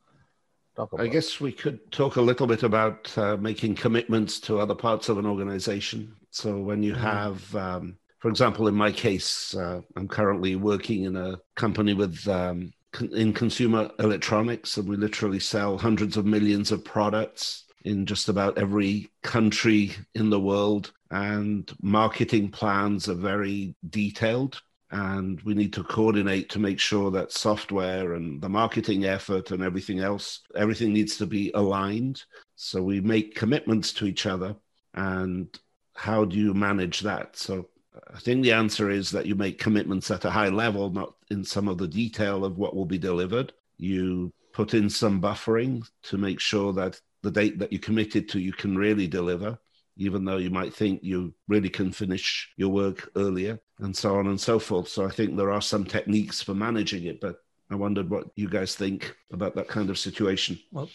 talk 0.75 0.91
about? 0.91 1.03
I 1.03 1.07
guess 1.07 1.39
we 1.39 1.51
could 1.51 1.91
talk 1.91 2.17
a 2.17 2.21
little 2.21 2.47
bit 2.47 2.63
about 2.63 3.17
uh, 3.17 3.37
making 3.37 3.75
commitments 3.75 4.39
to 4.41 4.59
other 4.59 4.75
parts 4.75 5.09
of 5.09 5.17
an 5.17 5.25
organization. 5.25 6.13
So 6.31 6.57
when 6.57 6.83
you 6.83 6.93
mm-hmm. 6.93 7.01
have, 7.01 7.55
um, 7.55 7.97
for 8.19 8.29
example, 8.29 8.67
in 8.67 8.75
my 8.75 8.91
case, 8.91 9.55
uh, 9.55 9.81
I'm 9.95 10.07
currently 10.07 10.55
working 10.55 11.03
in 11.05 11.15
a 11.15 11.39
company 11.55 11.93
with 11.93 12.27
um, 12.27 12.73
in 12.99 13.33
consumer 13.33 13.91
electronics, 13.99 14.77
and 14.77 14.87
we 14.87 14.97
literally 14.97 15.39
sell 15.39 15.77
hundreds 15.77 16.17
of 16.17 16.25
millions 16.25 16.71
of 16.71 16.83
products 16.83 17.65
in 17.83 18.05
just 18.05 18.29
about 18.29 18.57
every 18.57 19.09
country 19.23 19.95
in 20.13 20.29
the 20.29 20.39
world, 20.39 20.91
and 21.09 21.71
marketing 21.81 22.49
plans 22.49 23.09
are 23.09 23.15
very 23.15 23.75
detailed. 23.89 24.61
And 24.93 25.39
we 25.43 25.53
need 25.53 25.71
to 25.73 25.85
coordinate 25.85 26.49
to 26.49 26.59
make 26.59 26.77
sure 26.77 27.11
that 27.11 27.31
software 27.31 28.13
and 28.13 28.41
the 28.41 28.49
marketing 28.49 29.05
effort 29.05 29.51
and 29.51 29.63
everything 29.63 29.99
else, 29.99 30.41
everything 30.53 30.91
needs 30.91 31.15
to 31.17 31.25
be 31.25 31.49
aligned. 31.53 32.23
So 32.57 32.83
we 32.83 32.99
make 32.99 33.33
commitments 33.33 33.93
to 33.93 34.05
each 34.05 34.25
other. 34.25 34.53
And 34.93 35.47
how 35.95 36.25
do 36.25 36.37
you 36.37 36.53
manage 36.53 36.99
that? 37.01 37.37
So 37.37 37.69
I 38.13 38.19
think 38.19 38.43
the 38.43 38.53
answer 38.53 38.89
is 38.89 39.11
that 39.11 39.25
you 39.25 39.35
make 39.35 39.59
commitments 39.59 40.11
at 40.11 40.25
a 40.25 40.31
high 40.31 40.49
level, 40.49 40.89
not 40.89 41.13
in 41.29 41.43
some 41.43 41.67
of 41.67 41.77
the 41.77 41.87
detail 41.87 42.45
of 42.45 42.57
what 42.57 42.75
will 42.75 42.85
be 42.85 42.97
delivered. 42.97 43.53
You 43.77 44.31
put 44.53 44.73
in 44.73 44.89
some 44.89 45.21
buffering 45.21 45.87
to 46.03 46.17
make 46.17 46.39
sure 46.39 46.73
that 46.73 46.99
the 47.21 47.31
date 47.31 47.59
that 47.59 47.71
you 47.71 47.79
committed 47.79 48.29
to, 48.29 48.39
you 48.39 48.53
can 48.53 48.77
really 48.77 49.07
deliver, 49.07 49.57
even 49.97 50.25
though 50.25 50.37
you 50.37 50.49
might 50.49 50.73
think 50.73 51.03
you 51.03 51.33
really 51.47 51.69
can 51.69 51.91
finish 51.91 52.49
your 52.57 52.69
work 52.69 53.09
earlier, 53.15 53.59
and 53.79 53.95
so 53.95 54.15
on 54.15 54.27
and 54.27 54.39
so 54.39 54.57
forth. 54.57 54.87
So 54.87 55.05
I 55.05 55.09
think 55.09 55.35
there 55.35 55.51
are 55.51 55.61
some 55.61 55.85
techniques 55.85 56.41
for 56.41 56.53
managing 56.53 57.05
it, 57.05 57.19
but 57.19 57.43
I 57.69 57.75
wondered 57.75 58.09
what 58.09 58.27
you 58.35 58.49
guys 58.49 58.75
think 58.75 59.15
about 59.31 59.55
that 59.55 59.67
kind 59.67 59.89
of 59.89 59.99
situation. 59.99 60.59
Well, 60.71 60.87
do 60.87 60.91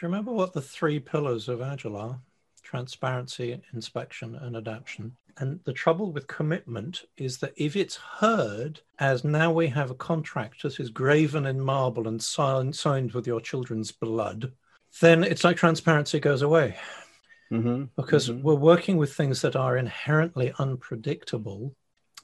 you 0.00 0.08
remember 0.08 0.32
what 0.32 0.52
the 0.52 0.62
three 0.62 0.98
pillars 0.98 1.48
of 1.48 1.60
Agile 1.60 1.96
are? 1.96 2.18
Transparency, 2.62 3.60
inspection, 3.74 4.34
and 4.36 4.56
adaptation. 4.56 5.14
And 5.38 5.60
the 5.64 5.72
trouble 5.72 6.12
with 6.12 6.26
commitment 6.26 7.04
is 7.16 7.38
that 7.38 7.52
if 7.56 7.76
it's 7.76 7.96
heard 7.96 8.80
as 8.98 9.24
now 9.24 9.52
we 9.52 9.68
have 9.68 9.90
a 9.90 9.94
contract 9.94 10.62
that 10.62 10.78
is 10.78 10.90
graven 10.90 11.46
in 11.46 11.60
marble 11.60 12.08
and 12.08 12.22
signed, 12.22 13.12
with 13.12 13.26
your 13.26 13.40
children's 13.40 13.92
blood, 13.92 14.52
then 15.00 15.24
it's 15.24 15.44
like 15.44 15.56
transparency 15.56 16.20
goes 16.20 16.42
away. 16.42 16.76
Mm-hmm. 17.50 17.84
Because 17.96 18.28
mm-hmm. 18.28 18.42
we're 18.42 18.54
working 18.54 18.96
with 18.96 19.14
things 19.14 19.42
that 19.42 19.56
are 19.56 19.76
inherently 19.76 20.52
unpredictable, 20.58 21.74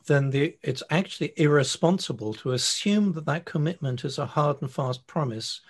then 0.06 0.30
the, 0.30 0.56
it's 0.62 0.82
actually 0.90 1.32
irresponsible 1.36 2.34
to 2.34 2.52
assume 2.52 3.12
that 3.12 3.26
that 3.26 3.44
commitment 3.44 4.04
is 4.04 4.18
a 4.18 4.26
hard 4.26 4.60
and 4.62 4.70
fast 4.70 5.06
promise, 5.06 5.60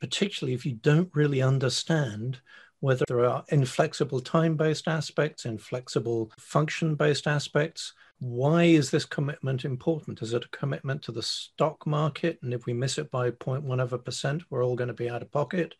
particularly 0.00 0.54
if 0.54 0.66
you 0.66 0.72
don't 0.72 1.10
really 1.14 1.42
understand 1.42 2.40
whether 2.80 3.04
there 3.08 3.24
are 3.24 3.44
inflexible 3.48 4.20
time 4.20 4.56
based 4.56 4.88
aspects, 4.88 5.44
inflexible 5.44 6.30
function 6.38 6.94
based 6.94 7.26
aspects, 7.26 7.94
why 8.18 8.64
is 8.64 8.90
this 8.90 9.04
commitment 9.04 9.64
important? 9.64 10.22
Is 10.22 10.32
it 10.32 10.44
a 10.44 10.56
commitment 10.56 11.02
to 11.02 11.12
the 11.12 11.22
stock 11.22 11.86
market? 11.86 12.38
And 12.42 12.54
if 12.54 12.64
we 12.64 12.72
miss 12.72 12.96
it 12.96 13.10
by 13.10 13.30
0.1 13.30 13.80
of 13.80 13.92
a 13.92 13.98
percent, 13.98 14.42
we're 14.48 14.64
all 14.64 14.76
going 14.76 14.88
to 14.88 14.94
be 14.94 15.10
out 15.10 15.22
of 15.22 15.30
pocket. 15.30 15.74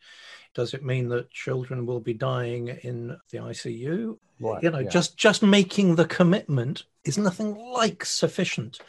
Does 0.55 0.75
it 0.75 0.85
mean 0.85 1.09
that 1.11 1.31
children 1.31 1.87
will 1.87 2.01
be 2.01 2.13
dying 2.13 2.69
in 2.83 3.17
the 3.31 3.39
ICU? 3.39 4.19
Right, 4.39 4.63
you 4.63 4.71
know, 4.71 4.81
yeah. 4.81 4.91
just 4.91 5.17
just 5.17 5.43
making 5.43 5.95
the 5.95 6.05
commitment 6.05 6.85
is 7.05 7.17
nothing 7.17 7.55
like 7.55 8.05
sufficient. 8.05 8.81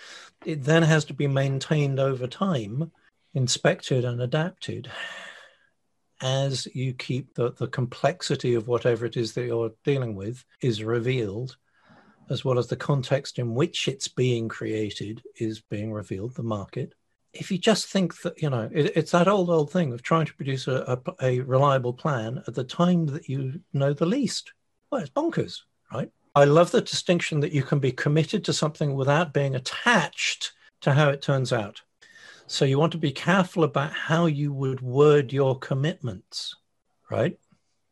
It 0.46 0.63
then 0.63 0.84
has 0.84 1.06
to 1.06 1.13
be 1.13 1.28
maintained 1.28 2.00
over 2.00 2.28
time, 2.28 2.91
inspected 3.34 4.04
and 4.04 4.22
adapted 4.22 4.91
as 6.21 6.67
you 6.73 6.93
keep 6.93 7.34
the, 7.36 7.51
the 7.53 7.67
complexity 7.67 8.56
of 8.56 8.67
whatever 8.67 9.06
it 9.06 9.17
is 9.17 9.34
that 9.34 9.45
you're 9.45 9.71
dealing 9.84 10.15
with 10.15 10.43
is 10.62 10.84
revealed 10.84 11.58
as 12.30 12.43
well 12.43 12.60
as 12.60 12.67
the 12.67 12.75
context 12.75 13.39
in 13.39 13.56
which 13.56 13.88
it's 13.88 14.08
being 14.08 14.49
created 14.49 15.23
is 15.39 15.62
being 15.62 15.91
revealed, 15.93 16.36
the 16.36 16.43
market. 16.43 16.93
If 17.34 17.51
you 17.51 17.58
just 17.58 17.88
think 17.88 18.21
that, 18.21 18.41
you 18.41 18.49
know, 18.49 18.69
it, 18.73 18.93
it's 18.95 19.12
that 19.12 19.27
old, 19.27 19.49
old 19.49 19.71
thing 19.71 19.93
of 19.93 20.01
trying 20.01 20.25
to 20.25 20.34
produce 20.34 20.67
a, 20.67 20.99
a, 21.08 21.25
a 21.25 21.39
reliable 21.41 21.93
plan 21.93 22.43
at 22.47 22.53
the 22.53 22.63
time 22.63 23.06
that 23.08 23.30
you 23.30 23.62
know 23.73 23.93
the 23.93 24.06
least, 24.06 24.53
well, 24.91 25.01
it's 25.01 25.10
bonkers, 25.10 25.62
right? 25.93 26.12
I 26.36 26.45
love 26.45 26.71
the 26.71 26.82
distinction 26.82 27.39
that 27.41 27.51
you 27.51 27.63
can 27.63 27.80
be 27.80 27.91
committed 27.91 28.43
to 28.45 28.53
something 28.53 28.93
without 28.93 29.34
being 29.34 29.56
attached 29.56 30.53
to 30.82 30.93
how 30.93 31.10
it 31.10 31.21
turns 31.21 31.51
out. 31.51 31.82
So 32.47 32.65
you 32.65 32.79
want 32.79 32.93
to 32.93 32.97
be 32.97 33.12
careful 33.12 33.63
about 33.63 33.91
how 33.91 34.25
you 34.25 34.53
would 34.53 34.81
word 34.81 35.31
your 35.33 35.60
commitments, 35.60 36.55
right? 37.12 37.38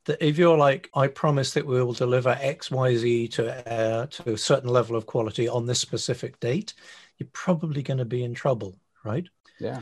that 0.05 0.23
if 0.25 0.37
you're 0.37 0.57
like, 0.57 0.89
I 0.95 1.07
promise 1.07 1.53
that 1.53 1.65
we 1.65 1.81
will 1.83 1.93
deliver 1.93 2.37
X, 2.39 2.71
Y, 2.71 2.95
Z 2.95 3.27
to 3.29 3.71
uh, 3.71 4.05
to 4.07 4.33
a 4.33 4.37
certain 4.37 4.69
level 4.69 4.95
of 4.95 5.05
quality 5.05 5.47
on 5.47 5.65
this 5.65 5.79
specific 5.79 6.39
date, 6.39 6.73
you're 7.17 7.29
probably 7.33 7.83
going 7.83 7.97
to 7.97 8.05
be 8.05 8.23
in 8.23 8.33
trouble, 8.33 8.77
right? 9.03 9.27
Yeah. 9.59 9.81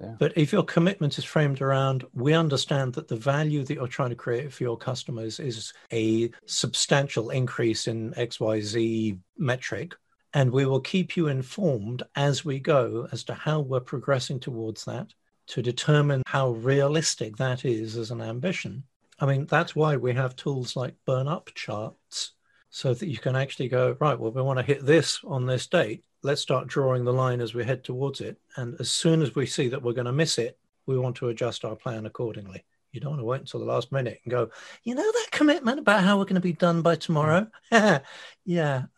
Yeah. 0.00 0.14
But 0.18 0.36
if 0.36 0.52
your 0.52 0.64
commitment 0.64 1.18
is 1.18 1.24
framed 1.24 1.62
around, 1.62 2.04
we 2.12 2.34
understand 2.34 2.94
that 2.94 3.06
the 3.06 3.16
value 3.16 3.62
that 3.62 3.74
you're 3.74 3.86
trying 3.86 4.10
to 4.10 4.16
create 4.16 4.52
for 4.52 4.64
your 4.64 4.76
customers 4.76 5.38
is 5.38 5.72
a 5.92 6.30
substantial 6.46 7.30
increase 7.30 7.86
in 7.86 8.12
XYZ 8.14 9.18
metric, 9.38 9.94
and 10.34 10.50
we 10.50 10.66
will 10.66 10.80
keep 10.80 11.16
you 11.16 11.28
informed 11.28 12.02
as 12.16 12.44
we 12.44 12.58
go 12.58 13.08
as 13.12 13.24
to 13.24 13.34
how 13.34 13.60
we're 13.60 13.80
progressing 13.80 14.38
towards 14.38 14.84
that 14.84 15.14
to 15.46 15.62
determine 15.62 16.22
how 16.26 16.50
realistic 16.50 17.36
that 17.36 17.64
is 17.64 17.96
as 17.96 18.10
an 18.10 18.20
ambition 18.20 18.84
I 19.18 19.26
mean, 19.26 19.46
that's 19.46 19.76
why 19.76 19.96
we 19.96 20.12
have 20.14 20.36
tools 20.36 20.76
like 20.76 20.94
burn 21.06 21.28
up 21.28 21.50
charts 21.54 22.32
so 22.70 22.92
that 22.94 23.08
you 23.08 23.18
can 23.18 23.36
actually 23.36 23.68
go, 23.68 23.96
right, 24.00 24.18
well, 24.18 24.32
we 24.32 24.42
want 24.42 24.58
to 24.58 24.64
hit 24.64 24.84
this 24.84 25.20
on 25.24 25.46
this 25.46 25.66
date. 25.66 26.04
Let's 26.22 26.40
start 26.40 26.66
drawing 26.66 27.04
the 27.04 27.12
line 27.12 27.40
as 27.40 27.54
we 27.54 27.64
head 27.64 27.84
towards 27.84 28.20
it. 28.20 28.36
And 28.56 28.74
as 28.80 28.90
soon 28.90 29.22
as 29.22 29.34
we 29.34 29.46
see 29.46 29.68
that 29.68 29.82
we're 29.82 29.92
going 29.92 30.06
to 30.06 30.12
miss 30.12 30.38
it, 30.38 30.58
we 30.86 30.98
want 30.98 31.16
to 31.16 31.28
adjust 31.28 31.64
our 31.64 31.76
plan 31.76 32.06
accordingly. 32.06 32.64
You 32.92 33.00
don't 33.00 33.12
want 33.12 33.20
to 33.20 33.26
wait 33.26 33.40
until 33.40 33.60
the 33.60 33.66
last 33.66 33.92
minute 33.92 34.20
and 34.24 34.30
go, 34.30 34.50
you 34.82 34.94
know, 34.94 35.02
that 35.02 35.28
commitment 35.30 35.78
about 35.78 36.02
how 36.02 36.18
we're 36.18 36.24
going 36.24 36.34
to 36.34 36.40
be 36.40 36.52
done 36.52 36.82
by 36.82 36.96
tomorrow? 36.96 37.46
yeah, 37.70 38.00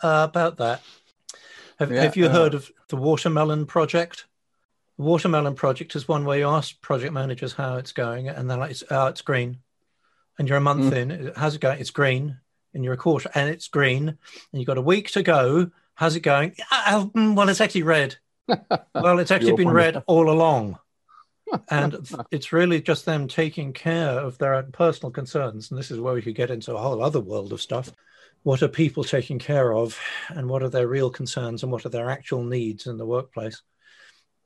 uh, 0.02 0.26
about 0.28 0.56
that. 0.58 0.82
Have, 1.78 1.92
yeah, 1.92 2.02
have 2.02 2.16
you 2.16 2.26
uh, 2.26 2.30
heard 2.30 2.54
of 2.54 2.70
the 2.88 2.96
Watermelon 2.96 3.66
Project? 3.66 4.26
The 4.96 5.04
Watermelon 5.04 5.54
Project 5.54 5.94
is 5.94 6.08
one 6.08 6.24
where 6.24 6.38
you 6.38 6.48
ask 6.48 6.80
project 6.80 7.12
managers 7.12 7.52
how 7.52 7.76
it's 7.76 7.92
going, 7.92 8.28
and 8.28 8.48
they're 8.48 8.56
like, 8.56 8.70
it's, 8.70 8.84
oh, 8.90 9.06
it's 9.06 9.20
green. 9.20 9.58
And 10.38 10.48
you're 10.48 10.58
a 10.58 10.62
month 10.62 10.92
mm. 10.92 10.96
in, 10.96 11.32
how's 11.36 11.54
it 11.54 11.60
going? 11.60 11.80
It's 11.80 11.90
green. 11.90 12.38
And 12.74 12.84
you're 12.84 12.94
a 12.94 12.98
quarter, 12.98 13.30
and 13.34 13.48
it's 13.48 13.68
green. 13.68 14.08
And 14.08 14.18
you've 14.52 14.66
got 14.66 14.78
a 14.78 14.82
week 14.82 15.10
to 15.12 15.22
go. 15.22 15.70
How's 15.94 16.16
it 16.16 16.20
going? 16.20 16.54
Oh, 16.70 17.10
well, 17.14 17.48
it's 17.48 17.60
actually 17.60 17.84
red. 17.84 18.16
well, 18.94 19.18
it's 19.18 19.30
actually 19.30 19.54
been 19.54 19.70
red 19.70 20.02
all 20.06 20.30
along. 20.30 20.78
and 21.70 22.06
it's 22.30 22.52
really 22.52 22.80
just 22.80 23.04
them 23.04 23.28
taking 23.28 23.72
care 23.72 24.18
of 24.18 24.38
their 24.38 24.54
own 24.54 24.72
personal 24.72 25.10
concerns. 25.10 25.70
And 25.70 25.78
this 25.78 25.90
is 25.90 26.00
where 26.00 26.14
we 26.14 26.22
could 26.22 26.34
get 26.34 26.50
into 26.50 26.74
a 26.74 26.78
whole 26.78 27.02
other 27.02 27.20
world 27.20 27.52
of 27.52 27.62
stuff. 27.62 27.92
What 28.46 28.62
are 28.62 28.68
people 28.68 29.02
taking 29.02 29.40
care 29.40 29.74
of, 29.74 29.98
and 30.28 30.48
what 30.48 30.62
are 30.62 30.68
their 30.68 30.86
real 30.86 31.10
concerns, 31.10 31.64
and 31.64 31.72
what 31.72 31.84
are 31.84 31.88
their 31.88 32.08
actual 32.08 32.44
needs 32.44 32.86
in 32.86 32.96
the 32.96 33.04
workplace? 33.04 33.60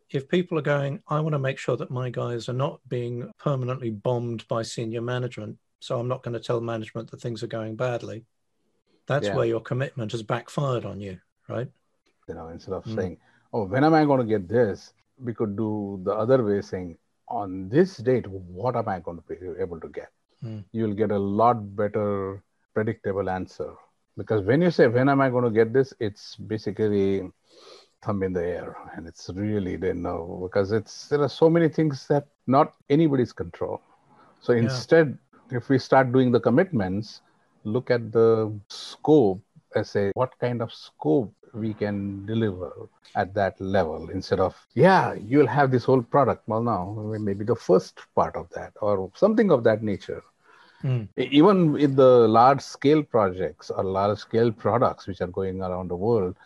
If 0.08 0.26
people 0.26 0.58
are 0.58 0.62
going, 0.62 1.02
I 1.06 1.20
want 1.20 1.34
to 1.34 1.38
make 1.38 1.58
sure 1.58 1.76
that 1.76 1.90
my 1.90 2.08
guys 2.08 2.48
are 2.48 2.54
not 2.54 2.80
being 2.88 3.30
permanently 3.38 3.90
bombed 3.90 4.48
by 4.48 4.62
senior 4.62 5.02
management, 5.02 5.58
so 5.80 5.98
I'm 6.00 6.08
not 6.08 6.22
going 6.22 6.32
to 6.32 6.40
tell 6.40 6.62
management 6.62 7.10
that 7.10 7.20
things 7.20 7.42
are 7.42 7.46
going 7.58 7.76
badly. 7.76 8.24
That's 9.06 9.26
yeah. 9.26 9.34
where 9.34 9.44
your 9.44 9.60
commitment 9.60 10.12
has 10.12 10.22
backfired 10.22 10.86
on 10.86 10.98
you, 11.02 11.18
right? 11.46 11.68
You 12.26 12.34
know, 12.36 12.48
instead 12.48 12.72
of 12.72 12.84
mm. 12.84 12.96
saying, 12.96 13.18
oh, 13.52 13.66
when 13.66 13.84
am 13.84 13.92
I 13.92 14.06
going 14.06 14.20
to 14.20 14.38
get 14.38 14.48
this? 14.48 14.94
We 15.22 15.34
could 15.34 15.58
do 15.58 16.00
the 16.04 16.14
other 16.14 16.42
way, 16.42 16.62
saying, 16.62 16.96
on 17.28 17.68
this 17.68 17.98
date, 17.98 18.26
what 18.26 18.76
am 18.76 18.88
I 18.88 19.00
going 19.00 19.18
to 19.18 19.24
be 19.28 19.36
able 19.60 19.78
to 19.78 19.88
get? 19.90 20.08
Mm. 20.42 20.64
You'll 20.72 20.94
get 20.94 21.10
a 21.10 21.18
lot 21.18 21.76
better 21.76 22.42
predictable 22.72 23.28
answer. 23.28 23.74
Because 24.16 24.44
when 24.44 24.60
you 24.60 24.70
say, 24.70 24.86
when 24.86 25.08
am 25.08 25.20
I 25.20 25.30
going 25.30 25.44
to 25.44 25.50
get 25.50 25.72
this? 25.72 25.94
It's 26.00 26.36
basically 26.36 27.30
thumb 28.02 28.22
in 28.22 28.32
the 28.32 28.44
air 28.44 28.76
and 28.94 29.06
it's 29.06 29.30
really 29.34 29.76
they 29.76 29.92
know 29.92 30.40
because 30.42 30.72
it's 30.72 31.08
there 31.08 31.20
are 31.20 31.28
so 31.28 31.50
many 31.50 31.68
things 31.68 32.06
that 32.08 32.26
not 32.46 32.74
anybody's 32.88 33.32
control 33.32 33.80
so 34.40 34.52
yeah. 34.52 34.62
instead 34.62 35.18
if 35.50 35.68
we 35.68 35.78
start 35.78 36.12
doing 36.12 36.32
the 36.32 36.40
commitments 36.40 37.20
look 37.64 37.90
at 37.90 38.10
the 38.12 38.52
scope 38.68 39.42
as 39.76 39.94
a 39.96 40.10
what 40.14 40.32
kind 40.38 40.62
of 40.62 40.72
scope 40.72 41.32
we 41.52 41.74
can 41.74 42.24
deliver 42.26 42.72
at 43.16 43.34
that 43.34 43.60
level 43.60 44.08
instead 44.10 44.40
of 44.40 44.54
yeah 44.74 45.14
you'll 45.14 45.46
have 45.46 45.70
this 45.70 45.84
whole 45.84 46.02
product 46.02 46.42
well 46.46 46.62
now 46.62 46.94
maybe 47.18 47.44
the 47.44 47.54
first 47.54 48.00
part 48.14 48.34
of 48.36 48.48
that 48.50 48.72
or 48.80 49.10
something 49.14 49.50
of 49.50 49.62
that 49.64 49.82
nature 49.82 50.22
mm. 50.82 51.08
even 51.16 51.72
with 51.72 51.96
the 51.96 52.28
large 52.28 52.60
scale 52.60 53.02
projects 53.02 53.70
or 53.70 53.84
large 53.84 54.18
scale 54.18 54.52
products 54.52 55.06
which 55.06 55.20
are 55.20 55.32
going 55.38 55.60
around 55.62 55.88
the 55.88 55.96
world 55.96 56.36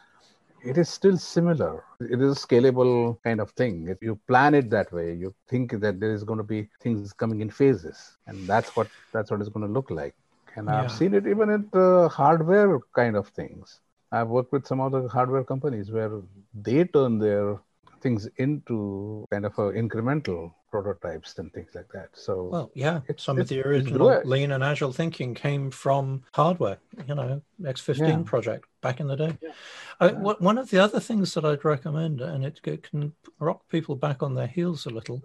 it 0.62 0.78
is 0.78 0.88
still 0.88 1.16
similar 1.16 1.84
it 2.00 2.20
is 2.20 2.36
a 2.36 2.46
scalable 2.46 3.16
kind 3.22 3.40
of 3.40 3.50
thing 3.50 3.86
if 3.88 3.98
you 4.00 4.18
plan 4.26 4.54
it 4.54 4.70
that 4.70 4.90
way 4.92 5.12
you 5.12 5.34
think 5.48 5.72
that 5.80 6.00
there 6.00 6.12
is 6.12 6.24
going 6.24 6.38
to 6.38 6.50
be 6.54 6.68
things 6.80 7.12
coming 7.12 7.40
in 7.40 7.50
phases 7.50 8.16
and 8.26 8.46
that's 8.46 8.74
what 8.76 8.88
that's 9.12 9.30
what 9.30 9.40
it's 9.40 9.50
going 9.50 9.66
to 9.66 9.72
look 9.72 9.90
like 9.90 10.14
and 10.56 10.68
yeah. 10.68 10.82
i've 10.82 10.92
seen 10.92 11.12
it 11.14 11.26
even 11.26 11.50
at 11.50 11.70
the 11.72 12.08
hardware 12.10 12.78
kind 12.94 13.16
of 13.16 13.28
things 13.28 13.80
I've 14.14 14.28
worked 14.28 14.52
with 14.52 14.64
some 14.66 14.80
of 14.80 14.92
the 14.92 15.08
hardware 15.08 15.42
companies 15.42 15.90
where 15.90 16.20
they 16.54 16.84
turn 16.84 17.18
their 17.18 17.58
things 18.04 18.28
into 18.36 19.26
kind 19.32 19.46
of 19.46 19.54
a 19.58 19.72
incremental 19.72 20.52
prototypes 20.70 21.38
and 21.38 21.52
things 21.52 21.70
like 21.74 21.88
that. 21.92 22.10
So 22.12 22.44
well, 22.44 22.70
yeah, 22.74 23.00
some 23.16 23.38
of 23.40 23.48
the 23.48 23.66
original 23.66 24.20
lean 24.24 24.52
and 24.52 24.62
agile 24.62 24.92
thinking 24.92 25.34
came 25.34 25.70
from 25.70 26.22
hardware. 26.34 26.78
You 27.08 27.14
know, 27.14 27.42
X15 27.62 27.98
yeah. 27.98 28.22
project 28.24 28.66
back 28.82 29.00
in 29.00 29.08
the 29.08 29.16
day. 29.16 29.38
Yeah. 29.40 29.50
Uh, 30.00 30.10
yeah. 30.12 30.34
one 30.50 30.58
of 30.58 30.70
the 30.70 30.78
other 30.78 31.00
things 31.00 31.32
that 31.34 31.44
I'd 31.44 31.64
recommend, 31.64 32.20
and 32.20 32.44
it, 32.44 32.60
it 32.64 32.88
can 32.88 33.12
rock 33.40 33.62
people 33.68 33.96
back 33.96 34.22
on 34.22 34.34
their 34.34 34.46
heels 34.46 34.84
a 34.84 34.90
little, 34.90 35.22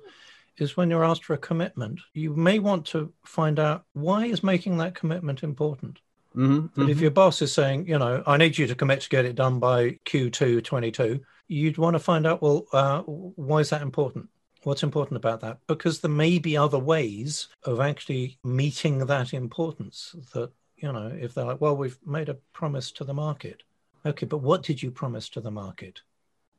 is 0.57 0.77
when 0.77 0.89
you're 0.89 1.03
asked 1.03 1.25
for 1.25 1.33
a 1.33 1.37
commitment, 1.49 1.99
you 2.13 2.33
may 2.35 2.59
want 2.59 2.85
to 2.87 3.11
find 3.25 3.59
out 3.59 3.83
why 3.93 4.25
is 4.25 4.41
making 4.41 4.77
that 4.77 4.95
commitment 4.95 5.43
important. 5.43 5.99
Mm-hmm, 6.35 6.67
but 6.75 6.81
mm-hmm. 6.83 6.91
if 6.91 7.01
your 7.01 7.11
boss 7.11 7.41
is 7.41 7.51
saying, 7.51 7.87
you 7.87 7.97
know, 7.97 8.23
I 8.25 8.37
need 8.37 8.57
you 8.57 8.67
to 8.67 8.75
commit 8.75 9.01
to 9.01 9.09
get 9.09 9.25
it 9.25 9.35
done 9.35 9.59
by 9.59 9.99
Q2 10.05 10.63
22, 10.63 11.19
you'd 11.49 11.77
want 11.77 11.95
to 11.95 11.99
find 11.99 12.25
out, 12.25 12.41
well, 12.41 12.65
uh, 12.71 13.01
why 13.01 13.59
is 13.59 13.69
that 13.71 13.81
important? 13.81 14.29
What's 14.63 14.83
important 14.83 15.17
about 15.17 15.41
that? 15.41 15.57
Because 15.67 15.99
there 15.99 16.11
may 16.11 16.39
be 16.39 16.55
other 16.55 16.79
ways 16.79 17.49
of 17.63 17.81
actually 17.81 18.37
meeting 18.43 18.99
that 18.99 19.33
importance. 19.33 20.15
That, 20.33 20.51
you 20.77 20.91
know, 20.91 21.07
if 21.19 21.33
they're 21.33 21.45
like, 21.45 21.59
well, 21.59 21.75
we've 21.75 21.99
made 22.05 22.29
a 22.29 22.37
promise 22.53 22.91
to 22.93 23.03
the 23.03 23.13
market. 23.13 23.63
Okay, 24.05 24.25
but 24.25 24.37
what 24.37 24.63
did 24.63 24.81
you 24.81 24.91
promise 24.91 25.27
to 25.29 25.41
the 25.41 25.51
market? 25.51 26.01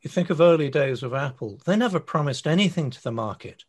You 0.02 0.10
think 0.10 0.28
of 0.28 0.40
early 0.40 0.68
days 0.68 1.02
of 1.02 1.14
Apple, 1.14 1.60
they 1.64 1.76
never 1.76 2.00
promised 2.00 2.46
anything 2.46 2.90
to 2.90 3.02
the 3.02 3.12
market. 3.12 3.64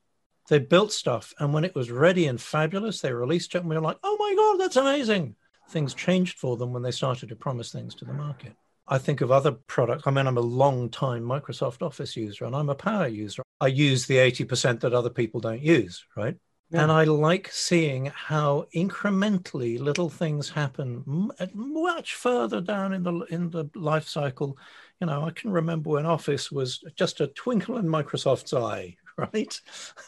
They 0.49 0.59
built 0.59 0.91
stuff, 0.91 1.33
and 1.39 1.53
when 1.53 1.63
it 1.63 1.75
was 1.75 1.91
ready 1.91 2.25
and 2.25 2.41
fabulous, 2.41 2.99
they 2.99 3.13
released 3.13 3.55
it, 3.55 3.59
and 3.59 3.69
we 3.69 3.75
were 3.75 3.81
like, 3.81 3.99
oh 4.03 4.17
my 4.19 4.33
God, 4.35 4.59
that's 4.59 4.75
amazing 4.75 5.35
things 5.71 5.93
changed 5.93 6.37
for 6.37 6.57
them 6.57 6.73
when 6.73 6.83
they 6.83 6.91
started 6.91 7.29
to 7.29 7.35
promise 7.35 7.71
things 7.71 7.95
to 7.95 8.05
the 8.05 8.13
market. 8.13 8.53
I 8.91 8.97
think 8.97 9.21
of 9.21 9.31
other 9.31 9.53
products. 9.53 10.03
I 10.05 10.11
mean, 10.11 10.27
I'm 10.27 10.37
a 10.37 10.41
long 10.41 10.89
time 10.89 11.23
Microsoft 11.23 11.81
Office 11.81 12.17
user 12.17 12.43
and 12.43 12.53
I'm 12.53 12.67
a 12.67 12.75
power 12.75 13.07
user. 13.07 13.41
I 13.61 13.67
use 13.67 14.05
the 14.05 14.17
80% 14.17 14.81
that 14.81 14.93
other 14.93 15.09
people 15.09 15.39
don't 15.39 15.61
use, 15.61 16.05
right? 16.17 16.35
Yeah. 16.71 16.83
And 16.83 16.91
I 16.91 17.05
like 17.05 17.49
seeing 17.53 18.07
how 18.07 18.65
incrementally 18.75 19.79
little 19.79 20.09
things 20.09 20.49
happen 20.49 21.29
uh, 21.39 21.47
much 21.53 22.15
further 22.15 22.59
down 22.59 22.93
in 22.93 23.03
the 23.03 23.13
in 23.29 23.49
the 23.49 23.69
life 23.75 24.09
cycle. 24.09 24.57
You 24.99 25.07
know, 25.07 25.23
I 25.23 25.31
can 25.31 25.51
remember 25.51 25.91
when 25.91 26.05
Office 26.05 26.51
was 26.51 26.83
just 26.97 27.21
a 27.21 27.27
twinkle 27.27 27.77
in 27.77 27.85
Microsoft's 27.85 28.53
eye, 28.53 28.97
right? 29.17 29.61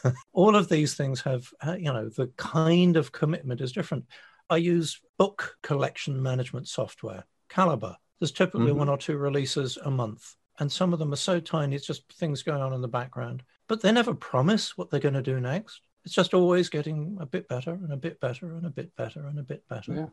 All 0.34 0.56
of 0.56 0.68
these 0.68 0.94
things 0.94 1.22
have, 1.22 1.48
uh, 1.66 1.76
you 1.78 1.90
know, 1.90 2.10
the 2.10 2.26
kind 2.36 2.98
of 2.98 3.12
commitment 3.12 3.62
is 3.62 3.72
different. 3.72 4.04
I 4.50 4.58
use 4.58 5.00
book 5.18 5.56
collection 5.62 6.22
management 6.22 6.68
software, 6.68 7.24
Calibre. 7.48 7.96
There's 8.20 8.32
typically 8.32 8.68
mm-hmm. 8.68 8.78
one 8.78 8.88
or 8.88 8.98
two 8.98 9.16
releases 9.16 9.76
a 9.76 9.90
month, 9.90 10.34
and 10.58 10.70
some 10.70 10.92
of 10.92 10.98
them 10.98 11.12
are 11.12 11.16
so 11.16 11.40
tiny, 11.40 11.76
it's 11.76 11.86
just 11.86 12.12
things 12.12 12.42
going 12.42 12.62
on 12.62 12.72
in 12.72 12.80
the 12.80 12.88
background. 12.88 13.42
But 13.68 13.82
they 13.82 13.92
never 13.92 14.14
promise 14.14 14.76
what 14.76 14.90
they're 14.90 15.00
going 15.00 15.14
to 15.14 15.22
do 15.22 15.40
next. 15.40 15.80
It's 16.04 16.14
just 16.14 16.34
always 16.34 16.68
getting 16.68 17.16
a 17.20 17.26
bit 17.26 17.48
better 17.48 17.72
and 17.72 17.92
a 17.92 17.96
bit 17.96 18.20
better 18.20 18.54
and 18.54 18.66
a 18.66 18.70
bit 18.70 18.94
better 18.94 19.26
and 19.26 19.38
a 19.38 19.42
bit 19.42 19.66
better. 19.68 19.94
Yeah. 19.94 20.06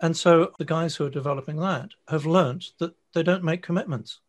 And 0.00 0.16
so 0.16 0.52
the 0.58 0.64
guys 0.64 0.96
who 0.96 1.06
are 1.06 1.10
developing 1.10 1.56
that 1.58 1.90
have 2.08 2.26
learned 2.26 2.64
that 2.78 2.94
they 3.12 3.22
don't 3.22 3.44
make 3.44 3.62
commitments. 3.62 4.20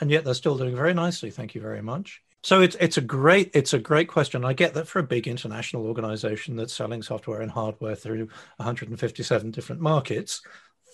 And 0.00 0.10
yet 0.10 0.24
they're 0.24 0.34
still 0.34 0.58
doing 0.58 0.76
very 0.76 0.94
nicely. 0.94 1.30
Thank 1.30 1.54
you 1.54 1.60
very 1.60 1.82
much. 1.82 2.22
So 2.44 2.60
it's 2.60 2.76
it's 2.76 2.96
a 2.96 3.00
great 3.02 3.50
it's 3.52 3.74
a 3.74 3.80
great 3.80 4.06
question. 4.06 4.44
I 4.44 4.52
get 4.52 4.74
that 4.74 4.86
for 4.86 5.00
a 5.00 5.04
big 5.04 5.26
international 5.26 5.86
organization 5.86 6.54
that's 6.54 6.72
selling 6.72 7.02
software 7.02 7.40
and 7.40 7.50
hardware 7.50 7.96
through 7.96 8.28
157 8.58 9.50
different 9.50 9.82
markets, 9.82 10.42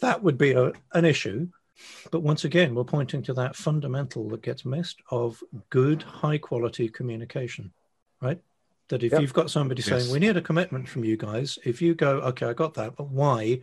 that 0.01 0.23
would 0.23 0.39
be 0.39 0.53
a, 0.53 0.73
an 0.93 1.05
issue. 1.05 1.49
But 2.11 2.21
once 2.21 2.45
again, 2.45 2.75
we're 2.75 2.85
pointing 2.85 3.23
to 3.25 3.35
that 3.35 3.57
fundamental 3.57 4.29
that 4.29 4.43
gets 4.43 4.65
missed 4.65 5.03
of 5.11 5.43
good, 5.71 6.03
high 6.03 6.39
quality 6.39 6.89
communication, 6.89 7.73
right? 8.21 8.41
That 8.89 9.03
if 9.03 9.13
yep. 9.13 9.21
you've 9.21 9.33
got 9.33 9.51
somebody 9.51 9.83
yes. 9.83 9.89
saying, 9.89 10.13
we 10.13 10.21
need 10.21 10.37
a 10.37 10.43
commitment 10.43 10.89
from 10.89 11.05
you 11.05 11.17
guys, 11.17 11.59
if 11.65 11.83
you 11.83 11.95
go, 11.95 12.19
okay, 12.21 12.47
I 12.47 12.53
got 12.53 12.75
that, 12.75 12.97
but 12.97 13.09
why? 13.09 13.61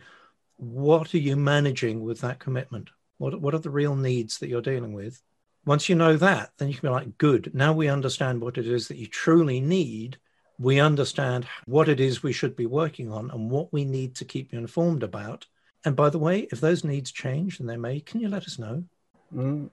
What 0.56 1.14
are 1.14 1.18
you 1.18 1.36
managing 1.36 2.02
with 2.02 2.20
that 2.20 2.38
commitment? 2.38 2.90
What, 3.18 3.40
what 3.40 3.54
are 3.54 3.58
the 3.58 3.70
real 3.70 3.96
needs 3.96 4.38
that 4.38 4.48
you're 4.48 4.60
dealing 4.60 4.92
with? 4.92 5.22
Once 5.64 5.88
you 5.88 5.94
know 5.94 6.16
that, 6.16 6.50
then 6.58 6.68
you 6.68 6.74
can 6.74 6.88
be 6.88 6.92
like, 6.92 7.18
good, 7.18 7.54
now 7.54 7.72
we 7.72 7.88
understand 7.88 8.40
what 8.40 8.58
it 8.58 8.66
is 8.66 8.88
that 8.88 8.96
you 8.96 9.06
truly 9.06 9.60
need. 9.60 10.18
We 10.58 10.80
understand 10.80 11.46
what 11.66 11.88
it 11.88 12.00
is 12.00 12.22
we 12.22 12.32
should 12.32 12.56
be 12.56 12.66
working 12.66 13.10
on 13.10 13.30
and 13.30 13.50
what 13.50 13.72
we 13.72 13.84
need 13.84 14.16
to 14.16 14.24
keep 14.24 14.52
you 14.52 14.58
informed 14.58 15.02
about. 15.02 15.46
And 15.84 15.96
by 15.96 16.10
the 16.10 16.18
way, 16.18 16.48
if 16.52 16.60
those 16.60 16.84
needs 16.84 17.10
change, 17.10 17.60
and 17.60 17.68
they 17.68 17.76
may, 17.76 18.00
can 18.00 18.20
you 18.20 18.28
let 18.28 18.44
us 18.44 18.58
know? 18.58 18.84
Mm. 19.34 19.70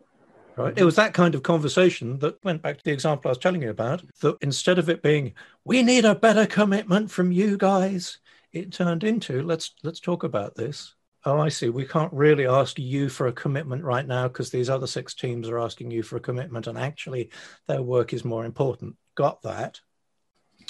Right. 0.56 0.78
It 0.78 0.84
was 0.84 0.96
that 0.96 1.14
kind 1.14 1.36
of 1.36 1.44
conversation 1.44 2.20
that 2.20 2.44
went 2.44 2.62
back 2.62 2.78
to 2.78 2.84
the 2.84 2.92
example 2.92 3.30
I 3.30 3.32
was 3.32 3.38
telling 3.38 3.62
you 3.62 3.70
about. 3.70 4.04
That 4.22 4.38
instead 4.42 4.78
of 4.78 4.90
it 4.90 5.02
being, 5.02 5.34
we 5.64 5.84
need 5.84 6.04
a 6.04 6.16
better 6.16 6.46
commitment 6.46 7.12
from 7.12 7.32
you 7.32 7.58
guys, 7.58 8.20
it 8.52 8.74
turned 8.74 9.04
into, 9.04 9.42
let's 9.44 9.74
let's 9.84 10.00
talk 10.00 10.24
about 10.24 10.56
this 10.56 10.96
Oh, 11.26 11.40
I 11.40 11.50
see. 11.50 11.70
We 11.70 11.86
can't 11.86 12.14
really 12.14 12.48
ask 12.48 12.80
you 12.80 13.10
for 13.10 13.28
a 13.28 13.34
commitment 13.34 13.84
right 13.84 14.08
now 14.08 14.30
because 14.30 14.52
these 14.52 14.70
other 14.70 14.88
six 14.88 15.14
teams 15.14 15.50
are 15.50 15.60
asking 15.60 15.92
you 15.92 16.02
for 16.02 16.16
a 16.16 16.22
commitment, 16.22 16.68
and 16.68 16.78
actually, 16.78 17.30
their 17.68 17.82
work 17.82 18.14
is 18.14 18.24
more 18.24 18.46
important. 18.46 18.96
Got 19.16 19.42
that? 19.42 19.82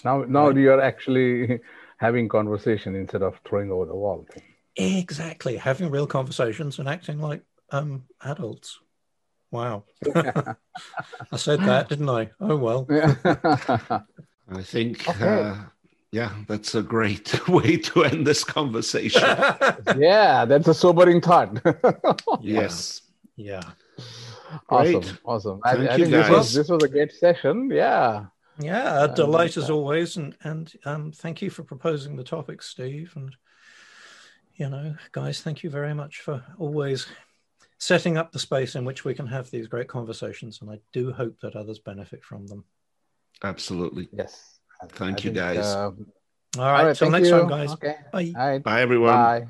Now, 0.04 0.24
now 0.24 0.48
right. 0.48 0.58
you're 0.58 0.82
actually 0.82 1.60
having 1.98 2.28
conversation 2.30 2.96
instead 2.96 3.22
of 3.22 3.40
throwing 3.48 3.72
over 3.72 3.86
the 3.86 3.96
wall. 3.96 4.26
Exactly, 4.80 5.58
having 5.58 5.92
real 5.92 6.08
conversations 6.08 6.80
and 6.80 6.88
acting 6.88 7.20
like 7.20 7.44
um, 7.72 8.06
adults. 8.24 8.80
Wow, 9.52 9.84
I 10.16 10.56
said 11.36 11.60
that, 11.62 11.90
didn't 11.90 12.10
I? 12.10 12.30
Oh 12.40 12.56
well. 12.56 12.88
I 14.50 14.62
think. 14.62 15.08
Okay. 15.10 15.26
Uh, 15.26 15.56
yeah, 16.12 16.34
that's 16.48 16.76
a 16.76 16.82
great 16.82 17.48
way 17.50 17.76
to 17.78 18.06
end 18.06 18.26
this 18.26 18.44
conversation. 18.44 19.22
yeah, 19.98 20.46
that's 20.46 20.68
a 20.68 20.74
sobering 20.74 21.20
thought. 21.20 21.60
yes. 22.42 23.02
Yeah. 23.36 23.62
Awesome, 24.70 25.18
awesome. 25.26 25.60
I, 25.64 25.72
I, 25.72 25.96
think 25.98 26.10
this 26.10 26.30
was, 26.30 26.54
this 26.54 26.70
was 26.70 26.84
a 26.84 26.88
great 26.88 27.12
session. 27.12 27.70
Yeah. 27.70 28.26
Yeah, 28.60 29.06
a 29.06 29.14
delight 29.14 29.56
as 29.58 29.70
always, 29.70 30.18
and 30.18 30.36
and 30.44 30.72
um, 30.86 31.12
thank 31.12 31.42
you 31.42 31.50
for 31.50 31.64
proposing 31.64 32.16
the 32.16 32.24
topic, 32.24 32.62
Steve. 32.62 33.14
And 33.16 33.36
you 34.60 34.70
know, 34.70 34.94
guys, 35.14 35.42
thank 35.42 35.64
you 35.64 35.70
very 35.70 35.96
much 35.96 36.20
for 36.20 36.44
always 36.60 37.08
setting 37.80 38.18
up 38.18 38.32
the 38.34 38.40
space 38.40 38.76
in 38.76 38.84
which 38.84 39.06
we 39.06 39.14
can 39.14 39.26
have 39.26 39.50
these 39.50 39.68
great 39.68 39.88
conversations. 39.88 40.60
And 40.62 40.70
I 40.70 40.80
do 40.92 41.14
hope 41.14 41.40
that 41.42 41.56
others 41.56 41.80
benefit 41.80 42.24
from 42.24 42.46
them. 42.46 42.66
Absolutely. 43.42 44.10
Yes. 44.12 44.60
Thank 44.90 45.22
I 45.22 45.24
you, 45.24 45.24
think, 45.24 45.36
guys. 45.36 45.66
Uh, 45.66 45.84
all 45.86 45.92
right. 46.58 46.80
All 46.80 46.86
right 46.86 46.96
till 46.96 47.10
next 47.10 47.30
you. 47.30 47.40
time, 47.40 47.48
guys. 47.48 47.72
Okay. 47.72 47.96
Bye. 48.12 48.60
Bye, 48.60 48.82
everyone. 48.82 49.14
Bye. 49.14 49.48